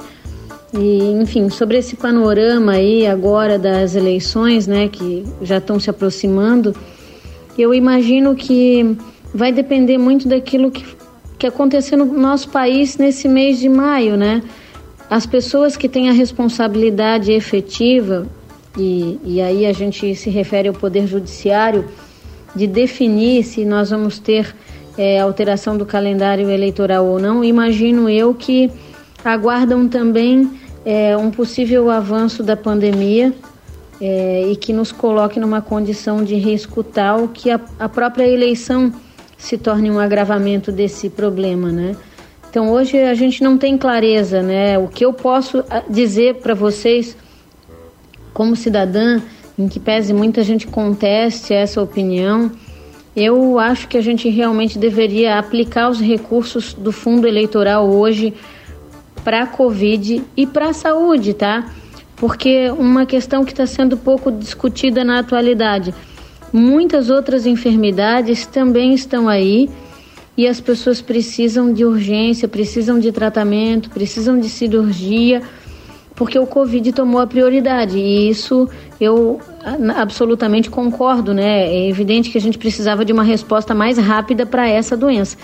E, 0.73 1.12
enfim, 1.12 1.49
sobre 1.49 1.79
esse 1.79 1.97
panorama 1.97 2.73
aí 2.73 3.07
agora 3.07 3.59
das 3.59 3.95
eleições, 3.95 4.66
né, 4.66 4.89
que 4.89 5.25
já 5.41 5.59
estão 5.59 5.81
se 5.81 5.89
aproximando, 5.89 6.75
eu 7.57 7.73
imagino 7.73 8.35
que 8.35 8.97
vai 9.35 9.51
depender 9.51 9.99
muito 9.99 10.29
daquilo 10.29 10.71
que, 10.71 10.85
que 11.39 11.47
acontecer 11.47 11.97
no 11.97 12.05
nosso 12.05 12.51
país 12.51 12.99
nesse 12.99 13.29
mês 13.29 13.59
de 13.59 13.69
maio, 13.69 14.16
né? 14.16 14.43
As 15.11 15.25
pessoas 15.25 15.77
que 15.77 15.89
têm 15.89 16.11
a 16.11 16.12
responsabilidade 16.12 17.33
efetiva, 17.33 18.27
e, 18.77 19.19
e 19.25 19.41
aí 19.41 19.64
a 19.64 19.73
gente 19.73 20.14
se 20.14 20.29
refere 20.29 20.69
ao 20.69 20.75
Poder 20.75 21.07
Judiciário, 21.07 21.87
de 22.55 22.66
definir 22.66 23.43
se 23.43 23.64
nós 23.64 23.91
vamos 23.91 24.19
ter 24.19 24.55
é, 24.97 25.19
alteração 25.21 25.79
do 25.79 25.87
calendário 25.87 26.51
eleitoral 26.51 27.07
ou 27.07 27.19
não, 27.19 27.43
imagino 27.43 28.09
eu 28.09 28.35
que 28.35 28.71
aguardam 29.25 29.89
também 29.89 30.51
é, 30.85 31.16
um 31.16 31.31
possível 31.31 31.91
avanço 31.91 32.43
da 32.43 32.57
pandemia 32.57 33.33
é, 34.01 34.49
e 34.51 34.57
que 34.57 34.73
nos 34.73 34.93
coloque 34.93 35.41
numa 35.41 35.61
condição 35.61 36.23
de 36.23 36.37
risco 36.37 36.83
tal 36.83 37.29
que 37.29 37.51
a, 37.51 37.61
a 37.79 37.89
própria 37.89 38.27
eleição 38.27 38.93
se 39.37 39.57
torne 39.57 39.91
um 39.91 39.99
agravamento 39.99 40.73
desse 40.73 41.09
problema, 41.09 41.71
né? 41.71 41.97
Então 42.51 42.71
hoje 42.71 42.99
a 42.99 43.14
gente 43.14 43.43
não 43.43 43.59
tem 43.59 43.77
clareza, 43.77 44.43
né? 44.43 44.79
O 44.79 44.89
que 44.89 45.05
eu 45.05 45.12
posso 45.12 45.62
ah, 45.71 45.83
dizer 45.89 46.37
para 46.37 46.55
vocês, 46.55 47.16
como 48.33 48.57
cidadã, 48.57 49.21
em 49.59 49.69
que 49.69 49.79
pese 49.79 50.12
muita 50.12 50.43
gente 50.43 50.66
conteste 50.66 51.53
essa 51.53 51.83
opinião, 51.83 52.51
eu 53.14 53.59
acho 53.59 53.89
que 53.89 53.99
a 53.99 54.01
gente 54.01 54.29
realmente 54.29 54.79
deveria 54.79 55.39
aplicar 55.39 55.91
os 55.91 56.01
recursos 56.01 56.73
do 56.73 56.93
fundo 56.93 57.27
eleitoral 57.27 57.89
hoje 57.89 58.33
para 59.29 59.43
a 59.43 59.47
Covid 59.47 60.24
e 60.35 60.47
para 60.47 60.70
a 60.70 60.72
saúde, 60.72 61.35
tá? 61.35 61.70
Porque 62.16 62.70
uma 62.70 63.05
questão 63.05 63.45
que 63.45 63.53
está 63.53 63.66
sendo 63.66 63.95
pouco 63.95 64.33
discutida 64.33 65.05
na 65.05 65.18
atualidade, 65.18 65.95
muitas 66.51 67.11
outras 67.11 67.45
enfermidades 67.45 68.47
também 68.47 68.95
estão 68.95 69.29
aí 69.29 69.68
e 70.35 70.47
as 70.47 70.62
pessoas 70.62 71.03
precisam 71.03 71.70
de 71.74 71.85
urgência, 71.85 72.49
precisam 72.49 72.99
de 72.99 73.12
tratamento, 73.12 73.91
precisam 73.91 74.41
de 74.41 74.49
cirurgia, 74.49 75.43
porque 76.14 76.39
o 76.39 76.47
Covid 76.47 76.91
tomou 76.93 77.20
a 77.20 77.26
prioridade 77.26 77.99
e 77.99 78.31
isso 78.31 78.66
eu 78.99 79.43
absolutamente 79.95 80.70
concordo, 80.70 81.35
né? 81.35 81.66
É 81.66 81.87
evidente 81.87 82.31
que 82.31 82.39
a 82.39 82.41
gente 82.41 82.57
precisava 82.57 83.05
de 83.05 83.12
uma 83.12 83.24
resposta 83.24 83.74
mais 83.74 83.99
rápida 83.99 84.47
para 84.47 84.66
essa 84.66 84.97
doença. 84.97 85.37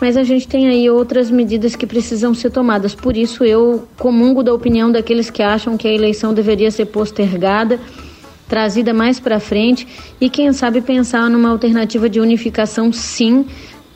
Mas 0.00 0.16
a 0.16 0.24
gente 0.24 0.48
tem 0.48 0.68
aí 0.68 0.88
outras 0.88 1.30
medidas 1.30 1.76
que 1.76 1.86
precisam 1.86 2.32
ser 2.32 2.50
tomadas. 2.50 2.94
Por 2.94 3.16
isso 3.16 3.44
eu 3.44 3.86
comungo 3.98 4.42
da 4.42 4.54
opinião 4.54 4.90
daqueles 4.90 5.28
que 5.28 5.42
acham 5.42 5.76
que 5.76 5.86
a 5.86 5.92
eleição 5.92 6.32
deveria 6.32 6.70
ser 6.70 6.86
postergada, 6.86 7.78
trazida 8.48 8.94
mais 8.94 9.20
para 9.20 9.38
frente 9.38 9.86
e 10.20 10.30
quem 10.30 10.52
sabe 10.52 10.80
pensar 10.80 11.28
numa 11.28 11.50
alternativa 11.50 12.08
de 12.08 12.18
unificação 12.18 12.92
sim, 12.92 13.44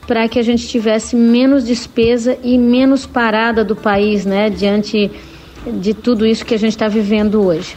para 0.07 0.27
que 0.29 0.37
a 0.37 0.43
gente 0.43 0.67
tivesse 0.67 1.15
menos 1.15 1.65
despesa 1.65 2.37
e 2.43 2.57
menos 2.57 3.07
parada 3.07 3.65
do 3.65 3.75
país, 3.75 4.23
né, 4.23 4.49
diante 4.51 5.11
de 5.81 5.93
tudo 5.95 6.25
isso 6.25 6.45
que 6.45 6.53
a 6.53 6.59
gente 6.59 6.73
está 6.73 6.87
vivendo 6.87 7.41
hoje. 7.41 7.75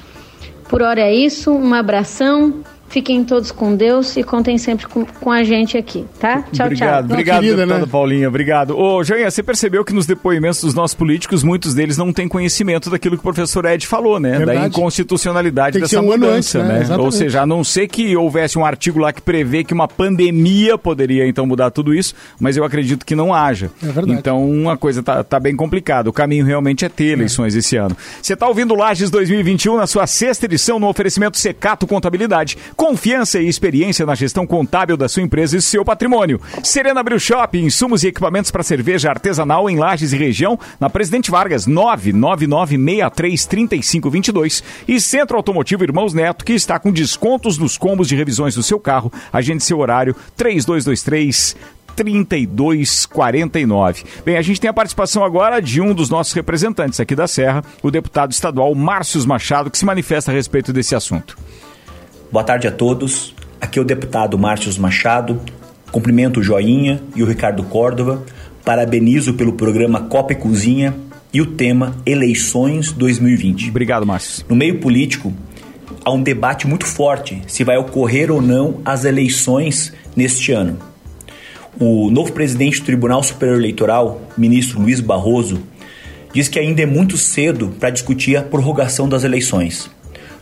Por 0.68 0.82
hora 0.82 1.00
é 1.00 1.14
isso, 1.14 1.50
um 1.50 1.72
abração. 1.72 2.62
Fiquem 2.88 3.22
todos 3.24 3.50
com 3.50 3.74
Deus 3.74 4.16
e 4.16 4.22
contem 4.22 4.56
sempre 4.56 4.86
com, 4.86 5.04
com 5.04 5.30
a 5.30 5.42
gente 5.42 5.76
aqui, 5.76 6.06
tá? 6.18 6.42
Tchau, 6.52 6.66
obrigado, 6.66 7.06
tchau. 7.06 7.12
Obrigado, 7.12 7.40
querida, 7.40 7.56
deputada 7.56 7.80
né? 7.80 7.90
Paulinha, 7.90 8.28
obrigado. 8.28 8.78
Ô, 8.78 9.04
Janha, 9.04 9.30
você 9.30 9.42
percebeu 9.42 9.84
que 9.84 9.92
nos 9.92 10.06
depoimentos 10.06 10.62
dos 10.62 10.74
nossos 10.74 10.94
políticos, 10.94 11.42
muitos 11.42 11.74
deles 11.74 11.98
não 11.98 12.12
têm 12.12 12.26
conhecimento 12.26 12.88
daquilo 12.88 13.16
que 13.16 13.20
o 13.20 13.22
professor 13.22 13.64
Ed 13.66 13.86
falou, 13.86 14.18
né? 14.18 14.38
Verdade. 14.38 14.58
Da 14.60 14.66
inconstitucionalidade 14.66 15.74
Tem 15.74 15.82
que 15.82 15.88
dessa 15.88 16.00
ser 16.00 16.06
um 16.06 16.12
ano 16.12 16.26
mudança, 16.26 16.58
antes, 16.58 16.68
né? 16.68 16.74
né? 16.74 16.80
Exatamente. 16.80 17.04
Ou 17.04 17.12
seja, 17.12 17.42
a 17.42 17.46
não 17.46 17.62
ser 17.62 17.88
que 17.88 18.16
houvesse 18.16 18.58
um 18.58 18.64
artigo 18.64 18.98
lá 18.98 19.12
que 19.12 19.20
prevê 19.20 19.62
que 19.62 19.74
uma 19.74 19.86
pandemia 19.86 20.78
poderia 20.78 21.26
então 21.26 21.46
mudar 21.46 21.70
tudo 21.70 21.94
isso, 21.94 22.14
mas 22.40 22.56
eu 22.56 22.64
acredito 22.64 23.04
que 23.04 23.14
não 23.14 23.34
haja. 23.34 23.70
É 23.82 23.86
verdade. 23.86 24.18
Então 24.18 24.70
a 24.70 24.76
coisa 24.76 25.02
tá, 25.02 25.22
tá 25.22 25.38
bem 25.38 25.54
complicada. 25.54 26.08
O 26.08 26.12
caminho 26.12 26.44
realmente 26.44 26.84
é 26.84 26.88
ter 26.88 27.12
eleições 27.12 27.54
esse 27.54 27.76
ano. 27.76 27.96
Você 28.22 28.34
tá 28.34 28.48
ouvindo 28.48 28.74
Lages 28.74 29.10
2021 29.10 29.76
na 29.76 29.86
sua 29.86 30.06
sexta 30.06 30.46
edição 30.46 30.78
no 30.78 30.88
oferecimento 30.88 31.36
Secato 31.36 31.86
Contabilidade. 31.86 32.56
Confiança 32.78 33.38
e 33.40 33.48
experiência 33.48 34.06
na 34.06 34.14
gestão 34.14 34.46
contábil 34.46 34.96
da 34.96 35.08
sua 35.08 35.24
empresa 35.24 35.56
e 35.56 35.60
seu 35.60 35.84
patrimônio. 35.84 36.40
Serena 36.62 37.02
Brew 37.02 37.18
Shop, 37.18 37.58
insumos 37.58 38.04
e 38.04 38.06
equipamentos 38.06 38.52
para 38.52 38.62
cerveja 38.62 39.10
artesanal 39.10 39.68
em 39.68 39.76
Lages 39.76 40.12
e 40.12 40.16
região, 40.16 40.56
na 40.78 40.88
Presidente 40.88 41.28
Vargas, 41.28 41.66
999633522. 41.66 44.62
E 44.86 45.00
Centro 45.00 45.36
Automotivo 45.36 45.82
Irmãos 45.82 46.14
Neto, 46.14 46.44
que 46.44 46.52
está 46.52 46.78
com 46.78 46.92
descontos 46.92 47.58
nos 47.58 47.76
combos 47.76 48.06
de 48.06 48.14
revisões 48.14 48.54
do 48.54 48.62
seu 48.62 48.78
carro. 48.78 49.12
Agende 49.32 49.64
seu 49.64 49.80
horário 49.80 50.14
3223 50.36 51.56
3249. 51.96 54.04
Bem, 54.24 54.36
a 54.36 54.42
gente 54.42 54.60
tem 54.60 54.70
a 54.70 54.72
participação 54.72 55.24
agora 55.24 55.60
de 55.60 55.80
um 55.80 55.92
dos 55.92 56.08
nossos 56.08 56.32
representantes 56.32 57.00
aqui 57.00 57.16
da 57.16 57.26
Serra, 57.26 57.64
o 57.82 57.90
deputado 57.90 58.30
estadual 58.30 58.72
Márcios 58.76 59.26
Machado, 59.26 59.68
que 59.68 59.78
se 59.78 59.84
manifesta 59.84 60.30
a 60.30 60.34
respeito 60.34 60.72
desse 60.72 60.94
assunto. 60.94 61.36
Boa 62.30 62.44
tarde 62.44 62.68
a 62.68 62.70
todos. 62.70 63.34
Aqui 63.58 63.78
é 63.78 63.82
o 63.82 63.84
deputado 63.86 64.38
Márcios 64.38 64.76
Machado. 64.76 65.40
Cumprimento 65.90 66.40
o 66.40 66.42
Joinha 66.42 67.00
e 67.16 67.22
o 67.22 67.26
Ricardo 67.26 67.62
Córdova. 67.62 68.22
Parabenizo 68.62 69.32
pelo 69.32 69.54
programa 69.54 70.02
Copa 70.02 70.34
e 70.34 70.36
Cozinha 70.36 70.94
e 71.32 71.40
o 71.40 71.46
tema 71.46 71.96
Eleições 72.04 72.92
2020. 72.92 73.70
Obrigado, 73.70 74.04
Márcio. 74.04 74.44
No 74.46 74.54
meio 74.54 74.78
político, 74.78 75.32
há 76.04 76.12
um 76.12 76.22
debate 76.22 76.66
muito 76.66 76.84
forte 76.84 77.40
se 77.46 77.64
vai 77.64 77.78
ocorrer 77.78 78.30
ou 78.30 78.42
não 78.42 78.82
as 78.84 79.06
eleições 79.06 79.94
neste 80.14 80.52
ano. 80.52 80.76
O 81.80 82.10
novo 82.10 82.32
presidente 82.32 82.80
do 82.80 82.84
Tribunal 82.84 83.22
Superior 83.22 83.56
Eleitoral, 83.56 84.20
ministro 84.36 84.82
Luiz 84.82 85.00
Barroso, 85.00 85.62
diz 86.34 86.46
que 86.46 86.58
ainda 86.58 86.82
é 86.82 86.86
muito 86.86 87.16
cedo 87.16 87.74
para 87.80 87.88
discutir 87.88 88.36
a 88.36 88.42
prorrogação 88.42 89.08
das 89.08 89.24
eleições. 89.24 89.90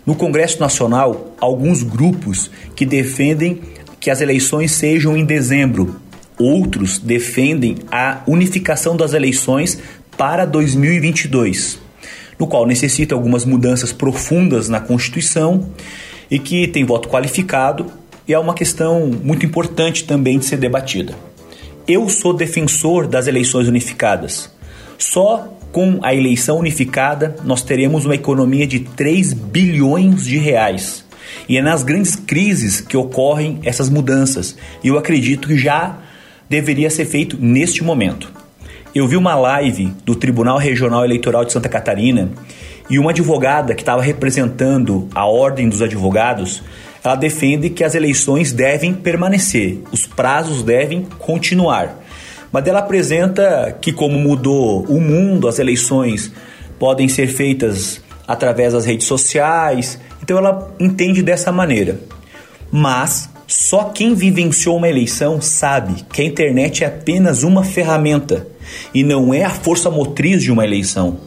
No 0.06 0.14
Congresso 0.14 0.60
Nacional, 0.60 1.34
alguns 1.40 1.82
grupos 1.82 2.48
que 2.76 2.86
defendem 2.86 3.60
que 3.98 4.08
as 4.08 4.20
eleições 4.20 4.70
sejam 4.70 5.16
em 5.16 5.24
dezembro. 5.24 5.96
Outros 6.38 6.98
defendem 6.98 7.78
a 7.90 8.22
unificação 8.24 8.96
das 8.96 9.14
eleições 9.14 9.78
para 10.16 10.44
2022, 10.44 11.80
no 12.38 12.46
qual 12.46 12.66
necessita 12.66 13.16
algumas 13.16 13.44
mudanças 13.44 13.92
profundas 13.92 14.68
na 14.68 14.78
Constituição 14.78 15.70
e 16.30 16.38
que 16.38 16.68
tem 16.68 16.84
voto 16.84 17.08
qualificado 17.08 17.86
e 18.28 18.32
é 18.32 18.38
uma 18.38 18.54
questão 18.54 19.10
muito 19.22 19.44
importante 19.44 20.04
também 20.04 20.38
de 20.38 20.44
ser 20.44 20.56
debatida. 20.56 21.14
Eu 21.86 22.08
sou 22.08 22.32
defensor 22.32 23.06
das 23.06 23.26
eleições 23.26 23.66
unificadas. 23.68 24.50
Só 24.98 25.48
com 25.76 25.98
a 26.00 26.14
eleição 26.14 26.60
unificada 26.60 27.36
nós 27.44 27.62
teremos 27.62 28.06
uma 28.06 28.14
economia 28.14 28.66
de 28.66 28.80
3 28.80 29.34
bilhões 29.34 30.24
de 30.24 30.38
reais. 30.38 31.04
E 31.46 31.58
é 31.58 31.60
nas 31.60 31.82
grandes 31.82 32.16
crises 32.16 32.80
que 32.80 32.96
ocorrem 32.96 33.60
essas 33.62 33.90
mudanças. 33.90 34.56
E 34.82 34.88
eu 34.88 34.96
acredito 34.96 35.48
que 35.48 35.58
já 35.58 35.98
deveria 36.48 36.88
ser 36.88 37.04
feito 37.04 37.36
neste 37.38 37.84
momento. 37.84 38.32
Eu 38.94 39.06
vi 39.06 39.18
uma 39.18 39.34
live 39.34 39.92
do 40.02 40.14
Tribunal 40.14 40.56
Regional 40.56 41.04
Eleitoral 41.04 41.44
de 41.44 41.52
Santa 41.52 41.68
Catarina 41.68 42.30
e 42.88 42.98
uma 42.98 43.10
advogada 43.10 43.74
que 43.74 43.82
estava 43.82 44.00
representando 44.00 45.10
a 45.14 45.26
Ordem 45.26 45.68
dos 45.68 45.82
Advogados, 45.82 46.62
ela 47.04 47.16
defende 47.16 47.68
que 47.68 47.84
as 47.84 47.94
eleições 47.94 48.50
devem 48.50 48.94
permanecer, 48.94 49.80
os 49.92 50.06
prazos 50.06 50.62
devem 50.62 51.02
continuar. 51.18 52.05
Mas 52.52 52.66
ela 52.66 52.80
apresenta 52.80 53.76
que 53.80 53.92
como 53.92 54.18
mudou 54.18 54.84
o 54.84 55.00
mundo, 55.00 55.48
as 55.48 55.58
eleições 55.58 56.32
podem 56.78 57.08
ser 57.08 57.26
feitas 57.28 58.00
através 58.26 58.72
das 58.72 58.84
redes 58.84 59.06
sociais, 59.06 60.00
então 60.22 60.38
ela 60.38 60.74
entende 60.80 61.22
dessa 61.22 61.52
maneira. 61.52 62.00
Mas 62.70 63.30
só 63.46 63.84
quem 63.84 64.14
vivenciou 64.14 64.76
uma 64.76 64.88
eleição 64.88 65.40
sabe 65.40 66.04
que 66.12 66.20
a 66.20 66.24
internet 66.24 66.82
é 66.82 66.88
apenas 66.88 67.44
uma 67.44 67.62
ferramenta 67.62 68.46
e 68.92 69.04
não 69.04 69.32
é 69.32 69.44
a 69.44 69.50
força 69.50 69.90
motriz 69.90 70.42
de 70.42 70.50
uma 70.50 70.64
eleição. 70.64 71.18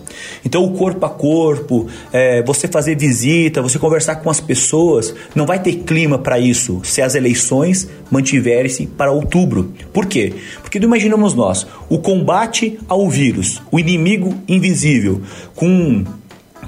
Então, 0.46 0.64
o 0.64 0.72
corpo 0.72 1.06
a 1.06 1.10
corpo, 1.10 1.88
é, 2.12 2.42
você 2.44 2.68
fazer 2.68 2.98
visita, 2.98 3.62
você 3.62 3.78
conversar 3.78 4.18
com 4.18 4.30
as 4.30 4.40
pessoas, 4.40 5.14
não 5.36 5.46
vai 5.46 5.60
ter 5.60 5.78
clima 5.78 6.18
para 6.18 6.40
isso 6.40 6.80
se 6.84 7.02
as 7.02 7.16
eleições 7.16 7.90
mantiverem-se 8.10 8.88
para 8.88 9.12
outubro. 9.12 9.74
Por 9.94 10.06
quê? 10.06 10.34
Porque 10.62 10.78
imaginamos 10.78 11.34
nós 11.34 11.68
o 11.90 12.00
combate 12.00 12.80
ao 12.88 13.10
vírus, 13.10 13.62
o 13.72 13.80
inimigo 13.80 14.34
invisível, 14.48 15.22
com 15.56 16.04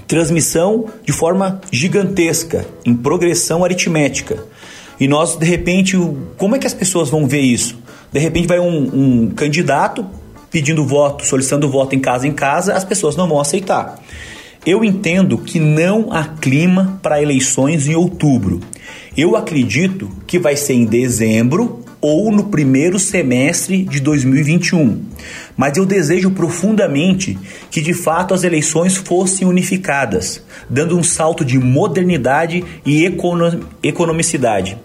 transmissão 0.08 0.86
de 1.06 1.14
forma 1.14 1.62
gigantesca, 1.72 2.66
em 2.86 2.94
progressão 2.94 3.64
aritmética. 3.64 4.44
E 5.00 5.08
nós, 5.08 5.38
de 5.38 5.46
repente, 5.46 5.98
como 6.38 6.56
é 6.56 6.60
que 6.60 6.68
as 6.68 6.74
pessoas 6.74 7.10
vão 7.10 7.28
ver 7.28 7.40
isso? 7.40 7.80
De 8.12 8.20
repente 8.20 8.48
vai 8.48 8.60
um, 8.60 9.24
um 9.24 9.30
candidato 9.30 10.06
pedindo 10.52 10.86
voto, 10.86 11.26
solicitando 11.26 11.70
voto 11.70 11.96
em 11.96 12.00
casa 12.00 12.28
em 12.28 12.34
casa, 12.34 12.74
as 12.74 12.84
pessoas 12.84 13.16
não 13.16 13.28
vão 13.28 13.40
aceitar. 13.40 14.00
Eu 14.66 14.84
entendo 14.84 15.40
que 15.40 15.60
não 15.60 16.12
há 16.12 16.24
clima 16.24 17.00
para 17.02 17.22
eleições 17.22 17.88
em 17.88 17.96
outubro. 17.96 18.60
Eu 19.18 19.36
acredito 19.36 20.10
que 20.28 20.38
vai 20.38 20.56
ser 20.56 20.74
em 20.74 20.86
dezembro 20.86 21.84
ou 22.00 22.32
no 22.32 22.46
primeiro 22.46 22.98
semestre 22.98 23.84
de 23.84 24.00
2021. 24.00 25.04
Mas 25.56 25.78
eu 25.78 25.86
desejo 25.86 26.32
profundamente 26.32 27.38
que 27.70 27.82
de 27.82 27.94
fato 27.94 28.34
as 28.34 28.44
eleições 28.44 28.98
fossem 28.98 29.48
unificadas, 29.48 30.44
dando 30.70 30.98
um 30.98 31.04
salto 31.04 31.46
de 31.46 31.60
modernidade 31.60 32.64
e 32.86 33.06
econo 33.06 33.68
economicidade. 33.84 34.78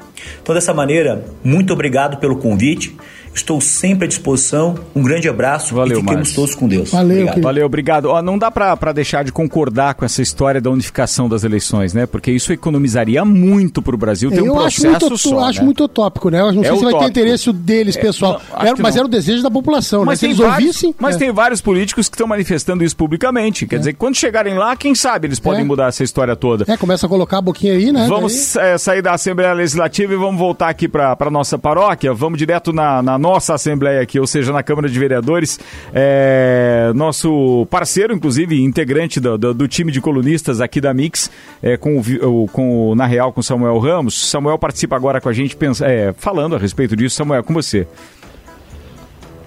Então, 0.43 0.55
dessa 0.55 0.75
maneira, 0.75 1.25
muito 1.43 1.73
obrigado 1.73 2.19
pelo 2.19 2.37
convite. 2.37 2.95
Estou 3.37 3.61
sempre 3.61 4.07
à 4.07 4.09
disposição. 4.09 4.75
Um 4.95 5.03
grande 5.03 5.29
abraço 5.29 5.75
Valeu, 5.75 5.99
e 5.99 6.01
fiquemos 6.01 6.17
Márcio. 6.29 6.35
todos 6.37 6.55
com 6.55 6.67
Deus. 6.67 6.91
Valeu, 6.91 7.17
Obrigado. 7.19 7.43
Valeu, 7.43 7.67
obrigado. 7.67 8.05
Ó, 8.07 8.23
não 8.23 8.39
dá 8.39 8.51
pra 8.51 8.75
deixar 8.95 9.25
de 9.25 9.31
concordar 9.31 9.95
com 9.95 10.05
essa 10.05 10.23
história 10.23 10.61
da 10.61 10.71
unificação 10.71 11.29
das 11.29 11.45
eleições, 11.45 11.93
né? 11.93 12.07
Porque 12.07 12.31
isso 12.33 12.53
economizaria 12.53 13.25
muito 13.25 13.83
pro 13.83 13.97
Brasil. 13.97 14.31
Tem 14.31 14.41
um 14.43 14.47
eu 14.47 14.61
acho 14.61 14.81
processo 14.81 15.07
muito, 15.11 15.19
só, 15.19 15.41
acho 15.41 15.59
né? 15.61 15.65
muito 15.67 15.85
utópico, 15.85 16.31
né? 16.31 16.41
Eu 16.41 16.53
não 16.53 16.63
É 16.63 16.69
sei 16.69 16.77
se 16.77 16.83
vai 16.83 16.93
ter 16.93 16.97
utópico. 16.97 17.11
interesse 17.11 17.53
deles, 17.53 17.97
pessoal. 17.97 18.33
não, 18.33 18.39
acho 18.57 18.67
Era- 18.67 18.75
que 18.77 18.83
mas 18.83 18.95
não. 18.95 19.01
era 19.01 19.07
o 19.07 19.11
desejo 19.11 19.43
da 19.43 19.51
população, 19.51 20.05
Mas, 20.05 20.21
né? 20.21 20.29
tem 20.29 20.35
Se 20.35 20.41
eles 20.43 20.51
vários, 20.53 20.67
ouvissem. 20.69 20.95
mas 20.99 21.17
é. 21.17 21.19
tem 21.19 21.31
vários 21.33 21.61
políticos 21.61 22.09
que 22.09 22.15
estão 22.15 22.27
manifestando 22.27 22.83
isso 22.83 22.97
publicamente. 22.97 23.67
Quer 23.67 23.79
dizer, 23.79 23.93
que 23.93 23.99
quando 23.99 24.15
chegarem 24.17 24.55
lá, 24.57 24.75
quem 24.77 24.95
sabe 24.95 25.27
eles 25.29 25.39
podem 25.39 25.61
É. 25.61 25.65
mudar 25.65 25.89
essa 25.89 26.03
história 26.03 26.35
toda. 26.35 26.65
É, 26.67 26.77
começa 26.77 27.05
a 27.07 27.09
colocar 27.09 27.39
a 27.39 27.43
boquinha 27.43 27.75
aí, 27.75 27.93
né? 27.93 28.07
Vamos 28.09 28.57
é, 28.57 28.79
sair 28.79 29.03
da 29.03 29.13
Assembleia 29.13 29.53
Legislativa 29.53 30.13
e 30.15 30.17
vamos 30.17 30.39
voltar 30.39 30.69
aqui 30.69 30.89
para 30.89 31.17
a 31.19 31.31
nossa 31.31 31.59
paróquia. 31.59 32.13
Vamos 32.15 32.39
direto 32.39 32.73
na, 32.73 33.03
na 33.03 33.19
nossa 33.27 33.55
Assembleia 33.55 34.01
aqui, 34.01 34.21
ou 34.21 34.27
seja, 34.27 34.53
na 34.53 34.63
Câmara 34.63 34.89
de 34.89 34.97
Vereadores. 34.99 35.59
É, 35.93 36.93
nosso 36.95 37.67
parceiro, 37.69 38.15
inclusive, 38.15 38.63
integrante 38.63 39.19
do, 39.19 39.37
do- 39.37 39.53
do 39.55 39.67
time 39.69 39.91
de 39.91 40.01
colunistas 40.01 40.61
aqui 40.61 40.81
da 40.81 40.95
Mix, 40.95 41.29
é, 41.61 41.77
com, 41.77 41.99
o, 41.99 42.47
com 42.53 42.91
o 42.91 42.95
Na 42.95 43.05
Real, 43.07 43.33
com 43.33 43.43
Samuel 43.43 43.79
Ramos. 43.79 44.31
Samuel 44.31 44.59
participa 44.59 44.95
agora 44.95 45.21
com 45.21 45.29
a 45.29 45.33
gente 45.33 45.57
pensa- 45.57 45.87
é, 45.87 46.15
falando 46.17 46.55
a 46.55 46.59
respeito 46.59 46.95
disso. 46.95 47.17
Samuel, 47.17 47.43
com 47.43 47.53
você. 47.53 47.87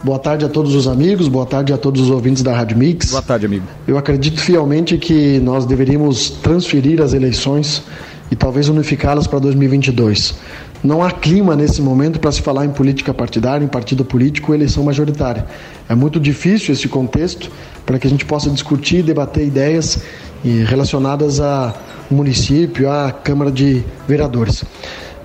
Boa 0.03 0.19
tarde 0.19 0.45
a 0.45 0.49
todos 0.49 0.75
os 0.75 0.87
amigos, 0.87 1.27
boa 1.27 1.45
tarde 1.45 1.73
a 1.73 1.77
todos 1.77 2.01
os 2.01 2.09
ouvintes 2.09 2.41
da 2.43 2.53
Rádio 2.55 2.77
Mix. 2.77 3.11
Boa 3.11 3.21
tarde, 3.21 3.45
amigo. 3.45 3.65
Eu 3.87 3.97
acredito 3.97 4.39
fielmente 4.41 4.97
que 4.97 5.39
nós 5.39 5.65
deveríamos 5.65 6.29
transferir 6.29 7.01
as 7.01 7.13
eleições 7.13 7.83
e 8.31 8.35
talvez 8.35 8.69
unificá-las 8.69 9.25
para 9.27 9.39
2022. 9.39 10.35
Não 10.81 11.03
há 11.03 11.11
clima 11.11 11.57
nesse 11.57 11.81
momento 11.81 12.19
para 12.19 12.31
se 12.31 12.41
falar 12.41 12.65
em 12.65 12.69
política 12.69 13.13
partidária, 13.13 13.63
em 13.65 13.67
partido 13.67 14.05
político 14.05 14.53
eleição 14.53 14.83
majoritária. 14.83 15.45
É 15.89 15.95
muito 15.95 16.19
difícil 16.19 16.73
esse 16.73 16.87
contexto 16.87 17.51
para 17.85 17.99
que 17.99 18.07
a 18.07 18.09
gente 18.09 18.23
possa 18.23 18.49
discutir 18.49 19.03
debater 19.03 19.45
ideias 19.45 19.99
e 20.43 20.63
relacionadas 20.63 21.41
ao 21.41 21.73
município, 22.09 22.89
à 22.89 23.11
Câmara 23.11 23.51
de 23.51 23.83
Vereadores. 24.07 24.63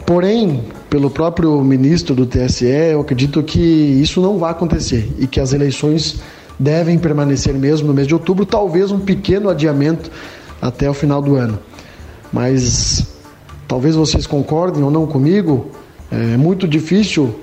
Porém, 0.05 0.65
pelo 0.91 1.09
próprio 1.09 1.63
ministro 1.63 2.17
do 2.17 2.27
TSE, 2.27 2.67
eu 2.67 3.01
acredito 3.01 3.43
que 3.43 3.61
isso 3.61 4.21
não 4.21 4.39
vai 4.39 4.51
acontecer 4.51 5.09
e 5.19 5.27
que 5.27 5.39
as 5.39 5.53
eleições 5.53 6.17
devem 6.59 6.99
permanecer 6.99 7.55
mesmo 7.55 7.89
no 7.89 7.95
mês 7.95 8.09
de 8.09 8.15
outubro, 8.15 8.45
talvez 8.45 8.91
um 8.91 8.99
pequeno 8.99 9.49
adiamento 9.49 10.11
até 10.61 10.91
o 10.91 10.95
final 10.95 11.23
do 11.23 11.37
ano. 11.37 11.59
Mas 12.33 13.14
talvez 13.67 13.95
vocês 13.95 14.27
concordem 14.27 14.83
ou 14.83 14.91
não 14.91 15.07
comigo, 15.07 15.71
é 16.11 16.37
muito 16.37 16.69
difícil 16.69 17.35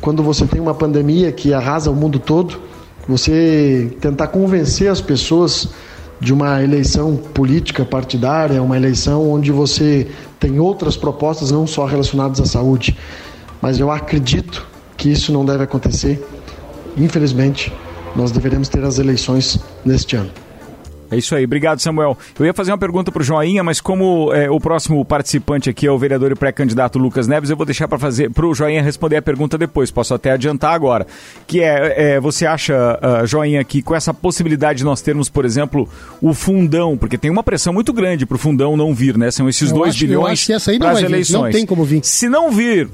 quando 0.00 0.22
você 0.22 0.46
tem 0.46 0.60
uma 0.60 0.74
pandemia 0.74 1.32
que 1.32 1.54
arrasa 1.54 1.90
o 1.90 1.94
mundo 1.94 2.18
todo, 2.18 2.60
você 3.08 3.90
tentar 4.00 4.28
convencer 4.28 4.90
as 4.90 5.00
pessoas 5.00 5.68
de 6.20 6.32
uma 6.32 6.62
eleição 6.62 7.16
política 7.16 7.84
partidária, 7.84 8.62
uma 8.62 8.76
eleição 8.76 9.30
onde 9.30 9.50
você 9.50 10.06
tem 10.38 10.58
outras 10.58 10.96
propostas 10.96 11.50
não 11.50 11.66
só 11.66 11.86
relacionadas 11.86 12.40
à 12.40 12.44
saúde. 12.44 12.96
Mas 13.60 13.80
eu 13.80 13.90
acredito 13.90 14.66
que 14.96 15.10
isso 15.10 15.32
não 15.32 15.44
deve 15.44 15.64
acontecer. 15.64 16.22
Infelizmente, 16.96 17.72
nós 18.14 18.30
deveremos 18.30 18.68
ter 18.68 18.84
as 18.84 18.98
eleições 18.98 19.58
neste 19.84 20.16
ano. 20.16 20.43
É 21.10 21.16
isso 21.16 21.34
aí, 21.34 21.44
obrigado 21.44 21.78
Samuel. 21.80 22.16
Eu 22.38 22.46
ia 22.46 22.54
fazer 22.54 22.70
uma 22.72 22.78
pergunta 22.78 23.10
pro 23.12 23.22
Joinha, 23.22 23.62
mas 23.62 23.80
como 23.80 24.32
é, 24.32 24.50
o 24.50 24.58
próximo 24.60 25.04
participante 25.04 25.68
aqui 25.70 25.86
é 25.86 25.90
o 25.90 25.98
vereador 25.98 26.32
e 26.32 26.34
pré-candidato 26.34 26.98
Lucas 26.98 27.26
Neves, 27.28 27.50
eu 27.50 27.56
vou 27.56 27.66
deixar 27.66 27.86
para 27.88 27.98
fazer 27.98 28.30
pro 28.30 28.54
Joinha 28.54 28.82
responder 28.82 29.16
a 29.16 29.22
pergunta 29.22 29.56
depois. 29.58 29.90
Posso 29.90 30.14
até 30.14 30.32
adiantar 30.32 30.74
agora. 30.74 31.06
Que 31.46 31.60
é, 31.62 32.14
é, 32.14 32.20
você 32.20 32.46
acha, 32.46 32.98
ah, 33.00 33.24
Joinha, 33.26 33.62
que 33.64 33.82
com 33.82 33.94
essa 33.94 34.12
possibilidade 34.14 34.78
de 34.78 34.84
nós 34.84 35.00
termos, 35.00 35.28
por 35.28 35.44
exemplo, 35.44 35.88
o 36.20 36.32
fundão, 36.34 36.96
porque 36.96 37.18
tem 37.18 37.30
uma 37.30 37.42
pressão 37.42 37.72
muito 37.72 37.92
grande 37.92 38.26
pro 38.26 38.38
fundão 38.38 38.76
não 38.76 38.94
vir, 38.94 39.16
né? 39.16 39.30
São 39.30 39.48
esses 39.48 39.70
Eu 39.70 39.76
2 39.78 39.90
acho- 39.90 40.04
eu 40.04 40.08
bilhões 40.08 40.48
não 40.48 40.78
pras 40.78 40.92
vai 40.94 41.02
vir, 41.02 41.04
eleições. 41.12 41.42
não 41.42 41.50
tem 41.50 41.66
como 41.66 41.84
vir. 41.84 42.00
Se 42.02 42.28
não 42.28 42.50
vir, 42.50 42.88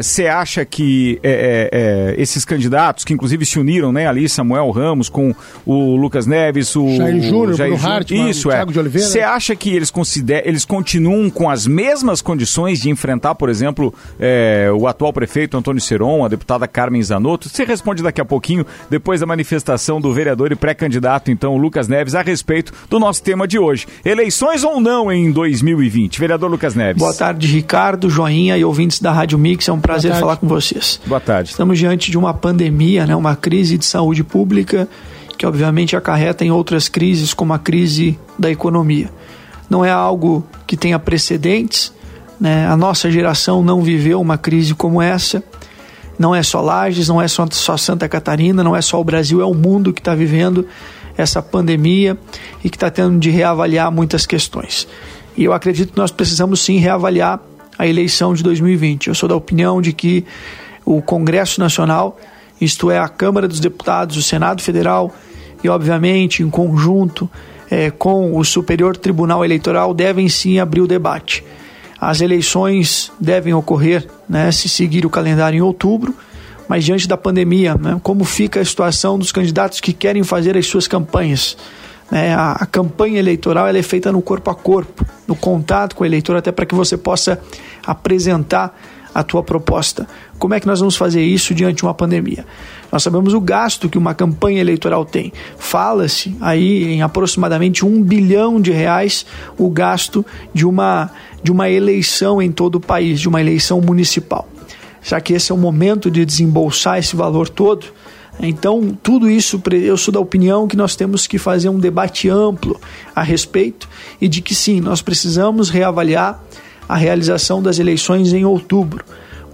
você 0.00 0.26
acha 0.26 0.64
que 0.64 1.18
é, 1.22 1.30
é, 1.72 2.14
é, 2.16 2.22
esses 2.22 2.44
candidatos, 2.44 3.04
que 3.04 3.12
inclusive 3.12 3.44
se 3.46 3.58
uniram, 3.58 3.92
né? 3.92 4.06
Ali, 4.06 4.28
Samuel 4.28 4.70
Ramos 4.70 5.08
com 5.08 5.34
o 5.66 5.96
Lucas 5.96 6.26
Neves, 6.26 6.74
o 6.76 6.96
Jair 6.96 7.13
Júnior, 7.20 7.54
Jair 7.54 7.70
Bruno 7.70 7.82
Júnior, 7.82 7.96
Hartmann, 7.96 8.30
isso 8.30 8.50
é. 8.50 8.54
Thiago 8.54 8.72
de 8.72 8.78
Oliveira. 8.78 9.08
Você 9.08 9.20
acha 9.20 9.56
que 9.56 9.70
eles 9.74 9.92
eles 10.44 10.64
continuam 10.64 11.30
com 11.30 11.48
as 11.50 11.66
mesmas 11.66 12.20
condições 12.20 12.80
de 12.80 12.90
enfrentar, 12.90 13.34
por 13.34 13.48
exemplo, 13.48 13.92
é, 14.18 14.70
o 14.76 14.86
atual 14.86 15.12
prefeito 15.12 15.56
Antônio 15.56 15.80
Seron, 15.80 16.24
a 16.24 16.28
deputada 16.28 16.66
Carmen 16.66 17.02
Zanotto? 17.02 17.48
Você 17.48 17.64
responde 17.64 18.02
daqui 18.02 18.20
a 18.20 18.24
pouquinho, 18.24 18.66
depois 18.90 19.20
da 19.20 19.26
manifestação 19.26 20.00
do 20.00 20.12
vereador 20.12 20.52
e 20.52 20.56
pré-candidato, 20.56 21.30
então, 21.30 21.56
Lucas 21.56 21.88
Neves, 21.88 22.14
a 22.14 22.22
respeito 22.22 22.72
do 22.88 22.98
nosso 22.98 23.22
tema 23.22 23.46
de 23.46 23.58
hoje. 23.58 23.86
Eleições 24.04 24.64
ou 24.64 24.80
não 24.80 25.10
em 25.10 25.30
2020? 25.30 26.18
Vereador 26.18 26.50
Lucas 26.50 26.74
Neves. 26.74 26.98
Boa 26.98 27.14
tarde, 27.14 27.46
Ricardo, 27.46 28.08
Joinha 28.08 28.56
e 28.56 28.64
ouvintes 28.64 29.00
da 29.00 29.12
Rádio 29.12 29.38
Mix. 29.38 29.68
É 29.68 29.72
um 29.72 29.80
prazer 29.80 30.14
falar 30.14 30.36
com 30.36 30.46
vocês. 30.46 31.00
Boa 31.06 31.20
tarde. 31.20 31.50
Estamos 31.50 31.78
diante 31.78 32.10
de 32.10 32.18
uma 32.18 32.34
pandemia, 32.34 33.06
né, 33.06 33.14
uma 33.14 33.36
crise 33.36 33.78
de 33.78 33.84
saúde 33.84 34.22
pública 34.24 34.88
que 35.36 35.46
obviamente 35.46 35.96
acarreta 35.96 36.44
em 36.44 36.50
outras 36.50 36.88
crises, 36.88 37.34
como 37.34 37.52
a 37.52 37.58
crise 37.58 38.18
da 38.38 38.50
economia. 38.50 39.10
Não 39.68 39.84
é 39.84 39.90
algo 39.90 40.46
que 40.66 40.76
tenha 40.76 40.98
precedentes, 40.98 41.92
né? 42.40 42.66
a 42.66 42.76
nossa 42.76 43.10
geração 43.10 43.62
não 43.62 43.82
viveu 43.82 44.20
uma 44.20 44.36
crise 44.36 44.74
como 44.74 45.00
essa. 45.00 45.42
Não 46.18 46.34
é 46.34 46.42
só 46.42 46.60
Lages, 46.60 47.08
não 47.08 47.20
é 47.20 47.26
só, 47.26 47.46
só 47.50 47.76
Santa 47.76 48.08
Catarina, 48.08 48.62
não 48.62 48.76
é 48.76 48.80
só 48.80 49.00
o 49.00 49.04
Brasil, 49.04 49.40
é 49.40 49.44
o 49.44 49.54
mundo 49.54 49.92
que 49.92 50.00
está 50.00 50.14
vivendo 50.14 50.66
essa 51.16 51.42
pandemia 51.42 52.16
e 52.62 52.70
que 52.70 52.76
está 52.76 52.90
tendo 52.90 53.18
de 53.18 53.30
reavaliar 53.30 53.90
muitas 53.90 54.26
questões. 54.26 54.86
E 55.36 55.44
eu 55.44 55.52
acredito 55.52 55.92
que 55.92 55.98
nós 55.98 56.10
precisamos 56.10 56.60
sim 56.60 56.78
reavaliar 56.78 57.40
a 57.78 57.86
eleição 57.86 58.34
de 58.34 58.42
2020. 58.42 59.08
Eu 59.08 59.14
sou 59.14 59.28
da 59.28 59.34
opinião 59.34 59.82
de 59.82 59.92
que 59.92 60.24
o 60.84 61.02
Congresso 61.02 61.60
Nacional, 61.60 62.18
isto 62.64 62.90
é, 62.90 62.98
a 62.98 63.08
Câmara 63.08 63.46
dos 63.46 63.60
Deputados, 63.60 64.16
o 64.16 64.22
Senado 64.22 64.62
Federal 64.62 65.14
e, 65.62 65.68
obviamente, 65.68 66.42
em 66.42 66.50
conjunto 66.50 67.28
eh, 67.70 67.90
com 67.90 68.36
o 68.36 68.44
Superior 68.44 68.96
Tribunal 68.96 69.44
Eleitoral, 69.44 69.94
devem 69.94 70.28
sim 70.28 70.58
abrir 70.58 70.82
o 70.82 70.86
debate. 70.86 71.44
As 71.98 72.20
eleições 72.20 73.10
devem 73.18 73.54
ocorrer, 73.54 74.06
né, 74.28 74.52
se 74.52 74.68
seguir 74.68 75.06
o 75.06 75.10
calendário 75.10 75.56
em 75.56 75.62
outubro, 75.62 76.14
mas 76.68 76.84
diante 76.84 77.08
da 77.08 77.16
pandemia, 77.16 77.74
né, 77.74 77.98
como 78.02 78.24
fica 78.24 78.60
a 78.60 78.64
situação 78.64 79.18
dos 79.18 79.32
candidatos 79.32 79.80
que 79.80 79.92
querem 79.92 80.22
fazer 80.22 80.56
as 80.56 80.66
suas 80.66 80.86
campanhas? 80.86 81.56
Né, 82.10 82.34
a, 82.34 82.52
a 82.52 82.66
campanha 82.66 83.18
eleitoral 83.18 83.66
ela 83.66 83.78
é 83.78 83.82
feita 83.82 84.12
no 84.12 84.20
corpo 84.20 84.50
a 84.50 84.54
corpo, 84.54 85.06
no 85.26 85.34
contato 85.34 85.96
com 85.96 86.04
o 86.04 86.06
eleitor, 86.06 86.36
até 86.36 86.52
para 86.52 86.66
que 86.66 86.74
você 86.74 86.98
possa 86.98 87.40
apresentar 87.86 88.78
a 89.14 89.22
tua 89.22 89.42
proposta. 89.42 90.08
Como 90.38 90.54
é 90.54 90.60
que 90.60 90.66
nós 90.66 90.80
vamos 90.80 90.96
fazer 90.96 91.22
isso 91.22 91.54
diante 91.54 91.76
de 91.76 91.82
uma 91.84 91.94
pandemia? 91.94 92.44
Nós 92.90 93.02
sabemos 93.02 93.32
o 93.32 93.40
gasto 93.40 93.88
que 93.88 93.96
uma 93.96 94.14
campanha 94.14 94.60
eleitoral 94.60 95.04
tem. 95.04 95.32
Fala-se 95.56 96.36
aí 96.40 96.92
em 96.92 97.02
aproximadamente 97.02 97.84
um 97.84 98.02
bilhão 98.02 98.60
de 98.60 98.72
reais 98.72 99.24
o 99.56 99.70
gasto 99.70 100.26
de 100.52 100.66
uma, 100.66 101.10
de 101.42 101.52
uma 101.52 101.70
eleição 101.70 102.42
em 102.42 102.50
todo 102.50 102.76
o 102.76 102.80
país, 102.80 103.20
de 103.20 103.28
uma 103.28 103.40
eleição 103.40 103.80
municipal. 103.80 104.48
Já 105.02 105.20
que 105.20 105.34
esse 105.34 105.52
é 105.52 105.54
o 105.54 105.58
momento 105.58 106.10
de 106.10 106.24
desembolsar 106.24 106.98
esse 106.98 107.14
valor 107.14 107.48
todo, 107.48 107.86
então, 108.40 108.96
tudo 109.02 109.30
isso, 109.30 109.62
eu 109.70 109.96
sou 109.96 110.12
da 110.12 110.18
opinião 110.18 110.66
que 110.66 110.76
nós 110.76 110.96
temos 110.96 111.26
que 111.26 111.38
fazer 111.38 111.68
um 111.68 111.78
debate 111.78 112.28
amplo 112.28 112.80
a 113.14 113.22
respeito 113.22 113.88
e 114.20 114.26
de 114.26 114.42
que 114.42 114.54
sim, 114.54 114.80
nós 114.80 115.00
precisamos 115.00 115.70
reavaliar 115.70 116.42
a 116.88 116.96
realização 116.96 117.62
das 117.62 117.78
eleições 117.78 118.32
em 118.32 118.44
outubro. 118.44 119.04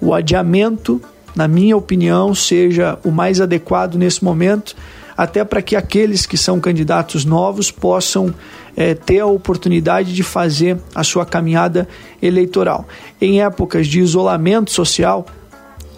O 0.00 0.14
adiamento, 0.14 1.00
na 1.34 1.46
minha 1.46 1.76
opinião, 1.76 2.34
seja 2.34 2.98
o 3.04 3.10
mais 3.10 3.40
adequado 3.40 3.96
nesse 3.96 4.24
momento, 4.24 4.74
até 5.16 5.44
para 5.44 5.60
que 5.60 5.76
aqueles 5.76 6.24
que 6.24 6.36
são 6.36 6.58
candidatos 6.58 7.24
novos 7.24 7.70
possam 7.70 8.34
é, 8.76 8.94
ter 8.94 9.20
a 9.20 9.26
oportunidade 9.26 10.14
de 10.14 10.22
fazer 10.22 10.78
a 10.94 11.04
sua 11.04 11.26
caminhada 11.26 11.86
eleitoral. 12.22 12.88
Em 13.20 13.42
épocas 13.42 13.86
de 13.86 14.00
isolamento 14.00 14.70
social, 14.70 15.26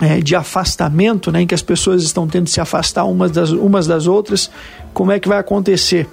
é, 0.00 0.20
de 0.20 0.34
afastamento, 0.34 1.30
né, 1.30 1.42
em 1.42 1.46
que 1.46 1.54
as 1.54 1.62
pessoas 1.62 2.02
estão 2.02 2.26
tendo 2.26 2.48
se 2.48 2.60
afastar 2.60 3.04
umas 3.04 3.30
das, 3.30 3.50
umas 3.50 3.86
das 3.86 4.08
outras, 4.08 4.50
como 4.92 5.12
é 5.12 5.20
que 5.20 5.28
vai 5.28 5.38
acontecer 5.38 6.08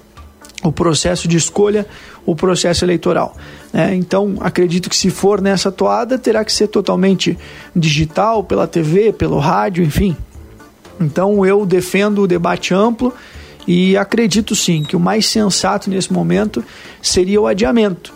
o 0.62 0.70
processo 0.70 1.26
de 1.26 1.36
escolha, 1.36 1.86
o 2.26 2.34
processo 2.34 2.84
eleitoral. 2.84 3.36
Né? 3.72 3.94
Então, 3.94 4.36
acredito 4.40 4.90
que 4.90 4.96
se 4.96 5.10
for 5.10 5.40
nessa 5.40 5.72
toada, 5.72 6.18
terá 6.18 6.44
que 6.44 6.52
ser 6.52 6.68
totalmente 6.68 7.38
digital, 7.74 8.44
pela 8.44 8.66
TV, 8.66 9.12
pelo 9.12 9.38
rádio, 9.38 9.82
enfim. 9.82 10.16
Então, 11.00 11.46
eu 11.46 11.64
defendo 11.64 12.22
o 12.22 12.26
debate 12.26 12.74
amplo 12.74 13.12
e 13.66 13.96
acredito 13.96 14.54
sim 14.54 14.82
que 14.82 14.96
o 14.96 15.00
mais 15.00 15.26
sensato 15.26 15.88
nesse 15.88 16.12
momento 16.12 16.62
seria 17.00 17.40
o 17.40 17.46
adiamento, 17.46 18.12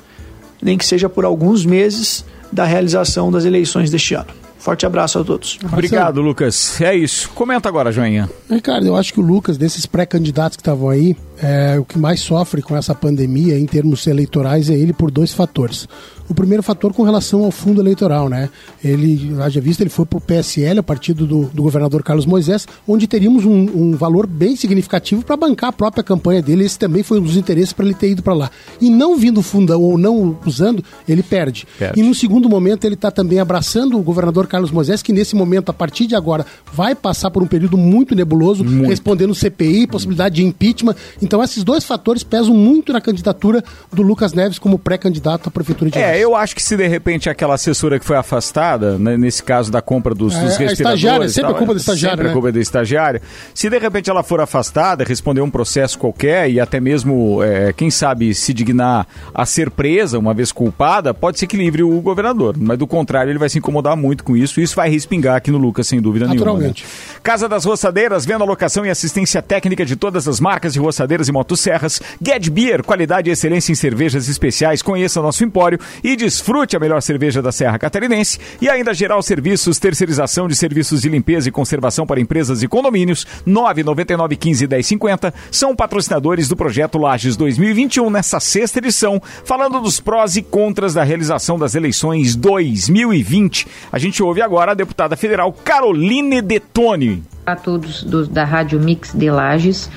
nem 0.61 0.77
que 0.77 0.85
seja 0.85 1.09
por 1.09 1.25
alguns 1.25 1.65
meses, 1.65 2.25
da 2.53 2.65
realização 2.65 3.33
das 3.33 3.45
eleições 3.45 3.91
deste 3.91 4.15
ano. 4.15 4.29
Forte 4.65 4.87
abraço 4.87 5.19
a 5.19 5.25
todos. 5.25 5.59
Obrigado, 5.71 6.23
Lucas. 6.23 6.81
É 6.81 6.95
isso. 6.95 7.29
Comenta 7.35 7.69
agora, 7.69 7.93
Joinha. 7.93 8.31
Ricardo, 8.49 8.87
eu 8.87 8.97
acho 8.97 9.13
que 9.13 9.21
o 9.21 9.23
Lucas, 9.23 9.59
desses 9.59 9.85
pré-candidatos 9.85 10.57
que 10.57 10.63
estavam 10.63 10.89
aí, 10.89 11.15
é, 11.43 11.79
o 11.79 11.85
que 11.85 11.99
mais 11.99 12.21
sofre 12.21 12.63
com 12.63 12.77
essa 12.77 12.95
pandemia 12.95 13.59
em 13.59 13.67
termos 13.67 14.07
eleitorais 14.07 14.71
é 14.71 14.75
ele 14.75 14.93
por 14.93 15.11
dois 15.11 15.33
fatores. 15.33 15.89
O 16.27 16.33
primeiro 16.33 16.63
fator 16.63 16.93
com 16.95 17.03
relação 17.03 17.45
ao 17.45 17.51
fundo 17.51 17.83
eleitoral, 17.83 18.31
né? 18.31 18.49
Ele, 18.83 19.37
haja 19.43 19.61
vista, 19.61 19.83
ele 19.83 19.91
foi 19.91 20.07
para 20.07 20.17
o 20.17 20.21
PSL, 20.21 20.79
a 20.79 20.83
partido 20.83 21.27
do, 21.27 21.45
do, 21.53 21.63
governador 21.63 22.03
Carlos 22.03 22.25
Moisés, 22.25 22.67
onde 22.89 23.07
teríamos 23.07 23.45
um, 23.45 23.51
um 23.53 23.95
valor 23.95 24.27
bem 24.27 24.57
significativo 24.57 25.23
para 25.23 25.37
bancar 25.37 25.69
a 25.69 25.73
própria 25.73 26.03
campanha 26.03 26.41
dele. 26.41 26.65
Esse 26.65 26.79
também 26.79 27.03
foi 27.03 27.21
um 27.21 27.23
dos 27.23 27.37
interesses 27.37 27.75
para 27.75 27.85
ele 27.85 27.95
ter 27.95 28.09
ido 28.09 28.23
para 28.23 28.33
lá. 28.33 28.51
E 28.81 28.89
não 28.89 29.19
vindo 29.19 29.43
fundão 29.43 29.83
ou 29.83 29.99
não 29.99 30.39
usando, 30.47 30.83
ele 31.07 31.23
perde. 31.23 31.67
perde. 31.79 32.01
E 32.01 32.03
no 32.03 32.15
segundo 32.15 32.49
momento, 32.49 32.87
ele 32.87 32.95
está 32.95 33.11
também 33.11 33.39
abraçando 33.39 33.99
o 33.99 34.03
governador 34.03 34.47
Carlos 34.47 34.71
Moisés, 34.71 35.03
que 35.03 35.13
nesse 35.13 35.37
momento, 35.37 35.69
a 35.69 35.75
partir 35.75 36.07
de 36.07 36.15
agora, 36.15 36.47
vai 36.73 36.95
passar 36.95 37.31
por 37.31 37.43
um 37.43 37.47
período 37.47 37.77
muito 37.77 38.15
nebuloso, 38.15 38.65
muito. 38.65 38.89
respondendo 38.89 39.35
CPI, 39.35 39.87
possibilidade 39.87 40.37
de 40.37 40.45
impeachment. 40.45 40.97
Então, 41.25 41.43
esses 41.43 41.65
dois 41.65 41.85
fatores 41.85 42.23
pesam 42.23 42.55
muito 42.55 42.93
na 42.93 43.01
candidatura 43.01 43.65
do 43.91 44.03
Lucas 44.03 44.35
Neves 44.35 44.59
como 44.59 44.79
pré-candidato 44.79 45.49
à 45.49 45.51
prefeitura 45.51 45.91
de 45.91 45.99
É, 45.99 46.19
eu 46.19 46.37
acho 46.37 46.55
que 46.55 46.63
se 46.63 46.77
de 46.77 46.87
repente 46.87 47.31
aquela 47.31 47.55
assessora 47.55 47.99
que 47.99 48.05
foi 48.05 48.17
afastada, 48.17 48.99
né, 48.99 49.17
nesse 49.17 49.43
caso 49.43 49.73
da 49.73 49.81
compra 49.81 50.15
dos, 50.15 50.35
é, 50.35 50.41
dos 50.41 50.57
respiradores... 50.57 50.79
estagiária, 50.79 51.29
sempre 51.29 51.51
tal, 51.51 51.59
culpa 51.59 51.73
do 51.73 51.79
estagiário, 51.79 52.17
Sempre 52.17 52.29
né? 52.29 52.33
culpa 52.35 52.53
do 52.53 52.61
estagiário. 52.61 53.21
Se 53.55 53.71
de 53.71 53.79
repente 53.79 54.11
ela 54.11 54.23
for 54.23 54.41
afastada, 54.41 55.03
responder 55.03 55.41
um 55.41 55.51
processo 55.51 55.99
qualquer 55.99 56.51
e 56.51 56.61
até 56.61 56.79
mesmo, 56.79 57.43
é, 57.43 57.73
quem 57.73 57.91
sabe, 57.91 58.35
se 58.35 58.53
dignar 58.53 59.07
a 59.33 59.47
ser 59.47 59.71
presa, 59.71 60.19
uma 60.19 60.35
vez 60.35 60.53
culpada, 60.53 61.15
pode 61.15 61.39
ser 61.39 61.47
que 61.47 61.57
livre 61.57 61.83
o 61.83 62.01
governador. 62.03 62.55
Mas 62.59 62.77
do 62.77 62.87
contrário, 62.87 63.31
ele 63.31 63.39
vai 63.39 63.49
se 63.49 63.59
incomodar 63.59 63.97
muito 63.97 64.23
com 64.23 64.37
isso 64.37 64.61
e 64.61 64.63
isso 64.63 64.77
vai 64.77 64.91
respingar 64.91 65.37
aqui 65.37 65.51
no 65.51 65.59
Lucas, 65.59 65.87
sem 65.87 66.03
dúvida 66.03 66.29
nenhuma. 66.29 66.59
Né? 66.59 66.75
Casa 67.23 67.49
das 67.49 67.65
Roçadeiras, 67.65 68.27
venda, 68.27 68.45
locação 68.45 68.85
e 68.85 68.91
assistência 68.91 69.41
técnica 69.41 69.87
de 69.87 69.97
todas 69.97 70.29
as 70.29 70.39
marcas 70.39 70.75
de 70.75 70.79
roçadeiras 70.79 71.14
e 71.29 71.33
motosserras. 71.33 72.01
Get 72.21 72.49
Beer, 72.51 72.83
qualidade 72.83 73.29
e 73.29 73.33
excelência 73.33 73.73
em 73.73 73.75
cervejas 73.75 74.29
especiais. 74.29 74.83
Conheça 74.83 75.23
nosso 75.23 75.45
empório 75.45 75.79
e 76.03 76.17
desfrute 76.17 76.77
a 76.77 76.81
melhor 76.81 77.01
cerveja 77.01 77.41
da 77.41 77.53
Serra 77.53 77.79
Catarinense. 77.79 78.39
E 78.61 78.69
ainda 78.69 78.95
Geral 78.95 79.23
Serviços, 79.23 79.79
terceirização 79.79 80.49
de 80.49 80.55
serviços 80.55 81.03
de 81.03 81.09
limpeza 81.09 81.49
e 81.49 81.53
conservação 81.53 82.07
para 82.07 82.21
empresas 82.21 82.63
e 82.63 82.69
condomínios. 82.69 83.27
999 83.47 84.37
15 84.37 84.67
1050 84.67 85.35
são 85.51 85.75
patrocinadores 85.75 86.49
do 86.49 86.57
projeto 86.57 86.99
Lages 86.99 87.37
2021 87.37 88.11
nessa 88.11 88.41
sexta 88.41 88.79
edição, 88.79 89.21
falando 89.45 89.81
dos 89.81 90.01
prós 90.01 90.37
e 90.37 90.43
contras 90.43 90.95
da 90.95 91.03
realização 91.03 91.59
das 91.59 91.75
eleições 91.75 92.37
2020. 92.37 93.67
A 93.91 93.99
gente 93.99 94.23
ouve 94.23 94.43
agora 94.43 94.73
a 94.73 94.75
deputada 94.75 95.17
federal 95.17 95.53
Caroline 95.53 96.41
Detone. 96.43 97.23
A 97.47 97.57
todos 97.57 98.03
do, 98.03 98.27
da 98.27 98.45
Rádio 98.45 98.81
Mix 98.81 99.13
de 99.13 99.31
Lages 99.31 99.91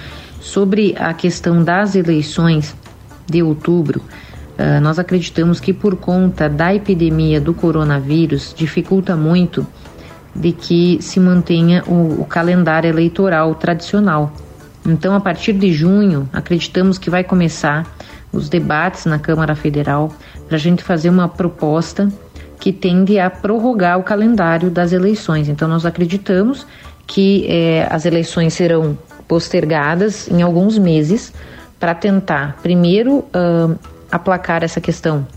sobre 0.48 0.96
a 0.98 1.14
questão 1.14 1.64
das 1.64 1.96
eleições 1.96 2.76
de 3.30 3.44
outubro. 3.44 4.02
Uh, 4.58 4.82
nós 4.82 4.98
acreditamos 4.98 5.60
que 5.60 5.74
por 5.74 5.98
conta 5.98 6.50
da 6.50 6.74
epidemia 6.74 7.40
do 7.40 7.54
coronavírus 7.54 8.54
dificulta 8.56 9.16
muito 9.16 9.68
de 10.34 10.52
que 10.52 10.98
se 11.02 11.20
mantenha 11.20 11.84
o, 11.86 12.22
o 12.22 12.26
calendário 12.26 12.88
eleitoral 12.88 13.54
tradicional. 13.56 14.32
Então, 14.86 15.14
a 15.14 15.20
partir 15.20 15.54
de 15.54 15.74
junho, 15.74 16.30
acreditamos 16.32 16.98
que 16.98 17.10
vai 17.10 17.24
começar 17.24 17.86
os 18.32 18.48
debates 18.48 19.06
na 19.06 19.20
Câmara 19.20 19.54
Federal 19.54 20.14
para 20.48 20.56
a 20.56 20.60
gente 20.60 20.82
fazer 20.82 21.10
uma 21.10 21.28
proposta 21.28 22.08
que 22.60 22.72
tende 22.72 23.20
a 23.20 23.30
prorrogar 23.30 24.00
o 24.00 24.04
calendário 24.04 24.70
das 24.70 24.92
eleições. 24.94 25.50
Então, 25.50 25.68
nós 25.68 25.86
acreditamos 25.86 26.66
que 27.06 27.46
eh, 27.48 27.88
as 27.90 28.06
eleições 28.06 28.54
serão 28.54 28.98
postergadas 29.28 30.30
em 30.30 30.42
alguns 30.42 30.78
meses 30.78 31.34
para 31.80 31.94
tentar, 31.94 32.58
primeiro, 32.62 33.20
uh, 33.20 33.78
aplacar 34.12 34.64
essa 34.64 34.82
questão 34.82 35.28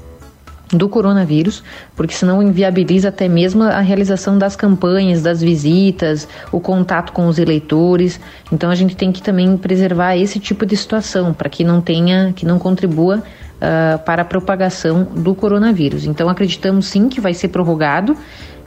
do 0.72 0.88
coronavírus, 0.88 1.62
porque 1.96 2.14
senão 2.14 2.42
inviabiliza 2.42 3.08
até 3.08 3.28
mesmo 3.28 3.64
a 3.64 3.80
realização 3.80 4.38
das 4.38 4.54
campanhas, 4.54 5.22
das 5.22 5.40
visitas, 5.40 6.28
o 6.52 6.60
contato 6.60 7.12
com 7.12 7.26
os 7.26 7.38
eleitores. 7.38 8.20
Então 8.52 8.70
a 8.70 8.74
gente 8.74 8.96
tem 8.96 9.10
que 9.10 9.22
também 9.22 9.56
preservar 9.56 10.16
esse 10.16 10.38
tipo 10.38 10.64
de 10.64 10.76
situação 10.76 11.34
para 11.34 11.48
que 11.48 11.64
não 11.64 11.80
tenha, 11.80 12.32
que 12.34 12.46
não 12.46 12.58
contribua 12.58 13.18
uh, 13.18 13.98
para 14.04 14.22
a 14.22 14.24
propagação 14.24 15.04
do 15.04 15.34
coronavírus. 15.34 16.06
Então 16.06 16.28
acreditamos 16.28 16.86
sim 16.86 17.08
que 17.08 17.20
vai 17.20 17.34
ser 17.34 17.48
prorrogado. 17.48 18.16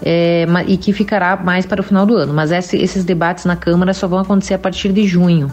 É, 0.01 0.45
e 0.67 0.77
que 0.77 0.93
ficará 0.93 1.35
mais 1.35 1.65
para 1.65 1.81
o 1.81 1.83
final 1.83 2.05
do 2.05 2.15
ano. 2.15 2.33
Mas 2.33 2.51
esse, 2.51 2.77
esses 2.77 3.03
debates 3.03 3.45
na 3.45 3.55
Câmara 3.55 3.93
só 3.93 4.07
vão 4.07 4.19
acontecer 4.19 4.53
a 4.53 4.59
partir 4.59 4.91
de 4.91 5.05
junho. 5.07 5.51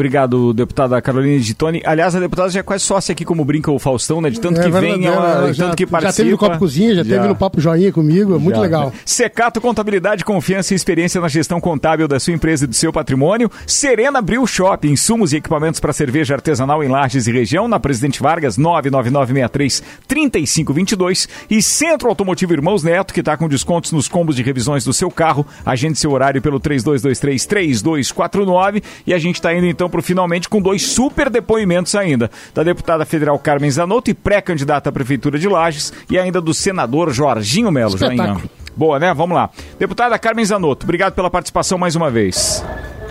Obrigado, 0.00 0.54
deputada 0.54 1.02
Carolina 1.02 1.38
de 1.38 1.52
Tony. 1.52 1.82
Aliás, 1.84 2.16
a 2.16 2.20
deputada 2.20 2.48
já 2.48 2.60
é 2.60 2.62
quase 2.62 2.82
sócia 2.82 3.12
aqui, 3.12 3.22
como 3.22 3.44
brinca 3.44 3.70
o 3.70 3.78
Faustão, 3.78 4.22
né? 4.22 4.30
De 4.30 4.40
tanto 4.40 4.58
é, 4.58 4.64
que 4.64 4.70
vem, 4.70 5.04
ela, 5.04 5.52
de 5.52 5.58
tanto 5.58 5.76
que 5.76 5.86
participa. 5.86 6.10
Já 6.10 6.16
teve 6.16 6.30
no 6.30 6.38
Copo 6.38 6.58
Cozinha, 6.58 6.94
já, 6.94 7.02
já. 7.02 7.16
teve 7.16 7.28
no 7.28 7.36
Papo 7.36 7.60
Joinha 7.60 7.92
comigo, 7.92 8.34
é 8.34 8.38
muito 8.38 8.56
já, 8.56 8.62
legal. 8.62 8.86
Né? 8.86 8.92
Secato 9.04 9.60
Contabilidade, 9.60 10.24
confiança 10.24 10.72
e 10.72 10.76
experiência 10.76 11.20
na 11.20 11.28
gestão 11.28 11.60
contábil 11.60 12.08
da 12.08 12.18
sua 12.18 12.32
empresa 12.32 12.64
e 12.64 12.66
do 12.66 12.74
seu 12.74 12.90
patrimônio. 12.90 13.50
Serena 13.66 14.22
Bril 14.22 14.46
Shop, 14.46 14.88
insumos 14.88 15.34
e 15.34 15.36
equipamentos 15.36 15.80
para 15.80 15.92
cerveja 15.92 16.32
artesanal 16.32 16.82
em 16.82 16.88
Lages 16.88 17.26
e 17.26 17.32
região, 17.32 17.68
na 17.68 17.78
Presidente 17.78 18.22
Vargas, 18.22 18.56
99963-3522. 18.56 21.28
E 21.50 21.60
Centro 21.60 22.08
Automotivo 22.08 22.54
Irmãos 22.54 22.82
Neto, 22.82 23.12
que 23.12 23.20
está 23.20 23.36
com 23.36 23.46
descontos 23.46 23.92
nos 23.92 24.08
combos 24.08 24.34
de 24.34 24.42
revisões 24.42 24.82
do 24.82 24.94
seu 24.94 25.10
carro. 25.10 25.46
Agende 25.62 25.98
seu 25.98 26.10
horário 26.10 26.40
pelo 26.40 26.58
3223-3249. 26.58 28.82
E 29.06 29.12
a 29.12 29.18
gente 29.18 29.34
está 29.34 29.52
indo 29.52 29.66
então 29.66 29.89
para 29.90 30.00
finalmente 30.00 30.48
com 30.48 30.62
dois 30.62 30.82
super 30.82 31.28
depoimentos 31.28 31.94
ainda, 31.94 32.30
da 32.54 32.62
deputada 32.62 33.04
federal 33.04 33.38
Carmen 33.38 33.70
Zanotto 33.70 34.10
e 34.10 34.14
pré-candidata 34.14 34.88
à 34.88 34.92
prefeitura 34.92 35.38
de 35.38 35.48
Lages 35.48 35.92
e 36.08 36.18
ainda 36.18 36.40
do 36.40 36.54
senador 36.54 37.12
Jorginho 37.12 37.70
Melo. 37.70 37.98
Joinha. 37.98 38.38
Boa, 38.76 38.98
né? 38.98 39.12
Vamos 39.12 39.34
lá. 39.34 39.50
Deputada 39.78 40.18
Carmen 40.18 40.44
Zanotto, 40.44 40.84
obrigado 40.84 41.14
pela 41.14 41.28
participação 41.28 41.76
mais 41.76 41.96
uma 41.96 42.10
vez. 42.10 42.64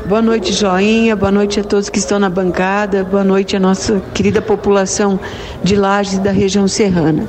Boa 0.05 0.21
noite, 0.21 0.53
Joinha. 0.53 1.15
Boa 1.15 1.31
noite 1.31 1.59
a 1.59 1.63
todos 1.63 1.89
que 1.89 1.99
estão 1.99 2.17
na 2.17 2.29
bancada. 2.29 3.03
Boa 3.03 3.23
noite 3.23 3.55
à 3.55 3.59
nossa 3.59 4.01
querida 4.13 4.41
população 4.41 5.19
de 5.63 5.75
Lages 5.75 6.13
e 6.13 6.19
da 6.19 6.31
região 6.31 6.67
serrana. 6.67 7.27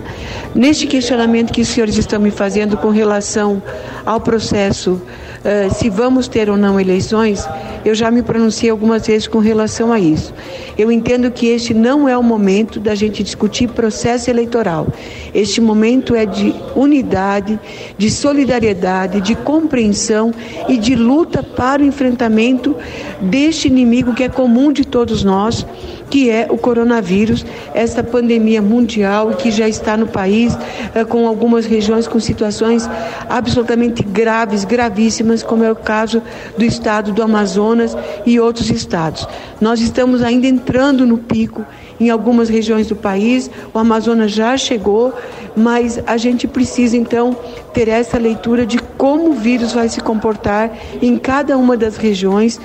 Neste 0.55 0.87
questionamento 0.87 1.53
que 1.53 1.61
os 1.61 1.69
senhores 1.69 1.97
estão 1.97 2.21
me 2.21 2.31
fazendo 2.31 2.77
com 2.77 2.89
relação 2.89 3.63
ao 4.07 4.21
processo 4.21 5.03
uh, 5.41 5.74
se 5.74 5.88
vamos 5.88 6.28
ter 6.28 6.49
ou 6.49 6.57
não 6.57 6.78
eleições, 6.78 7.47
eu 7.84 7.95
já 7.95 8.11
me 8.11 8.22
pronunciei 8.22 8.70
algumas 8.70 9.07
vezes 9.07 9.26
com 9.26 9.38
relação 9.38 9.93
a 9.93 9.99
isso. 9.99 10.34
Eu 10.76 10.91
entendo 10.93 11.30
que 11.30 11.47
este 11.47 11.72
não 11.72 12.09
é 12.09 12.16
o 12.16 12.22
momento 12.22 12.78
da 12.78 12.95
gente 12.95 13.22
discutir 13.22 13.68
processo 13.68 14.30
eleitoral. 14.30 14.86
Este 15.34 15.61
momento 15.61 16.14
é 16.14 16.26
de 16.26 16.55
unidade, 16.74 17.59
de 17.97 18.11
solidariedade, 18.11 19.20
de 19.20 19.34
compreensão 19.34 20.32
e 20.68 20.76
de 20.76 20.95
luta 20.95 21.43
para 21.43 21.82
o 21.82 21.84
enfrentamento 21.84 22.76
deste 23.20 23.68
inimigo 23.68 24.14
que 24.14 24.24
é 24.24 24.28
comum 24.28 24.72
de 24.72 24.84
todos 24.84 25.24
nós 25.24 25.66
que 26.11 26.29
é 26.29 26.49
o 26.51 26.59
coronavírus, 26.59 27.47
essa 27.73 28.03
pandemia 28.03 28.61
mundial 28.61 29.31
que 29.31 29.51
já 29.51 29.69
está 29.69 29.97
no 29.97 30.09
país, 30.09 30.59
eh, 30.95 31.05
com 31.05 31.27
algumas 31.27 31.65
regiões 31.65 32.09
com 32.09 32.19
situações 32.19 32.91
absolutamente 33.29 34.03
graves, 34.03 34.65
gravíssimas, 34.65 35.43
como 35.43 35.63
é 35.63 35.71
o 35.71 35.77
caso 35.77 36.21
do 36.59 36.65
estado 36.65 37.13
do 37.13 37.23
Amazonas 37.23 37.97
e 38.27 38.41
outros 38.41 38.69
estados. 38.71 39.27
Nós 39.61 39.81
estamos 39.81 40.23
ainda 40.23 40.47
entrando 40.47 41.07
no 41.07 41.17
pico 41.17 41.65
em 42.01 42.09
algumas 42.11 42.49
regiões 42.49 42.87
do 42.87 42.97
país, 42.97 43.51
o 43.73 43.79
Amazonas 43.79 44.33
já 44.33 44.57
chegou, 44.57 45.13
mas 45.55 46.01
a 46.07 46.17
gente 46.17 46.49
precisa 46.49 46.97
então 46.97 47.37
ter 47.75 47.87
essa 47.89 48.19
leitura 48.19 48.65
de 48.65 48.79
como 48.97 49.31
o 49.31 49.35
vírus 49.35 49.73
vai 49.73 49.89
se 49.89 50.01
comportar 50.01 50.73
em 51.03 51.19
cada 51.19 51.59
uma 51.59 51.77
das 51.77 51.97
regiões 51.97 52.59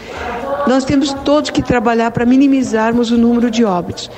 nós 0.68 0.84
temos 0.84 1.14
todos 1.14 1.50
que 1.50 1.62
trabalhar 1.62 2.12
para 2.12 2.26
minimizarmos 2.26 3.12
o 3.12 3.18
número 3.18 3.52
de 3.52 3.64
óbitos. 3.64 4.10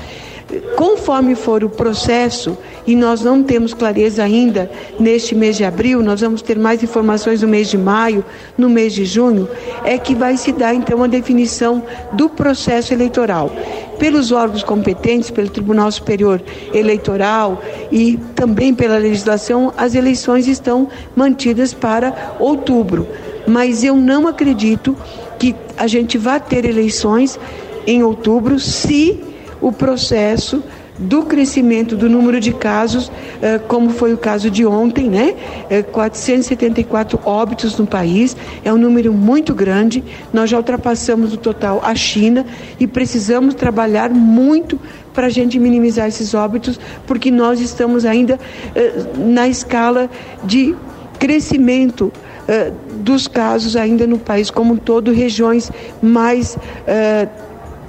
Conforme 0.75 1.35
for 1.35 1.63
o 1.63 1.69
processo, 1.69 2.57
e 2.85 2.95
nós 2.95 3.21
não 3.21 3.43
temos 3.43 3.73
clareza 3.73 4.23
ainda 4.23 4.71
neste 4.97 5.35
mês 5.35 5.57
de 5.57 5.65
abril, 5.65 6.01
nós 6.01 6.21
vamos 6.21 6.41
ter 6.41 6.57
mais 6.57 6.81
informações 6.81 7.41
no 7.41 7.47
mês 7.49 7.69
de 7.69 7.77
maio, 7.77 8.23
no 8.57 8.69
mês 8.69 8.93
de 8.93 9.03
junho, 9.03 9.49
é 9.83 9.97
que 9.97 10.15
vai 10.15 10.37
se 10.37 10.53
dar 10.53 10.73
então 10.73 11.03
a 11.03 11.07
definição 11.07 11.83
do 12.13 12.29
processo 12.29 12.93
eleitoral. 12.93 13.51
Pelos 13.99 14.31
órgãos 14.31 14.63
competentes, 14.63 15.29
pelo 15.29 15.49
Tribunal 15.49 15.91
Superior 15.91 16.41
Eleitoral 16.73 17.61
e 17.91 18.17
também 18.33 18.73
pela 18.73 18.97
legislação, 18.97 19.73
as 19.75 19.95
eleições 19.95 20.47
estão 20.47 20.87
mantidas 21.13 21.73
para 21.73 22.35
outubro. 22.39 23.05
Mas 23.45 23.83
eu 23.83 23.97
não 23.97 24.27
acredito 24.27 24.95
que 25.37 25.55
a 25.75 25.87
gente 25.87 26.17
vai 26.17 26.39
ter 26.39 26.63
eleições 26.63 27.37
em 27.85 28.03
outubro 28.03 28.59
se 28.59 29.19
o 29.61 29.71
processo 29.71 30.63
do 30.97 31.23
crescimento 31.23 31.95
do 31.95 32.09
número 32.09 32.39
de 32.39 32.51
casos, 32.51 33.11
eh, 33.41 33.59
como 33.59 33.89
foi 33.91 34.13
o 34.13 34.17
caso 34.17 34.49
de 34.49 34.65
ontem, 34.65 35.09
né? 35.09 35.35
474 35.91 37.17
eh, 37.17 37.29
óbitos 37.29 37.77
no 37.77 37.85
país, 37.85 38.35
é 38.63 38.73
um 38.73 38.77
número 38.77 39.13
muito 39.13 39.53
grande. 39.53 40.03
Nós 40.33 40.49
já 40.49 40.57
ultrapassamos 40.57 41.33
o 41.33 41.37
total 41.37 41.81
a 41.83 41.93
China 41.93 42.45
e 42.79 42.87
precisamos 42.87 43.53
trabalhar 43.53 44.09
muito 44.09 44.79
para 45.13 45.27
a 45.27 45.29
gente 45.29 45.59
minimizar 45.59 46.07
esses 46.07 46.33
óbitos, 46.33 46.79
porque 47.05 47.29
nós 47.31 47.59
estamos 47.59 48.05
ainda 48.05 48.39
eh, 48.75 49.05
na 49.17 49.47
escala 49.47 50.09
de 50.43 50.75
crescimento 51.19 52.11
dos 53.01 53.27
casos 53.27 53.75
ainda 53.75 54.07
no 54.07 54.17
país 54.17 54.49
como 54.49 54.75
um 54.75 54.77
todo, 54.77 55.11
regiões 55.11 55.69
mais 56.01 56.57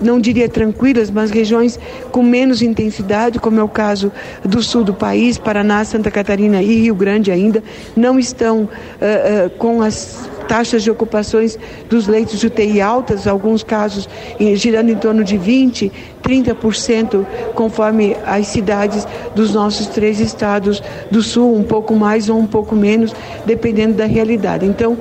não 0.01 0.21
diria 0.21 0.49
tranquilas, 0.49 1.11
mas 1.11 1.31
regiões 1.31 1.79
com 2.11 2.23
menos 2.23 2.63
intensidade, 2.63 3.39
como 3.39 3.61
é 3.61 3.63
o 3.63 3.69
caso 3.69 4.13
do 4.45 4.63
sul 4.63 4.85
do 4.85 4.95
país, 4.95 5.39
Paraná, 5.39 5.85
Santa 5.85 6.11
Catarina 6.11 6.63
e 6.63 6.83
Rio 6.83 6.95
Grande 6.95 7.31
ainda, 7.31 7.63
não 7.97 8.19
estão 8.19 8.63
uh, 8.63 8.67
uh, 8.67 9.51
com 9.59 9.83
as 9.83 10.29
taxas 10.49 10.83
de 10.83 10.91
ocupações 10.91 11.59
dos 11.91 12.07
leitos 12.09 12.41
de 12.41 12.47
UTI 12.47 12.81
altas, 12.81 13.27
alguns 13.27 13.63
casos 13.63 14.09
girando 14.55 14.91
em 14.91 14.97
torno 14.97 15.23
de 15.23 15.39
20%, 15.39 15.93
30%, 16.23 17.25
conforme 17.55 18.17
as 18.27 18.47
cidades 18.49 19.07
dos 19.35 19.53
nossos 19.55 19.87
três 19.89 20.21
estados 20.21 20.83
do 21.11 21.23
sul, 21.23 21.55
um 21.55 21.63
pouco 21.63 21.95
mais 21.95 22.29
ou 22.29 22.39
um 22.39 22.47
pouco 22.47 22.75
menos, 22.75 23.15
dependendo 23.47 23.95
da 23.95 24.07
realidade. 24.07 24.67
Então, 24.67 24.97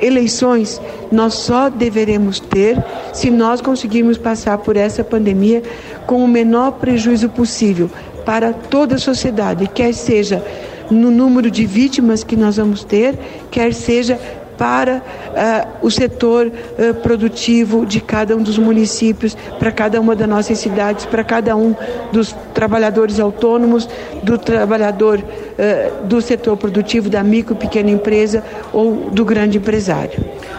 eleições 0.00 0.80
nós 1.10 1.34
só 1.34 1.68
deveremos 1.68 2.40
ter 2.40 2.82
se 3.12 3.30
nós 3.30 3.60
conseguirmos 3.60 4.18
passar 4.18 4.58
por 4.58 4.76
essa 4.76 5.02
pandemia 5.02 5.62
com 6.06 6.22
o 6.24 6.28
menor 6.28 6.72
prejuízo 6.72 7.28
possível 7.28 7.90
para 8.24 8.52
toda 8.52 8.96
a 8.96 8.98
sociedade, 8.98 9.66
quer 9.68 9.94
seja 9.94 10.44
no 10.90 11.10
número 11.10 11.50
de 11.50 11.66
vítimas 11.66 12.24
que 12.24 12.36
nós 12.36 12.56
vamos 12.56 12.84
ter, 12.84 13.18
quer 13.50 13.74
seja 13.74 14.18
para 14.58 14.96
uh, 14.96 15.86
o 15.86 15.90
setor 15.90 16.48
uh, 16.48 16.94
produtivo 16.94 17.86
de 17.86 18.00
cada 18.00 18.36
um 18.36 18.42
dos 18.42 18.58
municípios, 18.58 19.36
para 19.58 19.70
cada 19.70 20.00
uma 20.00 20.16
das 20.16 20.28
nossas 20.28 20.58
cidades, 20.58 21.06
para 21.06 21.22
cada 21.22 21.56
um 21.56 21.74
dos 22.12 22.34
trabalhadores 22.52 23.20
autônomos, 23.20 23.88
do 24.22 24.36
trabalhador 24.36 25.20
uh, 25.20 26.04
do 26.04 26.20
setor 26.20 26.56
produtivo, 26.56 27.08
da 27.08 27.22
micro 27.22 27.54
e 27.54 27.58
pequena 27.58 27.90
empresa 27.90 28.42
ou 28.72 29.10
do 29.10 29.24
grande 29.24 29.58
empresário. 29.58 30.18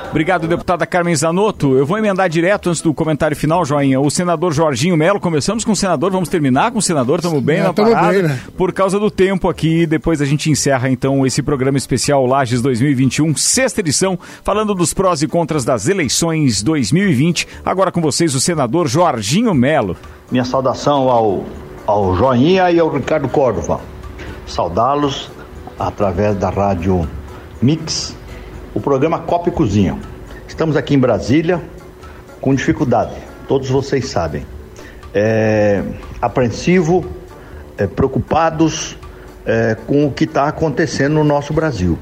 Obrigado, 0.09 0.47
deputada 0.47 0.87
Carmen 0.87 1.15
Zanotto. 1.15 1.77
Eu 1.77 1.85
vou 1.85 1.95
emendar 1.95 2.27
direto 2.27 2.69
antes 2.69 2.81
do 2.81 2.91
comentário 2.95 3.37
final, 3.37 3.63
Joinha. 3.63 3.99
O 3.99 4.09
senador 4.09 4.51
Jorginho 4.51 4.97
Melo, 4.97 5.19
começamos 5.19 5.63
com 5.63 5.71
o 5.71 5.75
senador, 5.75 6.11
vamos 6.11 6.27
terminar 6.27 6.71
com 6.71 6.79
o 6.79 6.81
senador, 6.81 7.19
estamos 7.19 7.43
bem 7.43 7.59
é, 7.59 7.63
na 7.63 7.73
parada. 7.73 8.11
Bem, 8.11 8.23
né? 8.23 8.39
Por 8.57 8.73
causa 8.73 8.99
do 8.99 9.11
tempo 9.11 9.47
aqui, 9.47 9.85
depois 9.85 10.19
a 10.19 10.25
gente 10.25 10.49
encerra 10.49 10.89
então 10.89 11.27
esse 11.27 11.43
programa 11.43 11.77
especial 11.77 12.25
Lages 12.25 12.59
2021, 12.59 13.35
sexta 13.35 13.81
edição, 13.81 14.17
falando 14.43 14.73
dos 14.73 14.95
prós 14.95 15.21
e 15.21 15.27
contras 15.27 15.63
das 15.63 15.87
eleições 15.87 16.63
2020. 16.63 17.47
Agora 17.63 17.91
com 17.91 18.01
vocês 18.01 18.33
o 18.33 18.39
senador 18.39 18.87
Jorginho 18.87 19.53
Melo. 19.53 19.95
Minha 20.31 20.43
saudação 20.43 21.07
ao, 21.07 21.45
ao 21.85 22.15
Joinha 22.15 22.71
e 22.71 22.79
ao 22.79 22.89
Ricardo 22.89 23.29
Córdova. 23.29 23.79
Saudá-los 24.47 25.29
através 25.77 26.35
da 26.35 26.49
rádio 26.49 27.07
Mix 27.61 28.17
o 28.73 28.79
programa 28.79 29.19
Copa 29.19 29.49
e 29.49 29.51
Cozinha. 29.51 29.97
Estamos 30.47 30.75
aqui 30.75 30.93
em 30.93 30.99
Brasília 30.99 31.61
com 32.41 32.53
dificuldade, 32.53 33.15
todos 33.47 33.69
vocês 33.69 34.07
sabem. 34.07 34.45
É, 35.13 35.83
apreensivo, 36.21 37.05
é, 37.77 37.87
preocupados 37.87 38.97
é, 39.45 39.75
com 39.87 40.05
o 40.05 40.11
que 40.11 40.25
está 40.25 40.47
acontecendo 40.47 41.15
no 41.15 41.23
nosso 41.23 41.53
Brasil. 41.53 41.97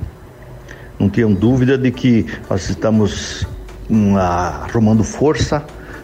Não 0.99 1.09
tenham 1.09 1.33
dúvida 1.33 1.77
de 1.77 1.91
que 1.91 2.25
nós 2.49 2.69
estamos 2.69 3.47
um, 3.89 4.17
arrumando 4.17 5.03
força, 5.03 5.63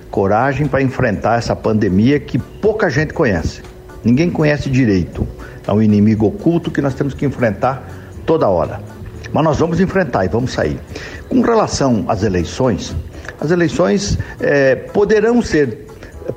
coragem 0.09 0.67
para 0.67 0.81
enfrentar 0.81 1.37
essa 1.37 1.55
pandemia 1.55 2.19
que 2.19 2.37
pouca 2.37 2.89
gente 2.89 3.13
conhece. 3.13 3.61
Ninguém 4.03 4.29
conhece 4.29 4.69
direito. 4.69 5.27
É 5.67 5.71
um 5.71 5.81
inimigo 5.81 6.27
oculto 6.27 6.69
que 6.69 6.81
nós 6.81 6.93
temos 6.93 7.13
que 7.13 7.25
enfrentar 7.25 7.83
toda 8.25 8.47
hora. 8.47 8.92
Mas 9.33 9.43
nós 9.43 9.57
vamos 9.57 9.79
enfrentar 9.79 10.25
e 10.25 10.27
vamos 10.27 10.53
sair. 10.53 10.79
Com 11.27 11.41
relação 11.41 12.05
às 12.07 12.21
eleições, 12.21 12.95
as 13.41 13.49
eleições 13.49 14.17
é, 14.39 14.75
poderão 14.75 15.41
ser 15.41 15.87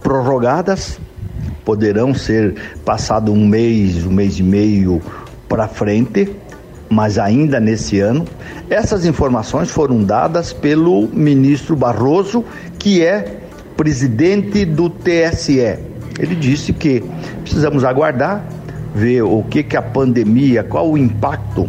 prorrogadas, 0.02 0.98
poderão 1.64 2.14
ser 2.14 2.54
passado 2.84 3.32
um 3.32 3.46
mês, 3.46 4.06
um 4.06 4.10
mês 4.10 4.38
e 4.38 4.42
meio 4.42 5.02
para 5.48 5.68
frente, 5.68 6.34
mas 6.88 7.18
ainda 7.18 7.60
nesse 7.60 8.00
ano. 8.00 8.24
Essas 8.70 9.04
informações 9.04 9.70
foram 9.70 10.02
dadas 10.02 10.52
pelo 10.52 11.06
ministro 11.08 11.76
Barroso, 11.76 12.44
que 12.78 13.04
é 13.04 13.40
presidente 13.76 14.64
do 14.64 14.88
TSE. 14.88 15.78
Ele 16.18 16.34
disse 16.34 16.72
que 16.72 17.04
precisamos 17.42 17.84
aguardar, 17.84 18.42
ver 18.94 19.22
o 19.22 19.42
que, 19.42 19.62
que 19.62 19.76
a 19.76 19.82
pandemia, 19.82 20.64
qual 20.64 20.90
o 20.90 20.96
impacto 20.96 21.68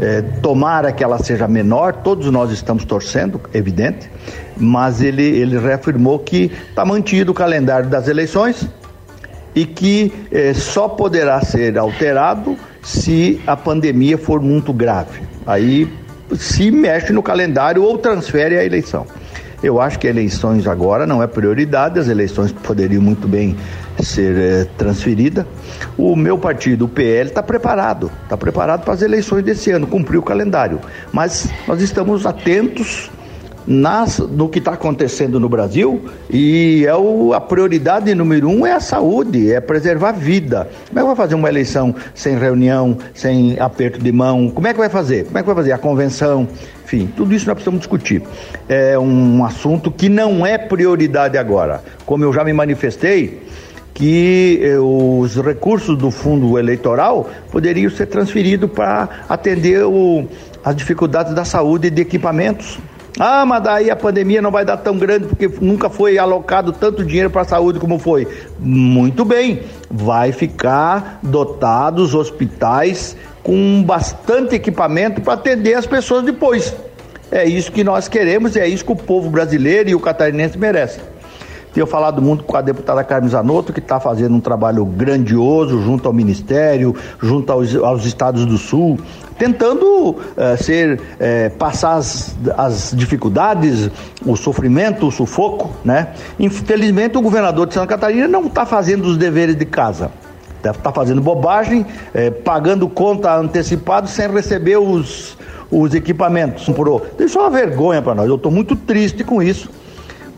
é, 0.00 0.22
tomara 0.42 0.92
que 0.92 1.02
ela 1.02 1.18
seja 1.18 1.46
menor, 1.46 1.94
todos 1.94 2.30
nós 2.30 2.50
estamos 2.50 2.84
torcendo, 2.84 3.40
evidente, 3.52 4.10
mas 4.56 5.00
ele, 5.00 5.22
ele 5.22 5.58
reafirmou 5.58 6.18
que 6.18 6.50
está 6.68 6.84
mantido 6.84 7.32
o 7.32 7.34
calendário 7.34 7.88
das 7.88 8.08
eleições 8.08 8.68
e 9.54 9.64
que 9.64 10.12
é, 10.32 10.52
só 10.52 10.88
poderá 10.88 11.40
ser 11.42 11.78
alterado 11.78 12.56
se 12.82 13.40
a 13.46 13.56
pandemia 13.56 14.18
for 14.18 14.40
muito 14.40 14.72
grave. 14.72 15.22
Aí 15.46 15.88
se 16.36 16.70
mexe 16.70 17.12
no 17.12 17.22
calendário 17.22 17.82
ou 17.82 17.96
transfere 17.98 18.58
a 18.58 18.64
eleição. 18.64 19.06
Eu 19.62 19.80
acho 19.80 19.98
que 19.98 20.06
eleições 20.06 20.66
agora 20.66 21.06
não 21.06 21.22
é 21.22 21.26
prioridade, 21.26 21.98
as 21.98 22.08
eleições 22.08 22.52
poderiam 22.52 23.00
muito 23.00 23.26
bem 23.26 23.56
ser 24.04 24.36
é, 24.36 24.64
transferida. 24.76 25.46
O 25.96 26.14
meu 26.16 26.38
partido, 26.38 26.84
o 26.84 26.88
PL, 26.88 27.28
está 27.28 27.42
preparado, 27.42 28.10
está 28.22 28.36
preparado 28.36 28.84
para 28.84 28.94
as 28.94 29.02
eleições 29.02 29.42
desse 29.42 29.70
ano, 29.70 29.86
cumpriu 29.86 30.20
o 30.20 30.24
calendário. 30.24 30.80
Mas 31.12 31.48
nós 31.66 31.80
estamos 31.80 32.26
atentos 32.26 33.10
nas, 33.66 34.18
no 34.18 34.48
que 34.48 34.58
está 34.58 34.72
acontecendo 34.72 35.40
no 35.40 35.48
Brasil 35.48 36.04
e 36.30 36.84
é 36.86 36.94
o, 36.94 37.32
a 37.32 37.40
prioridade 37.40 38.14
número 38.14 38.48
um 38.48 38.66
é 38.66 38.72
a 38.72 38.80
saúde, 38.80 39.52
é 39.52 39.60
preservar 39.60 40.10
a 40.10 40.12
vida. 40.12 40.68
Como 40.88 40.98
é 40.98 41.02
que 41.02 41.06
vai 41.06 41.16
fazer 41.16 41.34
uma 41.34 41.48
eleição 41.48 41.94
sem 42.14 42.36
reunião, 42.38 42.96
sem 43.14 43.58
aperto 43.58 43.98
de 43.98 44.12
mão? 44.12 44.50
Como 44.50 44.66
é 44.66 44.72
que 44.72 44.78
vai 44.78 44.88
fazer? 44.88 45.24
Como 45.24 45.38
é 45.38 45.42
que 45.42 45.46
vai 45.46 45.54
fazer 45.54 45.72
a 45.72 45.78
convenção? 45.78 46.46
Enfim, 46.84 47.10
tudo 47.16 47.34
isso 47.34 47.46
nós 47.46 47.54
precisamos 47.54 47.80
discutir. 47.80 48.22
É 48.68 48.98
um 48.98 49.44
assunto 49.44 49.90
que 49.90 50.08
não 50.08 50.44
é 50.44 50.58
prioridade 50.58 51.38
agora. 51.38 51.82
Como 52.04 52.22
eu 52.22 52.32
já 52.32 52.44
me 52.44 52.52
manifestei, 52.52 53.42
que 53.94 54.58
eh, 54.60 54.76
os 54.78 55.36
recursos 55.36 55.96
do 55.96 56.10
fundo 56.10 56.58
eleitoral 56.58 57.30
poderiam 57.50 57.88
ser 57.88 58.06
transferidos 58.06 58.68
para 58.68 59.08
atender 59.28 59.84
o, 59.84 60.26
as 60.64 60.74
dificuldades 60.74 61.32
da 61.32 61.44
saúde 61.44 61.86
e 61.86 61.90
de 61.90 62.02
equipamentos. 62.02 62.78
Ah, 63.18 63.46
mas 63.46 63.62
daí 63.62 63.90
a 63.92 63.96
pandemia 63.96 64.42
não 64.42 64.50
vai 64.50 64.64
dar 64.64 64.78
tão 64.78 64.98
grande 64.98 65.26
porque 65.26 65.48
nunca 65.60 65.88
foi 65.88 66.18
alocado 66.18 66.72
tanto 66.72 67.04
dinheiro 67.04 67.30
para 67.30 67.42
a 67.42 67.44
saúde 67.44 67.78
como 67.78 67.96
foi. 67.96 68.26
Muito 68.58 69.24
bem, 69.24 69.62
vai 69.88 70.32
ficar 70.32 71.20
dotados 71.22 72.12
hospitais 72.12 73.16
com 73.40 73.84
bastante 73.84 74.56
equipamento 74.56 75.20
para 75.20 75.34
atender 75.34 75.74
as 75.74 75.86
pessoas 75.86 76.24
depois. 76.24 76.74
É 77.30 77.44
isso 77.44 77.70
que 77.70 77.84
nós 77.84 78.08
queremos 78.08 78.56
e 78.56 78.60
é 78.60 78.66
isso 78.66 78.84
que 78.84 78.92
o 78.92 78.96
povo 78.96 79.30
brasileiro 79.30 79.88
e 79.88 79.94
o 79.94 80.00
catarinense 80.00 80.58
merecem. 80.58 81.13
Tenho 81.74 81.88
falado 81.88 82.22
muito 82.22 82.44
com 82.44 82.56
a 82.56 82.60
deputada 82.60 83.02
Carmen 83.02 83.28
Zanotto, 83.28 83.72
que 83.72 83.80
está 83.80 83.98
fazendo 83.98 84.32
um 84.32 84.40
trabalho 84.40 84.84
grandioso 84.84 85.82
junto 85.82 86.06
ao 86.06 86.14
Ministério, 86.14 86.94
junto 87.20 87.50
aos, 87.50 87.74
aos 87.74 88.06
Estados 88.06 88.46
do 88.46 88.56
Sul, 88.56 88.96
tentando 89.36 90.10
uh, 90.10 90.16
ser 90.56 91.00
uh, 91.00 91.56
passar 91.58 91.96
as, 91.96 92.32
as, 92.56 92.92
dificuldades, 92.94 93.90
o 94.24 94.36
sofrimento, 94.36 95.08
o 95.08 95.10
sufoco, 95.10 95.72
né? 95.84 96.10
Infelizmente 96.38 97.18
o 97.18 97.20
governador 97.20 97.66
de 97.66 97.74
Santa 97.74 97.88
Catarina 97.88 98.28
não 98.28 98.46
está 98.46 98.64
fazendo 98.64 99.06
os 99.06 99.16
deveres 99.16 99.56
de 99.56 99.64
casa. 99.64 100.12
Está 100.62 100.92
fazendo 100.92 101.20
bobagem, 101.20 101.84
eh, 102.14 102.30
pagando 102.30 102.88
conta 102.88 103.36
antecipado 103.36 104.08
sem 104.08 104.26
receber 104.32 104.78
os, 104.78 105.36
os 105.70 105.92
equipamentos. 105.92 106.66
Isso 107.18 107.38
é 107.38 107.42
uma 107.42 107.50
vergonha 107.50 108.00
para 108.00 108.14
nós. 108.14 108.26
Eu 108.26 108.36
estou 108.36 108.50
muito 108.50 108.74
triste 108.74 109.22
com 109.22 109.42
isso 109.42 109.68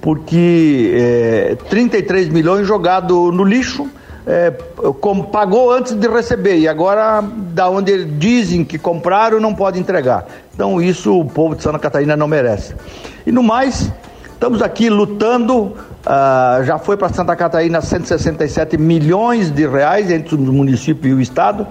porque 0.06 0.92
é, 0.94 1.56
33 1.68 2.28
milhões 2.28 2.64
jogado 2.64 3.32
no 3.32 3.42
lixo, 3.42 3.88
é, 4.24 4.52
como 5.00 5.24
pagou 5.24 5.72
antes 5.72 5.94
de 5.94 6.06
receber 6.06 6.58
e 6.58 6.68
agora 6.68 7.20
da 7.20 7.68
onde 7.68 8.04
dizem 8.04 8.64
que 8.64 8.78
compraram 8.78 9.40
não 9.40 9.52
pode 9.52 9.80
entregar. 9.80 10.24
Então 10.54 10.80
isso 10.80 11.12
o 11.12 11.24
povo 11.24 11.56
de 11.56 11.64
Santa 11.64 11.80
Catarina 11.80 12.16
não 12.16 12.28
merece. 12.28 12.72
E 13.26 13.32
no 13.32 13.42
mais, 13.42 13.92
estamos 14.32 14.62
aqui 14.62 14.88
lutando 14.88 15.74
Uh, 16.06 16.62
já 16.62 16.78
foi 16.78 16.96
para 16.96 17.08
Santa 17.08 17.34
Catarina 17.34 17.80
167 17.80 18.78
milhões 18.78 19.50
de 19.50 19.66
reais 19.66 20.08
entre 20.08 20.36
o 20.36 20.38
município 20.38 21.10
e 21.10 21.14
o 21.14 21.20
estado 21.20 21.66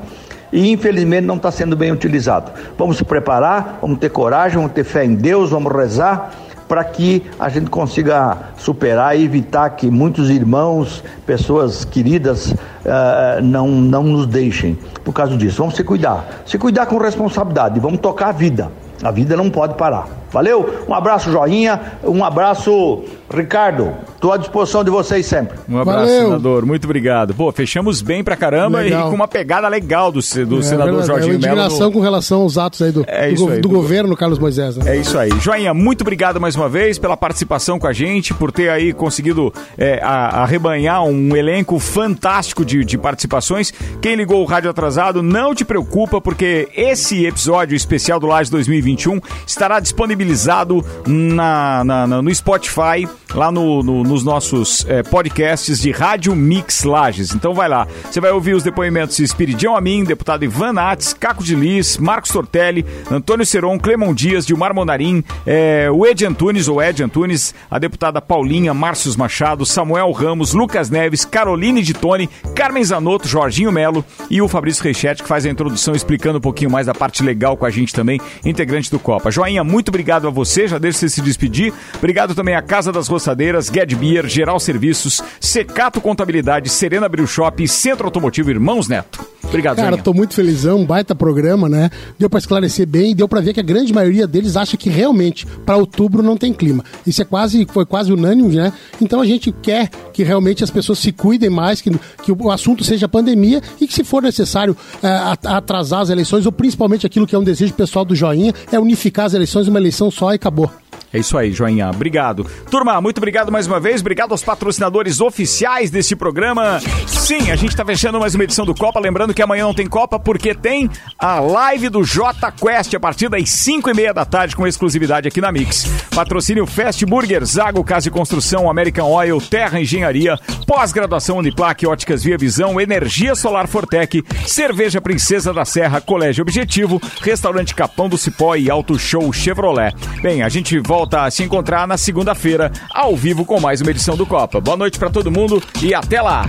e 0.52 0.74
infelizmente 0.74 1.26
não 1.26 1.38
está 1.38 1.50
sendo 1.52 1.74
bem 1.74 1.90
utilizado. 1.94 2.52
Vamos 2.78 2.98
se 2.98 3.06
preparar, 3.06 3.80
vamos 3.82 3.98
ter 3.98 4.10
coragem, 4.10 4.58
vamos 4.58 4.74
ter 4.74 4.84
fé 4.84 5.06
em 5.06 5.16
Deus, 5.16 5.52
vamos 5.52 5.72
rezar 5.72 6.34
para 6.68 6.84
que 6.84 7.24
a 7.40 7.50
gente 7.50 7.70
consiga 7.70 8.38
superar 8.58 9.18
e 9.18 9.24
evitar 9.24 9.70
que 9.72 9.90
muitos 9.90 10.30
irmãos, 10.30 11.04
pessoas 11.26 11.86
queridas, 11.86 12.52
uh, 12.52 13.42
não, 13.42 13.68
não 13.68 14.04
nos 14.04 14.26
deixem 14.26 14.78
por 15.04 15.14
causa 15.14 15.38
disso. 15.38 15.58
Vamos 15.58 15.76
se 15.76 15.84
cuidar, 15.84 16.44
se 16.46 16.58
cuidar 16.58 16.86
com 16.86 16.98
responsabilidade, 16.98 17.80
vamos 17.80 18.00
tocar 18.00 18.30
a 18.30 18.32
vida. 18.32 18.72
A 19.04 19.12
vida 19.12 19.36
não 19.36 19.50
pode 19.50 19.76
parar. 19.76 20.08
Valeu? 20.32 20.84
Um 20.88 20.94
abraço, 20.94 21.32
joinha. 21.32 21.80
Um 22.04 22.24
abraço, 22.24 23.04
Ricardo. 23.34 23.94
Estou 24.16 24.34
à 24.34 24.38
disposição 24.38 24.84
de 24.84 24.90
vocês 24.90 25.26
sempre. 25.26 25.58
Um 25.70 25.78
abraço, 25.78 26.08
Valeu. 26.08 26.24
senador. 26.24 26.66
Muito 26.66 26.86
obrigado. 26.86 27.34
Pô, 27.34 27.52
fechamos 27.52 28.02
bem 28.02 28.24
pra 28.24 28.36
caramba 28.36 28.80
legal. 28.80 29.08
e 29.08 29.10
com 29.10 29.16
uma 29.16 29.28
pegada 29.28 29.68
legal 29.68 30.12
do, 30.12 30.20
do 30.48 30.60
é, 30.60 30.62
senador 30.64 31.04
é, 31.04 31.06
Jorginho 31.06 31.40
Melo. 31.40 31.46
É 31.46 31.52
indignação 31.52 31.92
com 31.92 32.00
relação 32.00 32.42
aos 32.42 32.58
atos 32.58 32.82
aí 32.82 32.92
do, 32.92 33.06
é 33.08 33.32
do, 33.32 33.50
aí, 33.50 33.56
do, 33.56 33.62
do, 33.62 33.70
governo 33.70 34.16
Carlos 34.18 34.40
Moisés. 34.40 34.78
Né? 34.78 34.96
É 34.96 35.00
isso 35.00 35.18
aí. 35.18 35.30
Joinha, 35.40 35.74
muito 35.74 36.02
obrigado 36.02 36.42
mais 36.42 36.56
uma 36.56 36.68
vez 36.68 36.98
pela 36.98 37.16
participação 37.16 37.78
com 37.78 37.88
a 37.88 37.94
gente, 37.94 38.34
por 38.34 38.52
ter 38.52 38.70
aí 38.70 38.94
conseguido 38.94 39.54
é, 39.78 40.00
arrebanhar 40.02 41.04
um 41.04 41.36
elenco 41.36 41.78
fantástico 41.78 42.66
de, 42.66 42.84
de 42.84 42.98
participações. 42.98 43.72
Quem 44.02 44.16
ligou 44.16 44.42
o 44.42 44.46
rádio 44.46 44.70
atrasado, 44.70 45.22
não 45.22 45.54
te 45.54 45.64
preocupa, 45.64 46.20
porque 46.20 46.68
esse 46.76 47.26
episódio 47.26 47.76
especial 47.76 48.20
do 48.20 48.26
Laje 48.26 48.50
2021 48.50 49.20
estará 49.46 49.80
disponibilizado 50.16 50.84
na, 51.06 51.84
na, 51.84 52.08
na 52.08 52.22
no 52.22 52.34
Spotify, 52.34 53.08
lá 53.36 53.52
no, 53.52 53.84
no 53.84 54.04
nos 54.04 54.24
nossos 54.24 54.86
é, 54.88 55.04
podcasts 55.04 55.82
de 55.82 55.92
Rádio 55.92 56.36
Mix 56.36 56.84
Lages. 56.84 57.36
Então 57.36 57.54
vai 57.54 57.68
lá. 57.68 57.88
Você 58.10 58.22
vai 58.22 58.32
ouvir 58.32 58.56
os 58.56 58.64
depoimentos 58.64 59.18
de 59.18 59.24
Espiridião 59.24 59.76
Amin, 59.76 60.04
deputado 60.04 60.46
Ivan 60.46 60.74
Nates, 60.74 61.14
Caco 61.14 61.44
de 61.44 61.56
Lis, 61.56 61.98
Marcos 61.98 62.32
Tortelli, 62.32 62.86
Antônio 63.12 63.46
Seron, 63.46 63.78
Clemon 63.78 64.14
Dias, 64.14 64.46
Dilmar 64.46 64.74
Monarim, 64.74 65.24
é, 65.46 65.90
o 65.92 66.06
Ed 66.06 66.26
Antunes, 66.26 66.68
ou 66.68 66.82
Ed 66.82 67.04
Antunes, 67.04 67.54
a 67.70 67.78
deputada 67.78 68.22
Paulinha, 68.22 68.74
Márcios 68.74 69.16
Machado, 69.16 69.66
Samuel 69.66 70.12
Ramos, 70.12 70.54
Lucas 70.54 70.90
Neves, 70.90 71.26
Caroline 71.26 71.82
de 71.82 71.94
Tone, 71.94 72.30
Carmen 72.56 72.84
Zanotto, 72.84 73.28
Jorginho 73.28 73.72
Melo 73.72 74.06
e 74.30 74.42
o 74.42 74.48
Fabrício 74.48 74.84
Reichete, 74.84 75.24
que 75.24 75.30
faz 75.30 75.46
a 75.46 75.50
introdução 75.50 75.94
explicando 75.94 76.38
um 76.38 76.42
pouquinho 76.42 76.72
mais 76.72 76.88
da 76.88 76.94
parte 76.94 77.22
legal 77.22 77.58
com 77.58 77.66
a 77.66 77.70
gente 77.70 77.94
também, 77.94 78.20
integrante 78.46 78.90
do 78.90 79.00
Copa. 79.00 79.30
Joinha, 79.30 79.64
muito 79.64 79.90
obrigado 79.90 80.28
a 80.28 80.32
você, 80.32 80.68
já 80.68 80.78
deixa 80.78 81.00
você 81.00 81.10
se 81.10 81.22
despedir. 81.22 81.74
Obrigado 81.98 82.34
também 82.34 82.56
à 82.56 82.62
Casa 82.62 82.92
das 82.92 83.08
Roçadeiras, 83.26 83.72
Ged 83.74 83.96
Beer, 83.96 84.28
Geral 84.28 84.60
Serviços, 84.60 85.20
Secato 85.40 86.00
Contabilidade, 86.00 86.70
Serena 86.70 87.10
Bril 87.10 87.26
Shop 87.26 87.64
e 87.64 87.68
Centro 87.68 88.06
Automotivo 88.06 88.52
Irmãos 88.52 88.88
Neto. 88.88 89.26
Obrigado, 89.44 89.78
Cara, 89.78 89.98
tô 89.98 90.14
muito 90.14 90.34
felizão, 90.34 90.86
baita 90.86 91.16
programa, 91.16 91.68
né? 91.68 91.90
Deu 92.20 92.30
para 92.30 92.40
esclarecer 92.40 92.88
bem, 92.88 93.16
deu 93.16 93.28
para 93.28 93.42
ver 93.42 93.54
que 93.54 93.60
a 93.60 93.64
grande 93.64 93.94
maioria 93.94 94.28
deles 94.28 94.56
acha 94.56 94.78
que 94.78 94.90
realmente 94.90 95.46
para 95.66 95.78
outubro 95.78 96.22
não 96.22 96.38
tem 96.38 96.54
clima. 96.54 96.84
Isso 97.06 97.22
é 97.22 97.26
quase 97.26 97.66
foi 97.72 97.86
quase 97.86 98.12
unânime, 98.12 98.56
né? 98.56 98.74
Então 99.02 99.22
a 99.22 99.26
gente 99.26 99.52
quer 99.52 99.90
que 100.14 100.24
realmente 100.24 100.64
as 100.64 100.70
pessoas 100.70 101.00
se 101.00 101.12
cuidem 101.12 101.50
mais, 101.50 101.82
que, 101.82 101.90
que 102.24 102.32
o 102.32 102.52
assunto 102.52 102.84
seja 102.84 103.08
pandemia 103.08 103.62
e 103.80 103.88
que 103.88 103.94
se 103.94 104.04
for 104.04 104.22
necessário 104.22 104.76
é, 105.02 105.10
atrasar 105.46 106.02
as 106.02 106.10
eleições 106.10 106.46
ou 106.46 106.52
principalmente 106.52 107.06
aquilo 107.08 107.26
que 107.26 107.36
é 107.36 107.40
um 107.40 107.44
desejo 107.44 107.74
pessoal 107.74 108.06
do 108.06 108.16
Joinha 108.16 108.54
é 108.72 108.80
unificar 108.80 109.26
as 109.26 109.34
eleições 109.34 109.68
uma 109.68 109.80
eleição 109.80 110.12
só 110.12 110.32
e 110.32 110.36
acabou. 110.36 110.70
É 111.16 111.18
isso 111.18 111.38
aí, 111.38 111.54
Joinha. 111.54 111.90
Obrigado. 111.90 112.46
Turma, 112.70 113.00
muito 113.00 113.20
obrigado 113.20 113.50
mais 113.50 113.66
uma 113.66 113.80
vez. 113.80 114.02
Obrigado 114.02 114.34
aos 114.34 114.44
patrocinadores 114.44 115.22
oficiais 115.22 115.90
desse 115.90 116.14
programa. 116.14 116.82
Sim, 117.08 117.52
a 117.52 117.56
gente 117.56 117.70
está 117.70 117.86
fechando 117.86 118.20
mais 118.20 118.36
uma 118.36 118.44
edição 118.44 118.66
do 118.66 118.76
Copa. 118.76 119.00
Lembrando 119.00 119.34
que 119.34 119.42
amanhã 119.42 119.64
não 119.64 119.74
tem 119.74 119.88
Copa 119.88 120.20
porque 120.20 120.54
tem 120.54 120.90
a 121.18 121.40
live 121.40 121.88
do 121.88 122.04
J 122.04 122.52
Quest 122.52 122.94
a 122.94 123.00
partir 123.00 123.30
das 123.30 123.50
5 123.50 123.90
e 123.90 123.94
meia 123.94 124.14
da 124.14 124.26
tarde 124.26 124.58
com 124.58 124.68
exclusividade 124.68 125.26
aqui 125.26 125.40
na 125.40 125.54
Mix. 125.54 125.86
Patrocínio 126.14 126.66
Fast 126.66 127.06
Burger, 127.06 127.46
Zago 127.46 127.82
Casa 127.82 128.10
e 128.10 128.12
Construção, 128.12 128.70
American 128.70 129.10
Oil, 129.10 129.40
Terra 129.40 129.80
Engenharia, 129.80 130.38
pós-graduação 130.68 131.38
Uniplaque, 131.38 131.88
Óticas 131.88 132.26
Via 132.26 132.38
Visão, 132.38 132.82
Energia 132.82 133.36
Solar 133.36 133.70
Fortec, 133.70 134.22
Cerveja 134.46 135.00
Princesa 135.00 135.54
da 135.54 135.64
Serra, 135.64 136.02
Colégio 136.02 136.42
Objetivo, 136.42 137.02
Restaurante 137.22 137.74
Capão 137.74 138.10
do 138.10 138.18
Cipó 138.18 138.58
e 138.58 138.70
Auto 138.70 139.00
Show 139.00 139.32
Chevrolet. 139.32 139.96
Bem, 140.22 140.44
a 140.44 140.50
gente 140.50 140.78
volta 140.78 141.05
volta 141.06 141.24
a 141.24 141.32
se 141.32 141.44
encontrar 141.44 141.88
na 141.88 141.98
segunda-feira, 141.98 142.72
ao 142.90 143.16
vivo 143.16 143.46
com 143.46 143.60
mais 143.60 143.80
uma 143.80 143.92
edição 143.92 144.18
do 144.18 144.26
Copa. 144.26 144.60
Boa 144.60 144.76
noite 144.76 144.98
para 144.98 145.10
todo 145.10 145.30
mundo 145.30 145.62
e 145.82 145.94
até 145.94 146.20
lá. 146.20 146.46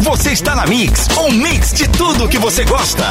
Você 0.00 0.32
está 0.32 0.56
na 0.56 0.66
Mix, 0.66 1.06
um 1.16 1.30
mix 1.30 1.72
de 1.72 1.88
tudo 1.90 2.28
que 2.28 2.38
você 2.38 2.64
gosta. 2.64 3.04